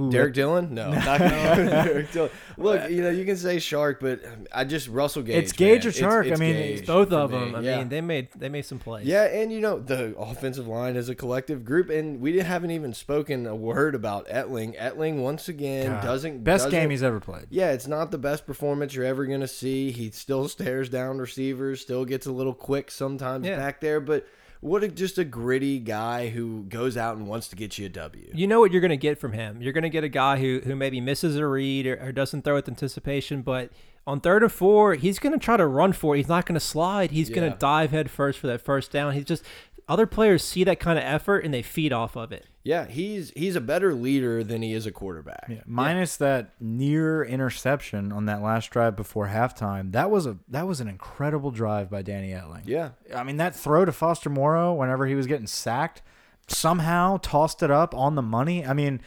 Who? 0.00 0.10
Derrick 0.10 0.34
Dillon? 0.34 0.74
No, 0.74 0.90
not 0.92 1.18
Derrick 1.18 2.10
Dillon. 2.12 2.30
Look, 2.56 2.90
you 2.90 3.02
know, 3.02 3.10
you 3.10 3.24
can 3.24 3.36
say 3.36 3.56
Chark, 3.56 3.96
but 4.00 4.24
um, 4.24 4.46
I 4.52 4.64
just 4.64 4.88
Russell 4.88 5.22
Gage. 5.22 5.44
It's 5.44 5.52
Gage 5.52 5.84
man. 5.84 5.88
or 5.88 6.22
Chark. 6.24 6.32
I 6.32 6.36
mean, 6.36 6.54
Gage 6.54 6.86
Both 6.86 7.08
for 7.10 7.14
of 7.16 7.30
me. 7.32 7.38
them. 7.38 7.54
I 7.56 7.60
Yeah. 7.60 7.78
mean, 7.78 7.88
they 7.88 8.00
made 8.00 8.28
they 8.36 8.48
made 8.48 8.64
some 8.64 8.78
plays. 8.78 9.06
Yeah, 9.06 9.24
and 9.24 9.52
you 9.52 9.60
know 9.60 9.78
the 9.78 10.16
offensive 10.18 10.66
line 10.66 10.96
is 10.96 11.08
a 11.08 11.14
collective 11.14 11.64
group, 11.64 11.90
and 11.90 12.20
we 12.20 12.38
haven't 12.38 12.70
even 12.70 12.92
spoken 12.94 13.46
a 13.46 13.54
word 13.56 13.94
about 13.94 14.28
Etling. 14.28 14.78
Etling 14.78 15.16
once 15.22 15.48
again 15.48 15.86
God, 15.90 16.02
doesn't 16.02 16.44
best 16.44 16.64
doesn't- 16.64 16.70
game 16.80 16.90
he's 16.90 17.02
ever 17.02 17.20
played. 17.20 17.46
Yeah, 17.50 17.72
it's 17.72 17.86
not 17.86 18.10
the 18.10 18.18
best 18.18 18.46
performance 18.46 18.94
you're 18.94 19.04
ever 19.04 19.26
gonna 19.26 19.48
see. 19.48 19.90
He 19.90 20.10
still 20.10 20.48
stares 20.48 20.88
down 20.88 21.18
receivers, 21.18 21.80
still 21.80 22.04
gets 22.04 22.26
a 22.26 22.32
little 22.32 22.54
quick 22.54 22.90
sometimes 22.90 23.46
Yeah. 23.46 23.56
back 23.56 23.80
there, 23.80 24.00
but 24.00 24.26
what 24.60 24.84
a, 24.84 24.88
just 24.88 25.18
a 25.18 25.24
gritty 25.24 25.78
guy 25.78 26.28
who 26.28 26.64
goes 26.64 26.96
out 26.96 27.16
and 27.16 27.26
wants 27.26 27.48
to 27.48 27.56
get 27.56 27.78
you 27.78 27.86
a 27.86 27.88
W. 27.88 28.30
You 28.34 28.46
know 28.46 28.60
what 28.60 28.72
you're 28.72 28.80
going 28.80 28.90
to 28.90 28.96
get 28.96 29.18
from 29.18 29.32
him. 29.32 29.62
You're 29.62 29.72
going 29.72 29.82
to 29.82 29.90
get 29.90 30.04
a 30.04 30.08
guy 30.08 30.38
who 30.38 30.60
who 30.60 30.76
maybe 30.76 31.00
misses 31.00 31.36
a 31.36 31.46
read 31.46 31.86
or, 31.86 31.98
or 32.00 32.12
doesn't 32.12 32.42
throw 32.42 32.54
with 32.54 32.68
anticipation, 32.68 33.42
but 33.42 33.70
on 34.06 34.20
third 34.20 34.42
and 34.42 34.50
four, 34.50 34.94
he's 34.94 35.18
going 35.18 35.32
to 35.32 35.38
try 35.38 35.56
to 35.56 35.66
run 35.66 35.92
for 35.92 36.14
it. 36.14 36.18
He's 36.18 36.28
not 36.28 36.46
going 36.46 36.54
to 36.54 36.60
slide. 36.60 37.10
He's 37.10 37.30
going 37.30 37.50
to 37.50 37.56
dive 37.56 37.90
head 37.90 38.10
first 38.10 38.38
for 38.38 38.46
that 38.48 38.60
first 38.60 38.90
down. 38.90 39.12
He's 39.12 39.24
just 39.24 39.44
other 39.90 40.06
players 40.06 40.44
see 40.44 40.62
that 40.62 40.78
kind 40.78 40.98
of 40.98 41.04
effort 41.04 41.44
and 41.44 41.52
they 41.52 41.62
feed 41.62 41.92
off 41.92 42.16
of 42.16 42.30
it. 42.30 42.46
Yeah, 42.62 42.86
he's 42.86 43.32
he's 43.34 43.56
a 43.56 43.60
better 43.60 43.92
leader 43.92 44.44
than 44.44 44.62
he 44.62 44.72
is 44.72 44.86
a 44.86 44.92
quarterback. 44.92 45.46
Yeah, 45.48 45.62
minus 45.66 46.16
that 46.18 46.52
near 46.60 47.24
interception 47.24 48.12
on 48.12 48.26
that 48.26 48.40
last 48.40 48.70
drive 48.70 48.94
before 48.94 49.28
halftime. 49.28 49.90
That 49.92 50.08
was 50.10 50.26
a 50.26 50.38
that 50.48 50.68
was 50.68 50.80
an 50.80 50.86
incredible 50.86 51.50
drive 51.50 51.90
by 51.90 52.02
Danny 52.02 52.30
Etling. 52.30 52.62
Yeah. 52.66 52.90
I 53.14 53.24
mean 53.24 53.38
that 53.38 53.56
throw 53.56 53.84
to 53.84 53.92
Foster 53.92 54.30
Moreau 54.30 54.74
whenever 54.74 55.06
he 55.06 55.16
was 55.16 55.26
getting 55.26 55.48
sacked, 55.48 56.02
somehow 56.46 57.16
tossed 57.16 57.62
it 57.62 57.70
up 57.70 57.92
on 57.94 58.14
the 58.14 58.22
money. 58.22 58.64
I 58.64 58.72
mean, 58.74 59.00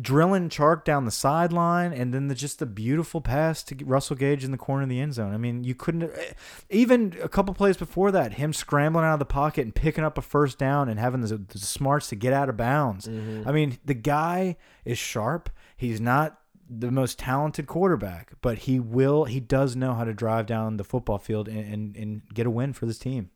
drilling 0.00 0.48
Chark 0.48 0.84
down 0.84 1.04
the 1.04 1.10
sideline, 1.10 1.92
and 1.92 2.12
then 2.12 2.28
the, 2.28 2.34
just 2.34 2.58
the 2.58 2.66
beautiful 2.66 3.20
pass 3.20 3.62
to 3.64 3.84
Russell 3.84 4.16
Gage 4.16 4.44
in 4.44 4.50
the 4.50 4.58
corner 4.58 4.82
of 4.82 4.88
the 4.88 5.00
end 5.00 5.14
zone. 5.14 5.32
I 5.32 5.36
mean, 5.36 5.64
you 5.64 5.74
couldn't 5.74 6.04
eh, 6.04 6.32
even 6.70 7.16
a 7.22 7.28
couple 7.28 7.54
plays 7.54 7.76
before 7.76 8.10
that, 8.12 8.34
him 8.34 8.52
scrambling 8.52 9.04
out 9.04 9.14
of 9.14 9.18
the 9.20 9.24
pocket 9.24 9.62
and 9.62 9.74
picking 9.74 10.04
up 10.04 10.18
a 10.18 10.22
first 10.22 10.58
down 10.58 10.88
and 10.88 10.98
having 10.98 11.20
the, 11.20 11.36
the 11.36 11.58
smarts 11.58 12.08
to 12.08 12.16
get 12.16 12.32
out 12.32 12.48
of 12.48 12.56
bounds. 12.56 13.06
Mm-hmm. 13.06 13.48
I 13.48 13.52
mean, 13.52 13.78
the 13.84 13.94
guy 13.94 14.56
is 14.84 14.98
sharp. 14.98 15.48
He's 15.76 16.00
not 16.00 16.40
the 16.68 16.90
most 16.90 17.18
talented 17.18 17.66
quarterback, 17.66 18.32
but 18.40 18.58
he 18.58 18.80
will. 18.80 19.24
He 19.24 19.38
does 19.38 19.76
know 19.76 19.94
how 19.94 20.04
to 20.04 20.14
drive 20.14 20.46
down 20.46 20.76
the 20.76 20.84
football 20.84 21.18
field 21.18 21.48
and, 21.48 21.72
and, 21.72 21.96
and 21.96 22.22
get 22.32 22.46
a 22.46 22.50
win 22.50 22.72
for 22.72 22.86
this 22.86 22.98
team. 22.98 23.30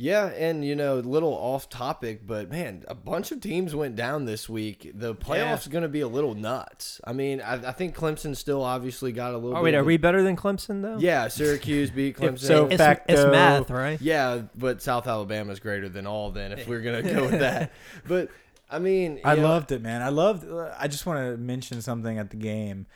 Yeah, 0.00 0.26
and 0.26 0.64
you 0.64 0.76
know, 0.76 0.98
a 0.98 1.00
little 1.00 1.32
off 1.32 1.68
topic, 1.68 2.24
but 2.24 2.48
man, 2.48 2.84
a 2.86 2.94
bunch 2.94 3.32
of 3.32 3.40
teams 3.40 3.74
went 3.74 3.96
down 3.96 4.26
this 4.26 4.48
week. 4.48 4.92
The 4.94 5.12
playoffs 5.12 5.68
going 5.68 5.82
to 5.82 5.88
be 5.88 6.02
a 6.02 6.08
little 6.08 6.36
nuts. 6.36 7.00
I 7.02 7.12
mean, 7.12 7.40
I, 7.40 7.54
I 7.54 7.72
think 7.72 7.96
Clemson 7.96 8.36
still 8.36 8.62
obviously 8.62 9.10
got 9.10 9.34
a 9.34 9.38
little. 9.38 9.54
Oh 9.56 9.60
bit 9.60 9.64
wait, 9.64 9.74
of 9.74 9.80
are 9.82 9.84
we 9.84 9.96
better 9.96 10.22
than 10.22 10.36
Clemson 10.36 10.82
though? 10.82 10.98
Yeah, 10.98 11.26
Syracuse 11.26 11.90
beat 11.90 12.16
Clemson. 12.18 12.38
so- 12.38 12.66
it's, 12.66 12.76
Facto- 12.76 13.12
it's 13.12 13.22
uh, 13.22 13.30
math, 13.32 13.70
right? 13.70 14.00
yeah, 14.00 14.42
but 14.54 14.80
South 14.80 15.08
Alabama 15.08 15.50
is 15.50 15.58
greater 15.58 15.88
than 15.88 16.06
all. 16.06 16.30
Then, 16.30 16.52
if 16.52 16.68
we're 16.68 16.80
gonna 16.82 17.02
go 17.02 17.22
with 17.22 17.40
that, 17.40 17.72
but 18.06 18.28
I 18.70 18.78
mean, 18.78 19.20
I 19.24 19.34
know, 19.34 19.42
loved 19.42 19.72
it, 19.72 19.82
man. 19.82 20.02
I 20.02 20.10
loved. 20.10 20.46
I 20.78 20.86
just 20.86 21.06
want 21.06 21.18
to 21.18 21.36
mention 21.36 21.82
something 21.82 22.18
at 22.18 22.30
the 22.30 22.36
game. 22.36 22.86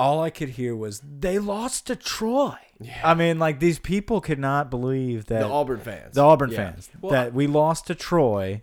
All 0.00 0.20
I 0.22 0.30
could 0.30 0.50
hear 0.50 0.74
was 0.74 1.00
they 1.00 1.38
lost 1.38 1.86
to 1.88 1.94
Troy. 1.96 2.56
I 3.04 3.12
mean, 3.14 3.38
like 3.38 3.60
these 3.60 3.78
people 3.78 4.20
could 4.20 4.38
not 4.38 4.70
believe 4.70 5.26
that 5.26 5.40
the 5.40 5.48
Auburn 5.48 5.80
fans. 5.80 6.14
the 6.14 6.22
Auburn 6.22 6.50
Yeah. 6.50 6.56
fans 6.72 6.88
Well, 7.00 7.12
that 7.12 7.34
we 7.34 7.46
lost 7.46 7.86
to 7.88 7.94
Troy 7.94 8.62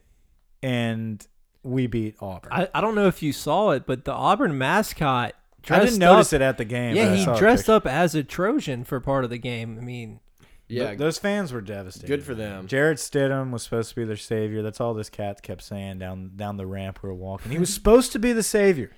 and 0.63 1.25
we 1.63 1.87
beat 1.87 2.15
Auburn. 2.19 2.51
I, 2.51 2.63
I, 2.63 2.69
I 2.75 2.81
don't 2.81 2.95
know 2.95 3.07
if 3.07 3.21
you 3.21 3.33
saw 3.33 3.71
it, 3.71 3.85
but 3.85 4.05
the 4.05 4.13
Auburn 4.13 4.57
mascot 4.57 5.33
dressed 5.61 5.85
didn't 5.85 5.99
notice 5.99 6.33
up, 6.33 6.41
it 6.41 6.43
at 6.43 6.57
the 6.57 6.65
game. 6.65 6.95
Yeah, 6.95 7.13
he 7.13 7.25
dressed 7.37 7.69
up 7.69 7.85
as 7.85 8.15
a 8.15 8.23
Trojan 8.23 8.83
for 8.83 8.99
part 8.99 9.23
of 9.23 9.29
the 9.29 9.37
game. 9.37 9.77
I 9.79 9.83
mean, 9.83 10.19
Yeah, 10.67 10.87
Th- 10.87 10.97
those 10.97 11.17
fans 11.19 11.53
were 11.53 11.61
devastated. 11.61 12.07
good 12.07 12.23
for 12.23 12.33
them. 12.35 12.67
Jarrett 12.67 12.97
Stidham 12.97 13.51
was 13.51 13.63
supposed 13.63 13.89
to 13.89 13.95
be 13.95 14.03
their 14.05 14.17
savior. 14.17 14.61
That's 14.63 14.81
all 14.81 14.93
this 14.93 15.09
cat 15.09 15.41
kept 15.43 15.61
saying 15.61 15.99
down 15.99 16.31
down 16.35 16.57
the 16.57 16.65
ramp 16.65 16.99
we 17.03 17.09
were 17.09 17.15
walking. 17.15 17.51
He 17.51 17.59
was 17.59 17.73
supposed 17.73 18.11
to 18.13 18.19
be 18.19 18.33
the 18.33 18.43
savior. 18.43 18.91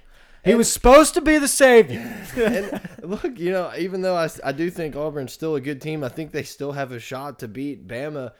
He 0.43 0.55
was 0.55 0.71
supposed 0.71 1.13
to 1.15 1.21
be 1.21 1.37
the 1.37 1.47
savior. 1.47 1.99
and 2.35 2.81
look, 3.03 3.37
you 3.37 3.51
know, 3.51 3.71
even 3.77 4.01
though 4.01 4.15
I, 4.15 4.29
I 4.43 4.51
do 4.51 4.69
think 4.69 4.95
Auburn's 4.95 5.33
still 5.33 5.55
a 5.55 5.61
good 5.61 5.81
team, 5.81 6.03
I 6.03 6.09
think 6.09 6.31
they 6.31 6.43
still 6.43 6.71
have 6.71 6.91
a 6.91 6.99
shot 6.99 7.39
to 7.39 7.47
beat 7.47 7.87
Bama. 7.87 8.31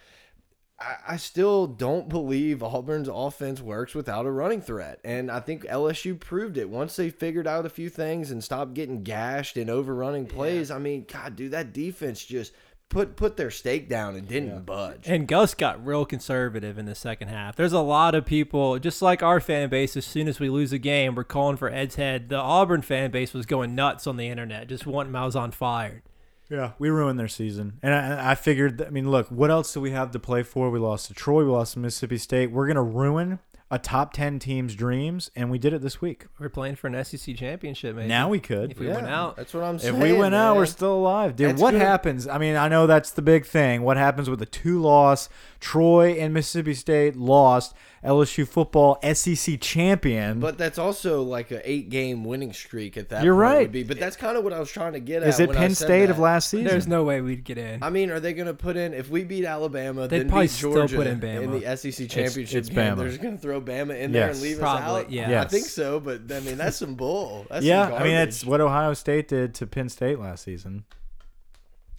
I, 0.80 0.95
I 1.10 1.18
still 1.18 1.68
don't 1.68 2.08
believe 2.08 2.64
Auburn's 2.64 3.10
offense 3.12 3.62
works 3.62 3.93
without 3.93 4.26
a 4.26 4.32
running 4.32 4.62
threat. 4.62 5.00
And 5.04 5.30
I 5.30 5.41
think 5.41 5.66
LSU 5.66 6.18
proved 6.18 6.58
it. 6.58 6.70
Once 6.70 6.95
they 6.95 7.10
figured 7.10 7.47
out 7.47 7.66
a 7.66 7.70
few 7.70 7.89
things 7.89 8.32
and 8.32 8.43
stopped 8.43 8.74
getting 8.74 9.04
gashed 9.04 9.58
and 9.58 9.70
overrunning 9.70 10.26
plays, 10.26 10.72
I 10.72 10.78
mean, 10.78 11.06
God, 11.12 11.36
dude, 11.36 11.52
that 11.52 11.74
defense 11.74 12.24
just 12.24 12.54
put 12.90 13.16
put 13.16 13.38
their 13.38 13.52
stake 13.52 13.88
down 13.88 14.16
and 14.16 14.28
didn't 14.28 14.66
budge. 14.66 15.08
And 15.08 15.28
Gus 15.28 15.54
got 15.54 15.84
real 15.86 16.06
conservative 16.06 16.78
in 16.78 16.86
the 16.86 16.96
second 16.96 17.30
half. 17.30 17.56
There's 17.56 17.74
a 17.74 17.80
lot 17.80 18.16
of 18.16 18.26
people, 18.26 18.80
just 18.80 19.02
like 19.02 19.24
our 19.24 19.40
fan 19.40 19.70
base, 19.70 19.96
as 19.96 20.06
soon 20.06 20.28
as 20.28 20.40
we 20.40 20.50
lose 20.50 20.74
a 20.74 20.80
game, 20.80 21.16
we're 21.16 21.24
calling 21.24 21.58
for 21.58 21.70
Ed's 21.70 21.96
head. 21.96 22.30
The 22.30 22.38
Auburn 22.38 22.82
fan 22.82 23.12
base 23.12 23.34
was 23.34 23.46
going 23.46 23.76
nuts 23.76 24.08
on 24.08 24.18
the 24.18 24.28
internet, 24.28 24.68
just 24.68 24.86
wanting 24.86 25.14
Malzahn 25.14 25.54
fired. 25.54 26.02
Yeah, 26.50 26.72
we 26.80 26.90
ruined 26.90 27.20
their 27.20 27.28
season, 27.28 27.78
and 27.84 27.94
I, 27.94 28.32
I 28.32 28.36
figured. 28.36 28.80
That, 28.80 28.88
I 28.88 28.90
mean, 28.90 29.12
look, 29.12 29.28
what 29.30 29.52
else 29.52 29.72
do 29.72 29.82
we 29.82 29.92
have 29.92 30.10
to 30.12 30.20
play 30.20 30.42
for? 30.42 30.72
We 30.72 30.80
lost 30.80 31.08
to 31.08 31.14
Troy, 31.14 31.46
we 31.46 31.52
lost 31.52 31.74
to 31.74 31.80
Mississippi 31.80 32.18
State. 32.18 32.52
We're 32.52 32.68
gonna 32.68 32.82
ruin 32.82 33.38
a 33.72 33.78
top 33.78 34.13
ten 34.13 34.39
team's 34.39 34.74
dreams, 34.74 35.30
and 35.36 35.51
we 35.51 35.59
did 35.59 35.74
it 35.74 35.82
this 35.82 36.01
week. 36.01 36.26
We're 36.39 36.49
playing 36.49 36.76
for 36.76 36.88
an 36.88 37.03
SEC 37.03 37.36
championship, 37.36 37.95
man. 37.95 38.07
Now 38.07 38.28
we 38.28 38.39
could. 38.39 38.72
If 38.72 38.80
we 38.80 38.88
went 38.88 39.07
out. 39.07 39.36
That's 39.36 39.53
what 39.53 39.63
I'm 39.63 39.78
saying. 39.78 39.95
If 39.95 40.01
we 40.01 40.13
went 40.13 40.34
out, 40.34 40.55
we're 40.55 40.65
still 40.65 40.95
alive, 40.95 41.36
dude. 41.36 41.51
That's 41.51 41.61
what 41.61 41.72
good. 41.72 41.82
happens? 41.82 42.28
I 42.28 42.39
mean, 42.39 42.55
I 42.55 42.67
know 42.67 42.88
that's 42.88 43.11
the 43.11 43.22
big 43.22 43.45
thing. 43.45 43.84
What 43.84 43.97
happens 43.97 44.30
with 44.30 44.39
the 44.39 44.45
two 44.45 44.82
loss? 44.82 45.30
Troy 45.59 46.13
and 46.13 46.34
Mississippi 46.34 46.74
State 46.74 47.15
lost. 47.15 47.76
LSU 48.04 48.47
football 48.47 48.97
SEC 49.14 49.60
champion. 49.60 50.39
But 50.39 50.58
that's 50.58 50.78
also 50.80 51.22
like 51.24 51.52
a 51.52 51.70
eight 51.70 51.89
game 51.89 52.24
winning 52.24 52.54
streak 52.54 52.95
at 52.97 53.10
that 53.10 53.24
You're 53.24 53.34
point 53.36 53.41
right. 53.41 53.60
Would 53.64 53.72
be. 53.72 53.84
But 53.84 54.00
that's 54.00 54.16
kind 54.16 54.38
of 54.38 54.43
what 54.43 54.54
I 54.54 54.60
was 54.60 54.72
trying 54.72 54.93
to 54.93 55.00
get 55.00 55.22
at. 55.24 55.30
is 55.30 55.39
it 55.39 55.50
when 55.50 55.58
I 55.58 55.62
Penn 55.62 55.76
said 55.76 55.86
State 55.88 56.10
of 56.10 56.18
last 56.20 56.50
season? 56.50 56.66
There's 56.68 56.88
no 56.88 57.04
way 57.04 57.20
we'd 57.22 57.43
get 57.43 57.58
in. 57.58 57.84
I 57.84 57.89
mean, 57.89 58.10
are 58.10 58.20
they 58.20 58.34
going 58.34 58.47
to 58.47 58.54
put 58.54 58.78
in 58.78 58.93
if 58.93 59.10
we 59.10 59.24
beat 59.24 59.43
Alabama, 59.45 60.08
They'd 60.08 60.20
then 60.22 60.30
probably 60.30 60.45
beat 60.47 60.52
still 60.52 60.88
put 60.88 61.08
in 61.08 61.20
Bama. 61.20 61.41
in 61.43 61.52
the 61.60 61.78
SEC 61.78 62.10
championship 62.10 62.58
it's 62.60 62.70
game? 62.70 62.78
Bama. 62.95 62.97
They're 63.00 63.10
just 63.10 63.22
going 63.22 63.36
to 63.36 63.41
throw 63.41 63.60
Bama 63.62 64.00
in 64.00 64.12
there 64.14 64.28
Yes. 64.28 64.36
and 64.36 64.43
leave 64.43 64.60
Probably, 64.60 64.82
us 65.02 65.06
out. 65.06 65.12
yeah. 65.12 65.41
I 65.41 65.47
think 65.47 65.66
so. 65.66 66.00
But 66.00 66.22
I 66.32 66.39
mean, 66.39 66.58
that's 66.58 66.78
some 66.78 66.95
bull. 66.95 67.45
That's 67.50 67.66
yeah, 67.66 67.86
some 67.86 67.93
I 67.95 68.04
mean, 68.04 68.14
garbage. 68.14 68.28
it's 68.36 68.45
what 68.45 68.62
Ohio 68.62 68.93
State 68.93 69.28
did 69.28 69.54
to 69.56 69.68
Penn 69.68 69.89
State 69.89 70.20
last 70.20 70.43
season. 70.45 70.86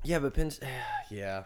yeah, 0.03 0.19
but 0.19 0.33
Penn. 0.35 0.51
Yeah, 1.11 1.43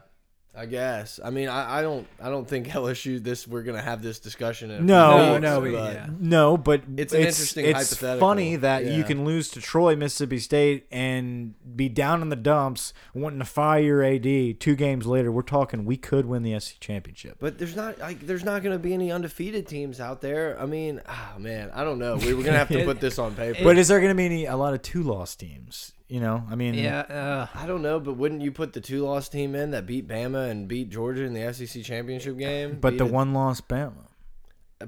I 0.56 0.66
guess. 0.66 1.18
I 1.22 1.30
mean, 1.30 1.48
I, 1.48 1.78
I 1.78 1.82
don't. 1.82 2.06
I 2.22 2.28
don't 2.30 2.46
think 2.48 2.68
LSU. 2.68 3.22
This 3.22 3.46
we're 3.48 3.64
going 3.64 3.76
to 3.76 3.82
have 3.82 4.02
this 4.02 4.20
discussion. 4.20 4.70
In 4.70 4.86
No, 4.86 5.16
No, 5.16 5.32
weeks, 5.32 5.42
no, 5.42 5.60
but- 5.82 5.94
yeah. 5.94 6.06
No, 6.20 6.56
but 6.56 6.82
It's 6.96 7.12
an 7.12 7.20
interesting 7.22 7.64
It's 7.64 7.72
hypothetical. 7.90 8.20
funny 8.28 8.56
that 8.56 8.84
you 8.84 9.02
can 9.02 9.24
lose 9.24 9.48
to 9.50 9.60
Troy, 9.60 9.96
Mississippi 9.96 10.38
State, 10.38 10.86
and 10.92 11.54
be 11.76 11.88
down 11.88 12.22
in 12.22 12.28
the 12.28 12.36
dumps, 12.36 12.92
wanting 13.14 13.40
to 13.40 13.44
fire 13.44 13.80
your 13.82 14.02
AD. 14.04 14.60
Two 14.60 14.76
games 14.76 15.06
later, 15.06 15.32
we're 15.32 15.42
talking 15.42 15.84
we 15.84 15.96
could 15.96 16.26
win 16.26 16.42
the 16.44 16.58
SEC 16.60 16.78
championship. 16.78 17.36
But 17.40 17.58
there's 17.58 17.74
not 17.74 17.98
like 17.98 18.20
there's 18.20 18.44
not 18.44 18.62
going 18.62 18.76
to 18.76 18.82
be 18.82 18.94
any 18.94 19.10
undefeated 19.10 19.66
teams 19.66 19.98
out 19.98 20.20
there. 20.20 20.56
I 20.60 20.66
mean, 20.66 21.00
oh 21.08 21.38
man, 21.38 21.72
I 21.74 21.82
don't 21.82 21.98
know. 21.98 22.14
We 22.16 22.32
were 22.32 22.42
going 22.42 22.52
to 22.52 22.58
have 22.58 22.68
to 22.68 22.84
put 22.86 23.00
this 23.00 23.18
on 23.18 23.34
paper. 23.34 23.64
But 23.64 23.76
is 23.76 23.88
there 23.88 23.98
going 23.98 24.10
to 24.12 24.14
be 24.16 24.26
any 24.26 24.44
a 24.46 24.56
lot 24.56 24.72
of 24.74 24.82
two 24.82 25.02
loss 25.02 25.34
teams? 25.34 25.93
You 26.08 26.20
know, 26.20 26.44
I 26.50 26.54
mean, 26.54 26.74
yeah, 26.74 27.00
uh, 27.00 27.46
I 27.54 27.66
don't 27.66 27.80
know, 27.80 27.98
but 27.98 28.14
wouldn't 28.18 28.42
you 28.42 28.52
put 28.52 28.74
the 28.74 28.80
two 28.80 29.02
loss 29.04 29.28
team 29.30 29.54
in 29.54 29.70
that 29.70 29.86
beat 29.86 30.06
Bama 30.06 30.50
and 30.50 30.68
beat 30.68 30.90
Georgia 30.90 31.24
in 31.24 31.32
the 31.32 31.52
SEC 31.52 31.82
championship 31.82 32.36
game? 32.36 32.78
But 32.78 32.98
the 32.98 33.06
it- 33.06 33.12
one 33.12 33.32
loss 33.32 33.62
Bama, 33.62 34.06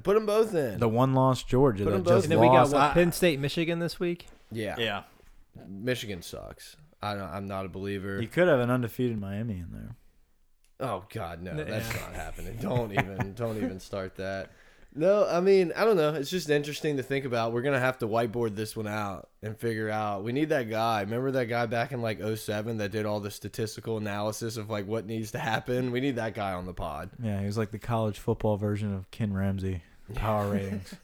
put 0.02 0.14
them 0.14 0.26
both 0.26 0.54
in. 0.54 0.78
the 0.78 0.88
one 0.88 1.14
loss 1.14 1.42
Georgia 1.42 1.84
Put 1.84 1.90
that 1.90 1.96
'em 1.96 2.02
both 2.02 2.12
just 2.16 2.24
and 2.26 2.32
then 2.32 2.40
we 2.40 2.48
got 2.48 2.68
lost. 2.68 2.72
what, 2.74 2.92
Penn 2.92 3.12
State, 3.12 3.40
Michigan 3.40 3.78
this 3.78 3.98
week. 3.98 4.26
yeah, 4.52 4.74
yeah, 4.78 5.02
Michigan 5.66 6.20
sucks. 6.20 6.76
I 7.02 7.14
don't, 7.14 7.22
I'm 7.30 7.46
not 7.46 7.64
a 7.64 7.68
believer. 7.70 8.20
you 8.20 8.28
could 8.28 8.48
have 8.48 8.60
an 8.60 8.70
undefeated 8.70 9.18
Miami 9.18 9.54
in 9.54 9.68
there. 9.72 9.96
Oh 10.80 11.04
God, 11.12 11.40
no, 11.42 11.54
that's 11.56 11.88
not 11.94 12.12
happening. 12.12 12.58
Don't 12.60 12.92
even, 12.92 13.32
don't 13.34 13.56
even 13.56 13.80
start 13.80 14.16
that. 14.16 14.50
No, 14.96 15.26
I 15.28 15.40
mean, 15.40 15.72
I 15.76 15.84
don't 15.84 15.96
know. 15.96 16.14
It's 16.14 16.30
just 16.30 16.48
interesting 16.48 16.96
to 16.96 17.02
think 17.02 17.26
about. 17.26 17.52
We're 17.52 17.62
gonna 17.62 17.78
have 17.78 17.98
to 17.98 18.08
whiteboard 18.08 18.56
this 18.56 18.74
one 18.74 18.86
out 18.86 19.28
and 19.42 19.56
figure 19.56 19.90
out. 19.90 20.24
We 20.24 20.32
need 20.32 20.48
that 20.48 20.70
guy. 20.70 21.02
Remember 21.02 21.30
that 21.32 21.46
guy 21.46 21.66
back 21.66 21.92
in 21.92 22.00
like 22.00 22.18
07 22.22 22.78
that 22.78 22.92
did 22.92 23.04
all 23.04 23.20
the 23.20 23.30
statistical 23.30 23.98
analysis 23.98 24.56
of 24.56 24.70
like 24.70 24.86
what 24.86 25.04
needs 25.06 25.32
to 25.32 25.38
happen. 25.38 25.90
We 25.90 26.00
need 26.00 26.16
that 26.16 26.34
guy 26.34 26.52
on 26.52 26.64
the 26.64 26.72
pod. 26.72 27.10
Yeah, 27.22 27.40
he 27.40 27.46
was 27.46 27.58
like 27.58 27.72
the 27.72 27.78
college 27.78 28.18
football 28.18 28.56
version 28.56 28.94
of 28.94 29.10
Ken 29.10 29.34
Ramsey. 29.34 29.82
Power 30.14 30.50
ratings. 30.52 30.94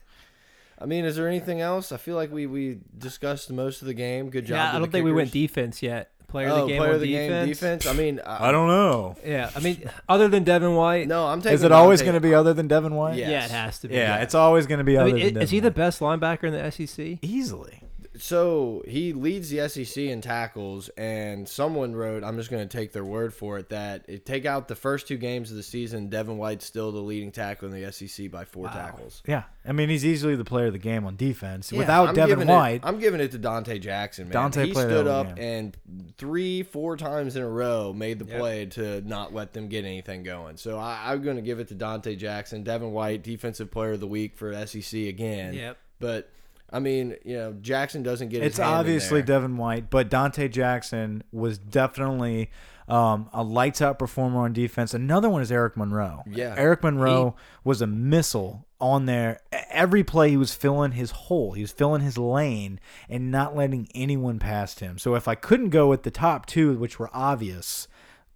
I 0.79 0.85
mean, 0.85 1.05
is 1.05 1.15
there 1.15 1.27
anything 1.27 1.61
else? 1.61 1.91
I 1.91 1.97
feel 1.97 2.15
like 2.15 2.31
we 2.31 2.47
we 2.47 2.79
discussed 2.97 3.51
most 3.51 3.81
of 3.81 3.87
the 3.87 3.93
game. 3.93 4.31
Good 4.31 4.47
job. 4.47 4.55
Yeah, 4.55 4.75
I 4.75 4.79
don't 4.79 4.91
think 4.91 5.05
we 5.05 5.13
went 5.13 5.31
defense 5.31 5.83
yet. 5.83 6.12
Player 6.33 6.49
oh, 6.49 6.51
of 6.51 6.57
the 6.57 6.63
oh, 6.63 6.67
game 6.67 6.77
player 6.77 6.89
on 6.89 6.95
of 6.95 7.01
the 7.01 7.07
defense. 7.13 7.29
game 7.29 7.47
defense. 7.47 7.85
I 7.85 7.93
mean, 7.93 8.19
I 8.25 8.51
don't 8.51 8.67
know. 8.67 9.15
Yeah, 9.23 9.51
I 9.55 9.59
mean, 9.59 9.87
other 10.09 10.27
than 10.27 10.43
Devin 10.43 10.73
White, 10.73 11.07
No, 11.07 11.27
I'm 11.27 11.43
taking. 11.43 11.53
Is 11.53 11.61
it 11.61 11.71
always 11.71 12.01
going 12.01 12.15
to 12.15 12.19
be 12.19 12.33
other 12.33 12.55
than 12.55 12.67
Devin 12.67 12.95
White? 12.95 13.17
Yeah. 13.17 13.29
yeah, 13.29 13.45
it 13.45 13.51
has 13.51 13.77
to 13.81 13.87
be. 13.87 13.93
Yeah, 13.93 14.17
it's 14.17 14.33
always 14.33 14.65
going 14.65 14.79
to 14.79 14.83
be 14.83 14.97
I 14.97 15.01
other 15.01 15.11
mean, 15.13 15.19
than 15.19 15.25
i- 15.25 15.29
Devin 15.29 15.41
is 15.43 15.49
he 15.51 15.59
the 15.59 15.69
best 15.69 15.99
linebacker 15.99 16.45
in 16.45 16.53
the 16.53 16.71
SEC? 16.71 17.19
Easily. 17.21 17.82
So 18.17 18.83
he 18.87 19.11
leads 19.13 19.49
the 19.49 19.67
SEC 19.67 19.97
in 20.03 20.21
tackles, 20.21 20.89
and 20.89 21.49
someone 21.49 21.95
wrote, 21.95 22.23
I'm 22.23 22.37
just 22.37 22.51
going 22.51 22.67
to 22.67 22.77
take 22.77 22.91
their 22.91 23.03
word 23.03 23.33
for 23.33 23.57
it, 23.57 23.69
that 23.69 24.05
it, 24.07 24.25
take 24.25 24.45
out 24.45 24.67
the 24.67 24.75
first 24.75 25.07
two 25.07 25.17
games 25.17 25.49
of 25.49 25.57
the 25.57 25.63
season, 25.63 26.09
Devin 26.09 26.37
White's 26.37 26.65
still 26.65 26.91
the 26.91 26.99
leading 26.99 27.31
tackle 27.31 27.71
in 27.73 27.81
the 27.81 27.91
SEC 27.91 28.29
by 28.29 28.45
four 28.45 28.67
tackles. 28.67 29.23
Yeah, 29.25 29.43
I 29.65 29.71
mean 29.71 29.89
he's 29.89 30.05
easily 30.05 30.35
the 30.35 30.45
player 30.45 30.67
of 30.67 30.73
the 30.73 30.79
game 30.79 31.05
on 31.05 31.15
defense. 31.15 31.71
Yeah, 31.71 31.79
Without 31.79 32.09
I'm 32.09 32.15
Devin 32.15 32.47
White, 32.47 32.75
it, 32.75 32.81
I'm 32.83 32.99
giving 32.99 33.19
it 33.19 33.31
to 33.31 33.39
Donte 33.39 33.81
Jackson. 33.81 34.29
Man. 34.29 34.51
Donte 34.51 34.65
he 34.65 34.73
played 34.73 34.83
stood 34.87 35.07
hell 35.07 35.15
of 35.21 35.27
a 35.27 35.29
up 35.31 35.35
game. 35.35 35.45
and 35.85 36.13
three, 36.17 36.61
four 36.63 36.97
times 36.97 37.35
in 37.35 37.41
a 37.41 37.49
row 37.49 37.93
made 37.93 38.19
the 38.19 38.25
Yep. 38.25 38.39
play 38.39 38.65
to 38.67 39.01
not 39.01 39.33
let 39.33 39.53
them 39.53 39.67
get 39.67 39.85
anything 39.85 40.23
going. 40.23 40.57
So 40.57 40.77
I, 40.77 41.11
I'm 41.11 41.21
going 41.23 41.35
to 41.37 41.41
give 41.41 41.59
it 41.59 41.67
to 41.69 41.75
Donte 41.75 42.17
Jackson, 42.17 42.63
Devin 42.63 42.91
White, 42.91 43.23
defensive 43.23 43.71
player 43.71 43.93
of 43.93 43.99
the 43.99 44.07
week 44.07 44.37
for 44.37 44.53
SEC 44.67 44.93
again. 45.07 45.53
Yep. 45.53 45.77
But 45.99 46.29
I 46.73 46.79
mean, 46.79 47.15
you 47.23 47.37
know, 47.37 47.53
Jackson 47.53 48.01
doesn't 48.01 48.29
get. 48.29 48.41
His 48.41 48.53
it's 48.53 48.57
hand 48.57 48.71
in 48.71 48.77
obviously 48.79 49.21
there. 49.21 49.35
Devin 49.37 49.57
White, 49.57 49.89
but 49.91 50.09
Donte 50.09 50.51
Jackson 50.51 51.23
was 51.31 51.59
definitely 51.59 52.49
um, 52.87 53.29
a 53.31 53.43
lights 53.43 53.81
out 53.81 53.99
performer 53.99 54.39
on 54.41 54.53
defense. 54.53 54.93
Another 54.93 55.29
one 55.29 55.41
is 55.41 55.51
Eric 55.51 55.77
Monroe. 55.77 56.23
Yeah. 56.29 56.55
Eric 56.57 56.83
Monroe 56.83 57.35
was 57.63 57.81
a 57.81 57.87
missile 57.87 58.65
on 58.81 59.05
there. 59.05 59.39
Every 59.69 60.03
play 60.03 60.31
he 60.31 60.37
was 60.37 60.53
filling 60.53 60.93
his 60.93 61.11
hole, 61.11 61.53
he 61.53 61.61
was 61.61 61.71
filling 61.71 62.01
his 62.01 62.17
lane 62.17 62.79
and 63.07 63.31
not 63.31 63.55
letting 63.55 63.87
anyone 63.95 64.39
past 64.39 64.79
him. 64.79 64.97
So 64.97 65.15
if 65.15 65.27
I 65.27 65.35
couldn't 65.35 65.69
go 65.69 65.87
with 65.87 66.03
the 66.03 66.11
top 66.11 66.45
two, 66.45 66.73
which 66.77 66.99
were 66.99 67.09
obvious, 67.13 67.87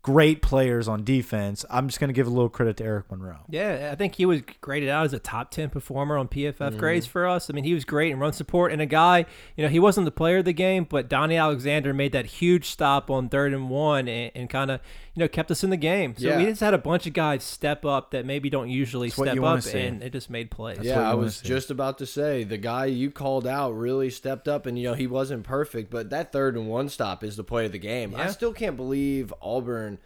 great 0.07 0.41
players 0.41 0.87
on 0.87 1.03
defense, 1.03 1.65
I'm 1.69 1.89
just 1.89 1.99
going 1.99 2.07
to 2.07 2.13
give 2.13 2.27
a 2.27 2.29
little 2.29 2.47
credit 2.47 2.77
to 2.77 2.85
Eric 2.85 3.11
Monroe. 3.11 3.39
Yeah, 3.49 3.89
I 3.91 3.95
think 3.95 4.15
he 4.15 4.25
was 4.25 4.41
graded 4.61 4.87
out 4.87 5.03
as 5.03 5.11
a 5.11 5.19
top 5.19 5.51
10 5.51 5.69
performer 5.69 6.17
on 6.17 6.29
PFF 6.29 6.53
mm-hmm. 6.53 6.77
grades 6.77 7.05
for 7.05 7.27
us. 7.27 7.49
I 7.49 7.53
mean, 7.53 7.65
he 7.65 7.73
was 7.73 7.83
great 7.83 8.13
in 8.13 8.17
run 8.17 8.31
support 8.31 8.71
and 8.71 8.81
a 8.81 8.85
guy, 8.85 9.25
you 9.57 9.65
know, 9.65 9.69
he 9.69 9.79
wasn't 9.79 10.05
the 10.05 10.11
player 10.11 10.37
of 10.37 10.45
the 10.45 10.53
game, 10.53 10.85
but 10.85 11.09
Donnie 11.09 11.35
Alexander 11.35 11.93
made 11.93 12.13
that 12.13 12.25
huge 12.25 12.69
stop 12.69 13.11
on 13.11 13.27
third 13.27 13.53
and 13.53 13.69
one 13.69 14.07
and, 14.07 14.31
and 14.33 14.49
kind 14.49 14.71
of, 14.71 14.79
you 15.17 15.23
know, 15.23 15.27
kept 15.27 15.49
us 15.49 15.63
in 15.63 15.71
the 15.71 15.77
game. 15.77 16.13
So 16.15 16.27
Yeah. 16.27 16.37
we 16.37 16.45
just 16.45 16.61
had 16.61 16.75
a 16.75 16.77
bunch 16.77 17.07
of 17.07 17.13
guys 17.13 17.43
step 17.43 17.83
up 17.85 18.11
that 18.11 18.23
maybe 18.23 18.51
don't 18.51 18.69
usually 18.69 19.07
That's 19.07 19.15
step 19.15 19.41
up 19.43 19.65
and 19.73 20.03
it 20.03 20.11
just 20.13 20.29
made 20.29 20.51
plays. 20.51 20.77
what 20.77 20.85
Yeah, 20.85 21.09
I 21.09 21.15
was 21.15 21.37
see. 21.37 21.47
just 21.47 21.71
about 21.71 21.97
to 21.97 22.05
say 22.05 22.43
the 22.43 22.57
guy 22.59 22.85
you 22.85 23.09
called 23.09 23.47
out 23.47 23.71
really 23.71 24.11
stepped 24.11 24.47
up, 24.47 24.67
and 24.67 24.77
you 24.77 24.83
know 24.83 24.93
he 24.93 25.07
wasn't 25.07 25.43
perfect, 25.43 25.89
but 25.89 26.11
that 26.11 26.31
third 26.31 26.55
and 26.55 26.67
one 26.69 26.87
stop 26.87 27.23
is 27.23 27.35
the 27.35 27.43
play 27.43 27.65
of 27.65 27.71
the 27.71 27.79
game. 27.79 28.13
I 28.15 28.27
still 28.27 28.53
can't 28.53 28.77
believe 28.77 29.33
Auburn 29.41 29.97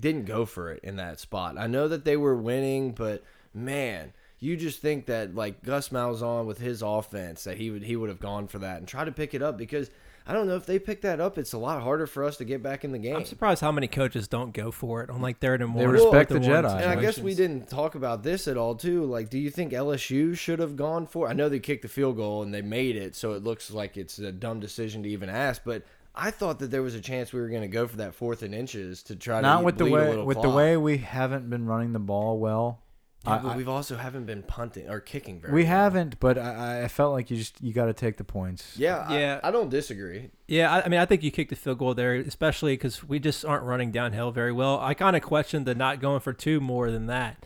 didn't 0.00 0.24
go 0.24 0.46
for 0.46 0.72
it 0.72 0.80
in 0.82 0.96
that 0.96 1.20
spot. 1.20 1.58
I 1.58 1.66
know 1.66 1.86
that 1.86 2.06
they 2.06 2.16
were 2.16 2.34
winning, 2.34 2.92
but 2.92 3.22
man, 3.52 4.14
you 4.40 4.56
just 4.56 4.80
think 4.80 5.04
that 5.06 5.34
like 5.34 5.62
Gus 5.62 5.90
Malzahn 5.90 6.46
with 6.46 6.58
his 6.58 6.80
offense 6.80 7.44
that 7.44 7.58
he 7.58 7.70
would 7.70 7.82
he 7.82 7.96
would 7.96 8.08
have 8.08 8.18
gone 8.18 8.46
for 8.48 8.60
that 8.60 8.78
and 8.78 8.88
try 8.88 9.04
to 9.04 9.12
pick 9.12 9.34
it 9.34 9.42
up 9.42 9.58
because 9.58 9.90
I 10.26 10.32
don't 10.32 10.46
know 10.46 10.56
if 10.56 10.64
they 10.64 10.78
pick 10.78 11.02
that 11.02 11.20
up, 11.20 11.36
it's 11.36 11.52
a 11.52 11.58
lot 11.58 11.82
harder 11.82 12.06
for 12.06 12.24
us 12.24 12.38
to 12.38 12.44
get 12.44 12.62
back 12.62 12.82
in 12.82 12.92
the 12.92 12.98
game. 12.98 13.16
I'm 13.16 13.24
surprised 13.26 13.60
how 13.60 13.70
many 13.70 13.86
coaches 13.86 14.26
don't 14.26 14.54
go 14.54 14.70
for 14.70 15.02
it 15.02 15.10
on 15.10 15.20
like 15.20 15.38
third 15.38 15.60
and 15.60 15.78
They 15.78 15.86
respect 15.86 16.30
fourth 16.30 16.42
the 16.42 16.48
Jedi. 16.48 16.80
And 16.80 16.90
I 16.90 16.96
guess 16.96 17.18
we 17.18 17.34
didn't 17.34 17.68
talk 17.68 17.94
about 17.94 18.22
this 18.22 18.48
at 18.48 18.56
all, 18.56 18.74
too. 18.74 19.04
Like, 19.04 19.28
do 19.28 19.38
you 19.38 19.50
think 19.50 19.72
LSU 19.72 20.36
should 20.36 20.60
have 20.60 20.76
gone 20.76 21.06
for? 21.06 21.28
I 21.28 21.34
know 21.34 21.50
they 21.50 21.58
kicked 21.58 21.82
the 21.82 21.88
field 21.88 22.16
goal 22.16 22.42
and 22.42 22.54
they 22.54 22.62
made 22.62 22.96
it, 22.96 23.14
so 23.14 23.32
it 23.34 23.44
looks 23.44 23.70
like 23.70 23.98
it's 23.98 24.18
a 24.18 24.32
dumb 24.32 24.60
decision 24.60 25.02
to 25.02 25.10
even 25.10 25.28
ask. 25.28 25.60
But 25.62 25.82
I 26.14 26.30
thought 26.30 26.58
that 26.60 26.70
there 26.70 26.82
was 26.82 26.94
a 26.94 27.00
chance 27.00 27.32
we 27.32 27.40
were 27.40 27.48
going 27.48 27.62
to 27.62 27.68
go 27.68 27.86
for 27.86 27.96
that 27.96 28.14
fourth 28.14 28.42
and 28.42 28.54
inches 28.54 29.02
to 29.04 29.16
try 29.16 29.40
Not 29.40 29.58
to 29.58 29.64
with 29.64 29.78
the 29.78 29.86
way 29.86 30.08
little 30.08 30.24
with 30.24 30.40
the 30.40 30.48
way 30.48 30.76
we 30.76 30.98
haven't 30.98 31.50
been 31.50 31.66
running 31.66 31.92
the 31.92 31.98
ball 31.98 32.38
well. 32.38 32.80
Yeah, 33.26 33.38
but 33.42 33.52
I- 33.52 33.56
we've 33.56 33.68
also 33.68 33.96
haven't 33.96 34.26
been 34.26 34.42
punting 34.42 34.88
or 34.88 35.00
kicking 35.00 35.40
very. 35.40 35.52
we 35.52 35.62
well. 35.62 35.70
haven't, 35.72 36.20
but 36.20 36.36
I, 36.38 36.84
I 36.84 36.88
felt 36.88 37.12
like 37.12 37.30
you 37.30 37.36
just 37.36 37.60
you 37.62 37.72
got 37.72 37.86
to 37.86 37.92
take 37.94 38.16
the 38.16 38.24
points. 38.24 38.76
Yeah, 38.76 39.10
Yeah. 39.12 39.40
I, 39.42 39.48
I 39.48 39.50
don't 39.50 39.70
disagree. 39.70 40.30
Yeah, 40.46 40.72
I, 40.72 40.82
I 40.84 40.88
mean, 40.88 41.00
I 41.00 41.06
think 41.06 41.22
you 41.22 41.30
kicked 41.30 41.50
the 41.50 41.56
field 41.56 41.78
goal 41.78 41.94
there, 41.94 42.14
especially 42.14 42.74
because 42.74 43.02
we 43.02 43.18
just 43.18 43.44
aren't 43.44 43.64
running 43.64 43.90
downhill 43.90 44.30
very 44.30 44.52
well. 44.52 44.78
I 44.80 44.94
kind 44.94 45.16
of 45.16 45.22
questioned 45.22 45.66
the 45.66 45.74
not 45.74 46.00
going 46.00 46.20
for 46.20 46.32
two 46.32 46.60
more 46.60 46.90
than 46.90 47.06
that. 47.06 47.42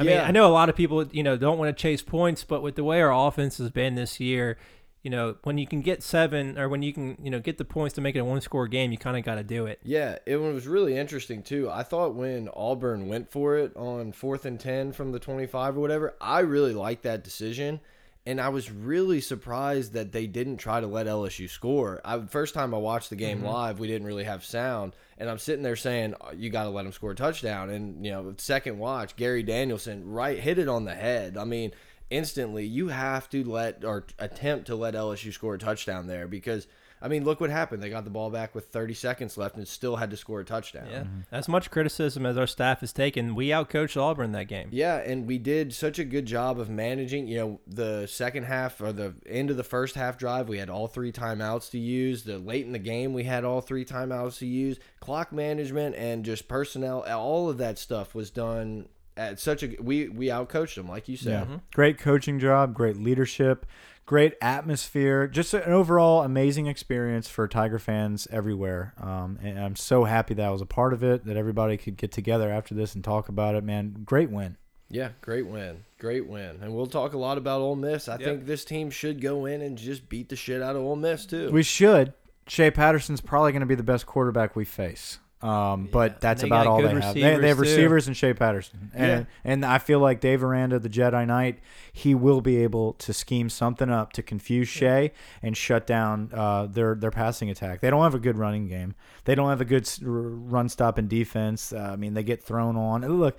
I 0.00 0.04
mean, 0.04 0.16
I 0.18 0.30
know 0.30 0.46
a 0.46 0.54
lot 0.54 0.68
of 0.68 0.76
people, 0.76 1.04
you 1.08 1.24
know, 1.24 1.36
don't 1.36 1.58
want 1.58 1.76
to 1.76 1.80
chase 1.82 2.02
points, 2.02 2.44
but 2.44 2.62
with 2.62 2.76
the 2.76 2.84
way 2.84 3.00
our 3.00 3.12
offense 3.12 3.58
has 3.58 3.70
been 3.70 3.96
this 3.96 4.20
year, 4.20 4.56
you 5.02 5.10
know, 5.10 5.36
when 5.44 5.58
you 5.58 5.66
can 5.66 5.80
get 5.80 6.02
seven 6.02 6.58
or 6.58 6.68
when 6.68 6.82
you 6.82 6.92
can, 6.92 7.16
you 7.22 7.30
know, 7.30 7.38
get 7.38 7.56
the 7.56 7.64
points 7.64 7.94
to 7.94 8.00
make 8.00 8.16
it 8.16 8.20
a 8.20 8.24
one-score 8.24 8.66
game, 8.66 8.90
you 8.90 8.98
kind 8.98 9.16
of 9.16 9.24
got 9.24 9.36
to 9.36 9.44
do 9.44 9.66
it. 9.66 9.78
Yeah, 9.84 10.18
it 10.26 10.36
was 10.36 10.66
really 10.66 10.96
interesting 10.96 11.42
too. 11.42 11.70
I 11.70 11.82
thought 11.84 12.14
when 12.14 12.48
Auburn 12.54 13.06
went 13.06 13.30
for 13.30 13.56
it 13.56 13.76
on 13.76 14.12
fourth 14.12 14.44
and 14.44 14.58
ten 14.58 14.92
from 14.92 15.12
the 15.12 15.20
twenty-five 15.20 15.76
or 15.76 15.80
whatever, 15.80 16.14
I 16.20 16.40
really 16.40 16.74
liked 16.74 17.04
that 17.04 17.22
decision, 17.22 17.80
and 18.26 18.40
I 18.40 18.48
was 18.48 18.72
really 18.72 19.20
surprised 19.20 19.92
that 19.92 20.10
they 20.10 20.26
didn't 20.26 20.56
try 20.56 20.80
to 20.80 20.86
let 20.88 21.06
LSU 21.06 21.48
score. 21.48 22.00
I 22.04 22.18
first 22.26 22.54
time 22.54 22.74
I 22.74 22.78
watched 22.78 23.10
the 23.10 23.16
game 23.16 23.38
mm-hmm. 23.38 23.46
live, 23.46 23.78
we 23.78 23.86
didn't 23.86 24.06
really 24.06 24.24
have 24.24 24.44
sound, 24.44 24.96
and 25.16 25.30
I'm 25.30 25.38
sitting 25.38 25.62
there 25.62 25.76
saying 25.76 26.14
"Oh, 26.20 26.32
you 26.32 26.50
got 26.50 26.64
to 26.64 26.70
let 26.70 26.82
them 26.82 26.92
score 26.92 27.12
a 27.12 27.14
touchdown, 27.14 27.70
and 27.70 28.04
you 28.04 28.10
know, 28.10 28.34
second 28.36 28.78
watch, 28.78 29.14
Gary 29.14 29.44
Danielson 29.44 30.10
right 30.10 30.38
hit 30.40 30.58
it 30.58 30.68
on 30.68 30.84
the 30.84 30.94
head. 30.94 31.36
I 31.36 31.44
mean. 31.44 31.70
Instantly, 32.10 32.64
you 32.64 32.88
have 32.88 33.28
to 33.30 33.44
let 33.44 33.84
or 33.84 34.06
attempt 34.18 34.66
to 34.66 34.76
let 34.76 34.94
LSU 34.94 35.32
score 35.32 35.54
a 35.54 35.58
touchdown 35.58 36.06
there 36.06 36.26
because 36.26 36.66
I 37.00 37.08
mean, 37.08 37.24
look 37.24 37.40
what 37.40 37.50
happened. 37.50 37.82
They 37.82 37.90
got 37.90 38.04
the 38.04 38.10
ball 38.10 38.30
back 38.30 38.54
with 38.54 38.68
30 38.68 38.94
seconds 38.94 39.38
left 39.38 39.56
and 39.56 39.66
still 39.66 39.96
had 39.96 40.10
to 40.10 40.16
score 40.16 40.40
a 40.40 40.44
touchdown. 40.44 40.88
Yeah, 40.90 41.00
mm-hmm. 41.00 41.20
as 41.30 41.48
much 41.48 41.70
criticism 41.70 42.26
as 42.26 42.36
our 42.36 42.46
staff 42.46 42.80
has 42.80 42.92
taken, 42.92 43.34
we 43.34 43.48
outcoached 43.48 44.00
Auburn 44.00 44.32
that 44.32 44.48
game. 44.48 44.68
Yeah, 44.72 44.96
and 44.96 45.26
we 45.26 45.38
did 45.38 45.72
such 45.72 45.98
a 45.98 46.04
good 46.04 46.26
job 46.26 46.58
of 46.58 46.68
managing. 46.68 47.28
You 47.28 47.38
know, 47.38 47.60
the 47.66 48.06
second 48.06 48.44
half 48.44 48.80
or 48.80 48.92
the 48.92 49.14
end 49.26 49.50
of 49.50 49.56
the 49.56 49.64
first 49.64 49.94
half 49.94 50.18
drive, 50.18 50.48
we 50.48 50.58
had 50.58 50.70
all 50.70 50.88
three 50.88 51.12
timeouts 51.12 51.70
to 51.70 51.78
use. 51.78 52.24
The 52.24 52.38
late 52.38 52.66
in 52.66 52.72
the 52.72 52.78
game, 52.78 53.12
we 53.12 53.24
had 53.24 53.44
all 53.44 53.60
three 53.60 53.84
timeouts 53.84 54.38
to 54.38 54.46
use. 54.46 54.78
Clock 55.00 55.32
management 55.32 55.94
and 55.94 56.24
just 56.24 56.48
personnel, 56.48 57.04
all 57.08 57.48
of 57.48 57.58
that 57.58 57.78
stuff 57.78 58.14
was 58.14 58.30
done 58.30 58.88
at 59.18 59.38
such 59.40 59.62
a. 59.62 59.76
We 59.80 60.08
we 60.08 60.26
outcoached 60.28 60.76
them, 60.76 60.88
like 60.88 61.08
you 61.08 61.16
Yeah. 61.20 61.46
said. 61.46 61.60
Great 61.74 61.98
coaching 61.98 62.38
job, 62.38 62.72
great 62.74 62.96
leadership, 62.96 63.66
great 64.06 64.34
atmosphere, 64.40 65.26
just 65.26 65.52
an 65.54 65.70
overall 65.72 66.22
amazing 66.22 66.66
experience 66.66 67.28
for 67.28 67.46
Tiger 67.48 67.78
fans 67.78 68.26
everywhere. 68.30 68.94
Um, 69.00 69.38
and 69.42 69.58
I'm 69.58 69.76
so 69.76 70.04
happy 70.04 70.34
that 70.34 70.46
I 70.46 70.50
was 70.50 70.62
a 70.62 70.66
part 70.66 70.92
of 70.92 71.02
it, 71.02 71.24
that 71.26 71.36
everybody 71.36 71.76
could 71.76 71.96
get 71.96 72.12
together 72.12 72.50
after 72.50 72.74
this 72.74 72.94
and 72.94 73.04
talk 73.04 73.28
about 73.28 73.54
it. 73.54 73.64
Man, 73.64 74.02
great 74.04 74.30
win. 74.30 74.56
Yeah, 74.90 75.10
great 75.20 75.46
win. 75.46 75.84
Great 75.98 76.26
win. 76.26 76.60
And 76.62 76.74
we'll 76.74 76.86
talk 76.86 77.12
a 77.12 77.18
lot 77.18 77.36
about 77.36 77.60
Ole 77.60 77.76
Miss. 77.76 78.08
I 78.08 78.16
think 78.16 78.46
this 78.46 78.64
team 78.64 78.88
should 78.88 79.20
go 79.20 79.44
in 79.44 79.60
and 79.60 79.76
just 79.76 80.08
beat 80.08 80.30
the 80.30 80.36
shit 80.36 80.62
out 80.62 80.76
of 80.76 80.82
Ole 80.82 80.96
Miss 80.96 81.26
too. 81.26 81.50
We 81.50 81.62
should. 81.62 82.14
Shea 82.46 82.70
Patterson's 82.70 83.20
probably 83.20 83.52
going 83.52 83.60
to 83.60 83.66
be 83.66 83.74
the 83.74 83.82
best 83.82 84.06
quarterback 84.06 84.56
we 84.56 84.64
face. 84.64 85.18
Um, 85.40 85.88
but 85.92 86.20
that's 86.20 86.42
about 86.42 86.66
all 86.66 86.82
they 86.82 86.88
have. 86.88 87.14
They, 87.14 87.36
they 87.36 87.48
have 87.48 87.60
receivers, 87.60 88.06
too. 88.06 88.10
and 88.10 88.16
Shea 88.16 88.34
Patterson, 88.34 88.90
and 88.92 89.26
and 89.44 89.64
I 89.64 89.78
feel 89.78 90.00
like 90.00 90.20
Dave 90.20 90.42
Aranda, 90.42 90.80
the 90.80 90.88
Jedi 90.88 91.24
Knight, 91.26 91.60
he 91.92 92.12
will 92.12 92.40
be 92.40 92.56
able 92.64 92.94
to 92.94 93.12
scheme 93.12 93.48
something 93.48 93.88
up 93.88 94.12
to 94.14 94.22
confuse 94.22 94.66
Shea 94.66 95.12
and 95.40 95.56
shut 95.56 95.86
down 95.86 96.30
uh, 96.34 96.66
their 96.66 96.96
their 96.96 97.12
passing 97.12 97.50
attack. 97.50 97.80
They 97.80 97.88
don't 97.88 98.02
have 98.02 98.16
a 98.16 98.18
good 98.18 98.36
running 98.36 98.66
game. 98.66 98.96
They 99.26 99.36
don't 99.36 99.48
have 99.48 99.60
a 99.60 99.64
good 99.64 99.88
run 100.02 100.68
stop 100.68 100.98
and 100.98 101.08
defense. 101.08 101.72
Uh, 101.72 101.90
I 101.92 101.96
mean, 101.96 102.14
they 102.14 102.24
get 102.24 102.42
thrown 102.42 102.76
on. 102.76 103.02
Look, 103.02 103.38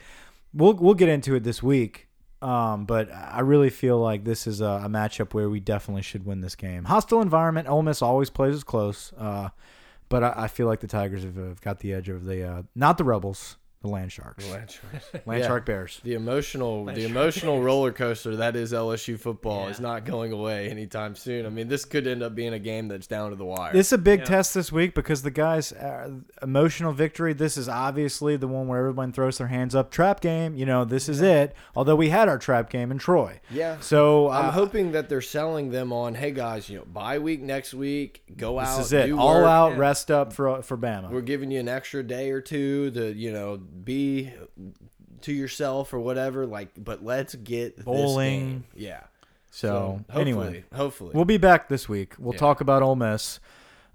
we'll 0.54 0.76
we'll 0.76 0.94
get 0.94 1.10
into 1.10 1.36
it 1.36 1.44
this 1.44 1.62
week. 1.62 2.08
Um, 2.42 2.86
but 2.86 3.12
I 3.14 3.42
really 3.42 3.70
feel 3.70 4.00
like 4.00 4.24
this 4.24 4.48
is 4.48 4.62
a, 4.62 4.84
a 4.86 4.88
matchup 4.88 5.34
where 5.34 5.50
we 5.50 5.60
definitely 5.60 6.04
should 6.04 6.26
win 6.26 6.40
this 6.40 6.56
game. 6.56 6.86
Hostile 6.86 7.22
environment. 7.22 7.68
Ole 7.68 7.84
Miss 7.84 8.02
always 8.02 8.30
plays 8.30 8.56
as 8.56 8.64
close. 8.64 9.12
Uh, 9.18 9.50
but 10.10 10.24
I, 10.24 10.34
I 10.36 10.48
feel 10.48 10.68
like 10.68 10.80
the 10.80 10.88
Tigers 10.88 11.24
have, 11.24 11.36
have 11.36 11.62
got 11.62 11.80
the 11.80 11.94
edge 11.94 12.10
of 12.10 12.26
the 12.26 12.44
uh, 12.44 12.64
not 12.76 12.98
the 12.98 13.04
Rebels, 13.04 13.58
the 13.82 13.88
Land 13.88 14.12
Sharks, 14.12 14.46
Land 15.26 15.40
Yeah. 15.42 15.48
Shark 15.48 15.66
Bears. 15.66 16.02
The 16.04 16.14
emotional, 16.14 16.84
the 16.86 17.06
emotional 17.06 17.62
roller 17.62 17.94
coaster 17.94 18.36
that 18.36 18.58
is 18.58 18.74
LSU 18.74 19.18
football 19.18 19.70
is 19.70 19.80
not 19.80 20.04
going 20.04 20.34
away 20.34 20.70
anytime 20.70 21.16
soon. 21.16 21.46
I 21.46 21.50
mean, 21.50 21.70
this 21.70 21.86
could 21.86 22.06
end 22.06 22.22
up 22.22 22.36
being 22.36 22.54
a 22.54 22.60
game 22.60 22.90
that's 22.90 23.08
down 23.08 23.30
to 23.30 23.38
the 23.38 23.46
wire. 23.46 23.72
This 23.72 23.88
is 23.88 23.94
a 23.94 23.98
big 23.98 24.20
Yeah. 24.20 24.26
test 24.26 24.54
this 24.54 24.70
week 24.70 24.94
because 24.94 25.22
the 25.22 25.32
guys' 25.32 25.72
uh, 25.72 26.12
emotional 26.42 26.92
victory. 26.92 27.32
This 27.34 27.56
is 27.56 27.70
obviously 27.70 28.36
the 28.36 28.50
one 28.50 28.68
where 28.68 28.80
everyone 28.80 29.14
throws 29.14 29.38
their 29.38 29.48
hands 29.48 29.74
up. 29.76 29.92
Trap 29.92 30.20
game, 30.20 30.56
you 30.56 30.66
know, 30.66 30.84
this 30.84 31.08
is 31.08 31.22
it. 31.22 31.56
Although 31.74 31.96
we 31.96 32.10
had 32.10 32.28
our 32.28 32.38
trap 32.38 32.70
game 32.70 32.92
in 32.92 32.98
Troy, 32.98 33.40
yeah. 33.50 33.78
so 33.80 34.28
uh, 34.28 34.32
I'm 34.32 34.52
hoping 34.54 34.92
that 34.92 35.08
they're 35.08 35.22
selling 35.22 35.70
them 35.72 35.94
on, 35.94 36.16
hey 36.16 36.32
guys, 36.32 36.70
you 36.70 36.80
know, 36.80 36.86
bye 36.86 37.20
week 37.20 37.42
next 37.42 37.74
week, 37.74 38.24
go 38.36 38.60
out. 38.60 38.76
this 38.78 38.88
is 38.88 38.94
it. 38.94 39.06
do 39.08 39.18
All 39.18 39.36
work. 39.36 39.48
out, 39.48 39.72
Yeah. 39.72 39.78
rest 39.78 40.12
up 40.12 40.34
for 40.34 40.62
for 40.64 40.78
Bama. 40.78 41.10
We're 41.10 41.22
giving 41.22 41.50
you 41.50 41.62
an 41.62 41.70
extra 41.70 42.04
day 42.04 42.32
or 42.32 42.42
two 42.42 42.92
to, 42.92 43.14
you 43.14 43.32
know, 43.32 43.62
be 43.86 44.32
to 45.22 45.34
yourself 45.34 45.94
or 45.94 46.00
whatever. 46.00 46.46
Like, 46.46 46.70
but 46.78 47.04
let's 47.04 47.36
get 47.36 47.76
this 47.78 47.86
Bowling. 47.86 48.64
Yeah. 48.76 49.02
so, 49.52 50.00
hopefully, 50.10 50.22
anyway, 50.22 50.64
hopefully, 50.74 51.12
We'll 51.14 51.26
be 51.26 51.38
back 51.38 51.70
this 51.70 51.90
week. 51.90 52.14
We'll 52.20 52.34
Yeah. 52.34 52.40
talk 52.40 52.62
about 52.62 52.82
Ole 52.84 52.96
Miss. 52.96 53.40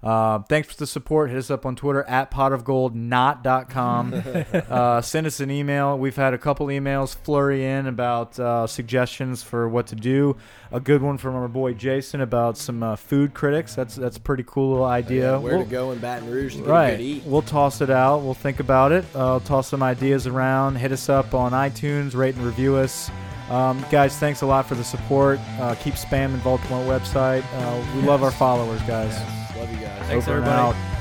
Uh, 0.05 0.37
thanks 0.47 0.67
for 0.67 0.75
the 0.75 0.85
support. 0.85 1.31
Hit 1.31 1.39
us 1.39 1.49
up 1.49 1.65
on 1.65 1.75
Twitter 1.75 2.03
at 2.03 2.29
potofgoldnot.com. 2.29 4.13
uh, 4.69 5.01
send 5.01 5.25
us 5.27 5.39
an 5.39 5.49
email. 5.49 5.97
We've 5.97 6.15
had 6.15 6.33
a 6.35 6.37
couple 6.37 6.67
emails 6.67 7.15
flurry 7.15 7.65
in 7.65 7.87
about 7.87 8.39
uh, 8.39 8.67
suggestions 8.67 9.41
for 9.41 9.67
what 9.67 9.87
to 9.87 9.95
do. 9.95 10.37
A 10.71 10.79
good 10.79 11.01
one 11.01 11.17
from 11.17 11.35
our 11.35 11.47
boy 11.47 11.73
Jason 11.73 12.21
about 12.21 12.55
some 12.57 12.83
uh, 12.83 12.95
food 12.95 13.33
critics. 13.33 13.73
That's 13.75 13.95
that's 13.95 14.17
a 14.17 14.21
pretty 14.21 14.43
cool 14.45 14.71
little 14.71 14.85
idea. 14.85 15.31
Yeah, 15.33 15.37
where 15.37 15.55
We'll- 15.57 15.65
to 15.65 15.71
go 15.71 15.91
in 15.91 15.97
Baton 15.99 16.29
Rouge 16.29 16.53
to 16.53 16.59
get 16.59 16.67
Right. 16.67 16.91
good 16.97 17.01
eat. 17.03 17.23
We'll 17.25 17.41
toss 17.41 17.81
it 17.81 17.89
out. 17.89 18.19
We'll 18.19 18.33
think 18.35 18.59
about 18.59 18.91
it. 18.91 19.05
Uh, 19.15 19.33
I'll 19.33 19.39
toss 19.39 19.67
some 19.69 19.81
ideas 19.81 20.27
around. 20.27 20.75
Hit 20.75 20.91
us 20.91 21.09
up 21.09 21.33
on 21.33 21.51
iTunes, 21.53 22.15
rate 22.15 22.35
and 22.35 22.45
review 22.45 22.75
us. 22.75 23.09
Um, 23.49 23.83
guys, 23.91 24.17
thanks 24.17 24.41
a 24.41 24.45
lot 24.45 24.67
for 24.67 24.75
the 24.75 24.83
support. 24.83 25.39
Uh, 25.59 25.75
keep 25.75 25.93
spamming 25.95 26.43
Baltimore 26.43 26.83
website. 26.85 27.43
Uh, 27.53 27.83
we 27.95 28.01
love 28.01 28.23
our 28.23 28.31
followers, 28.31 28.81
guys. 28.83 29.15
Love 29.57 29.71
you 29.71 29.77
guys. 29.77 30.01
Thanks, 30.07 30.27
Over 30.27 30.37
everybody. 30.37 30.77
out. 30.77 30.94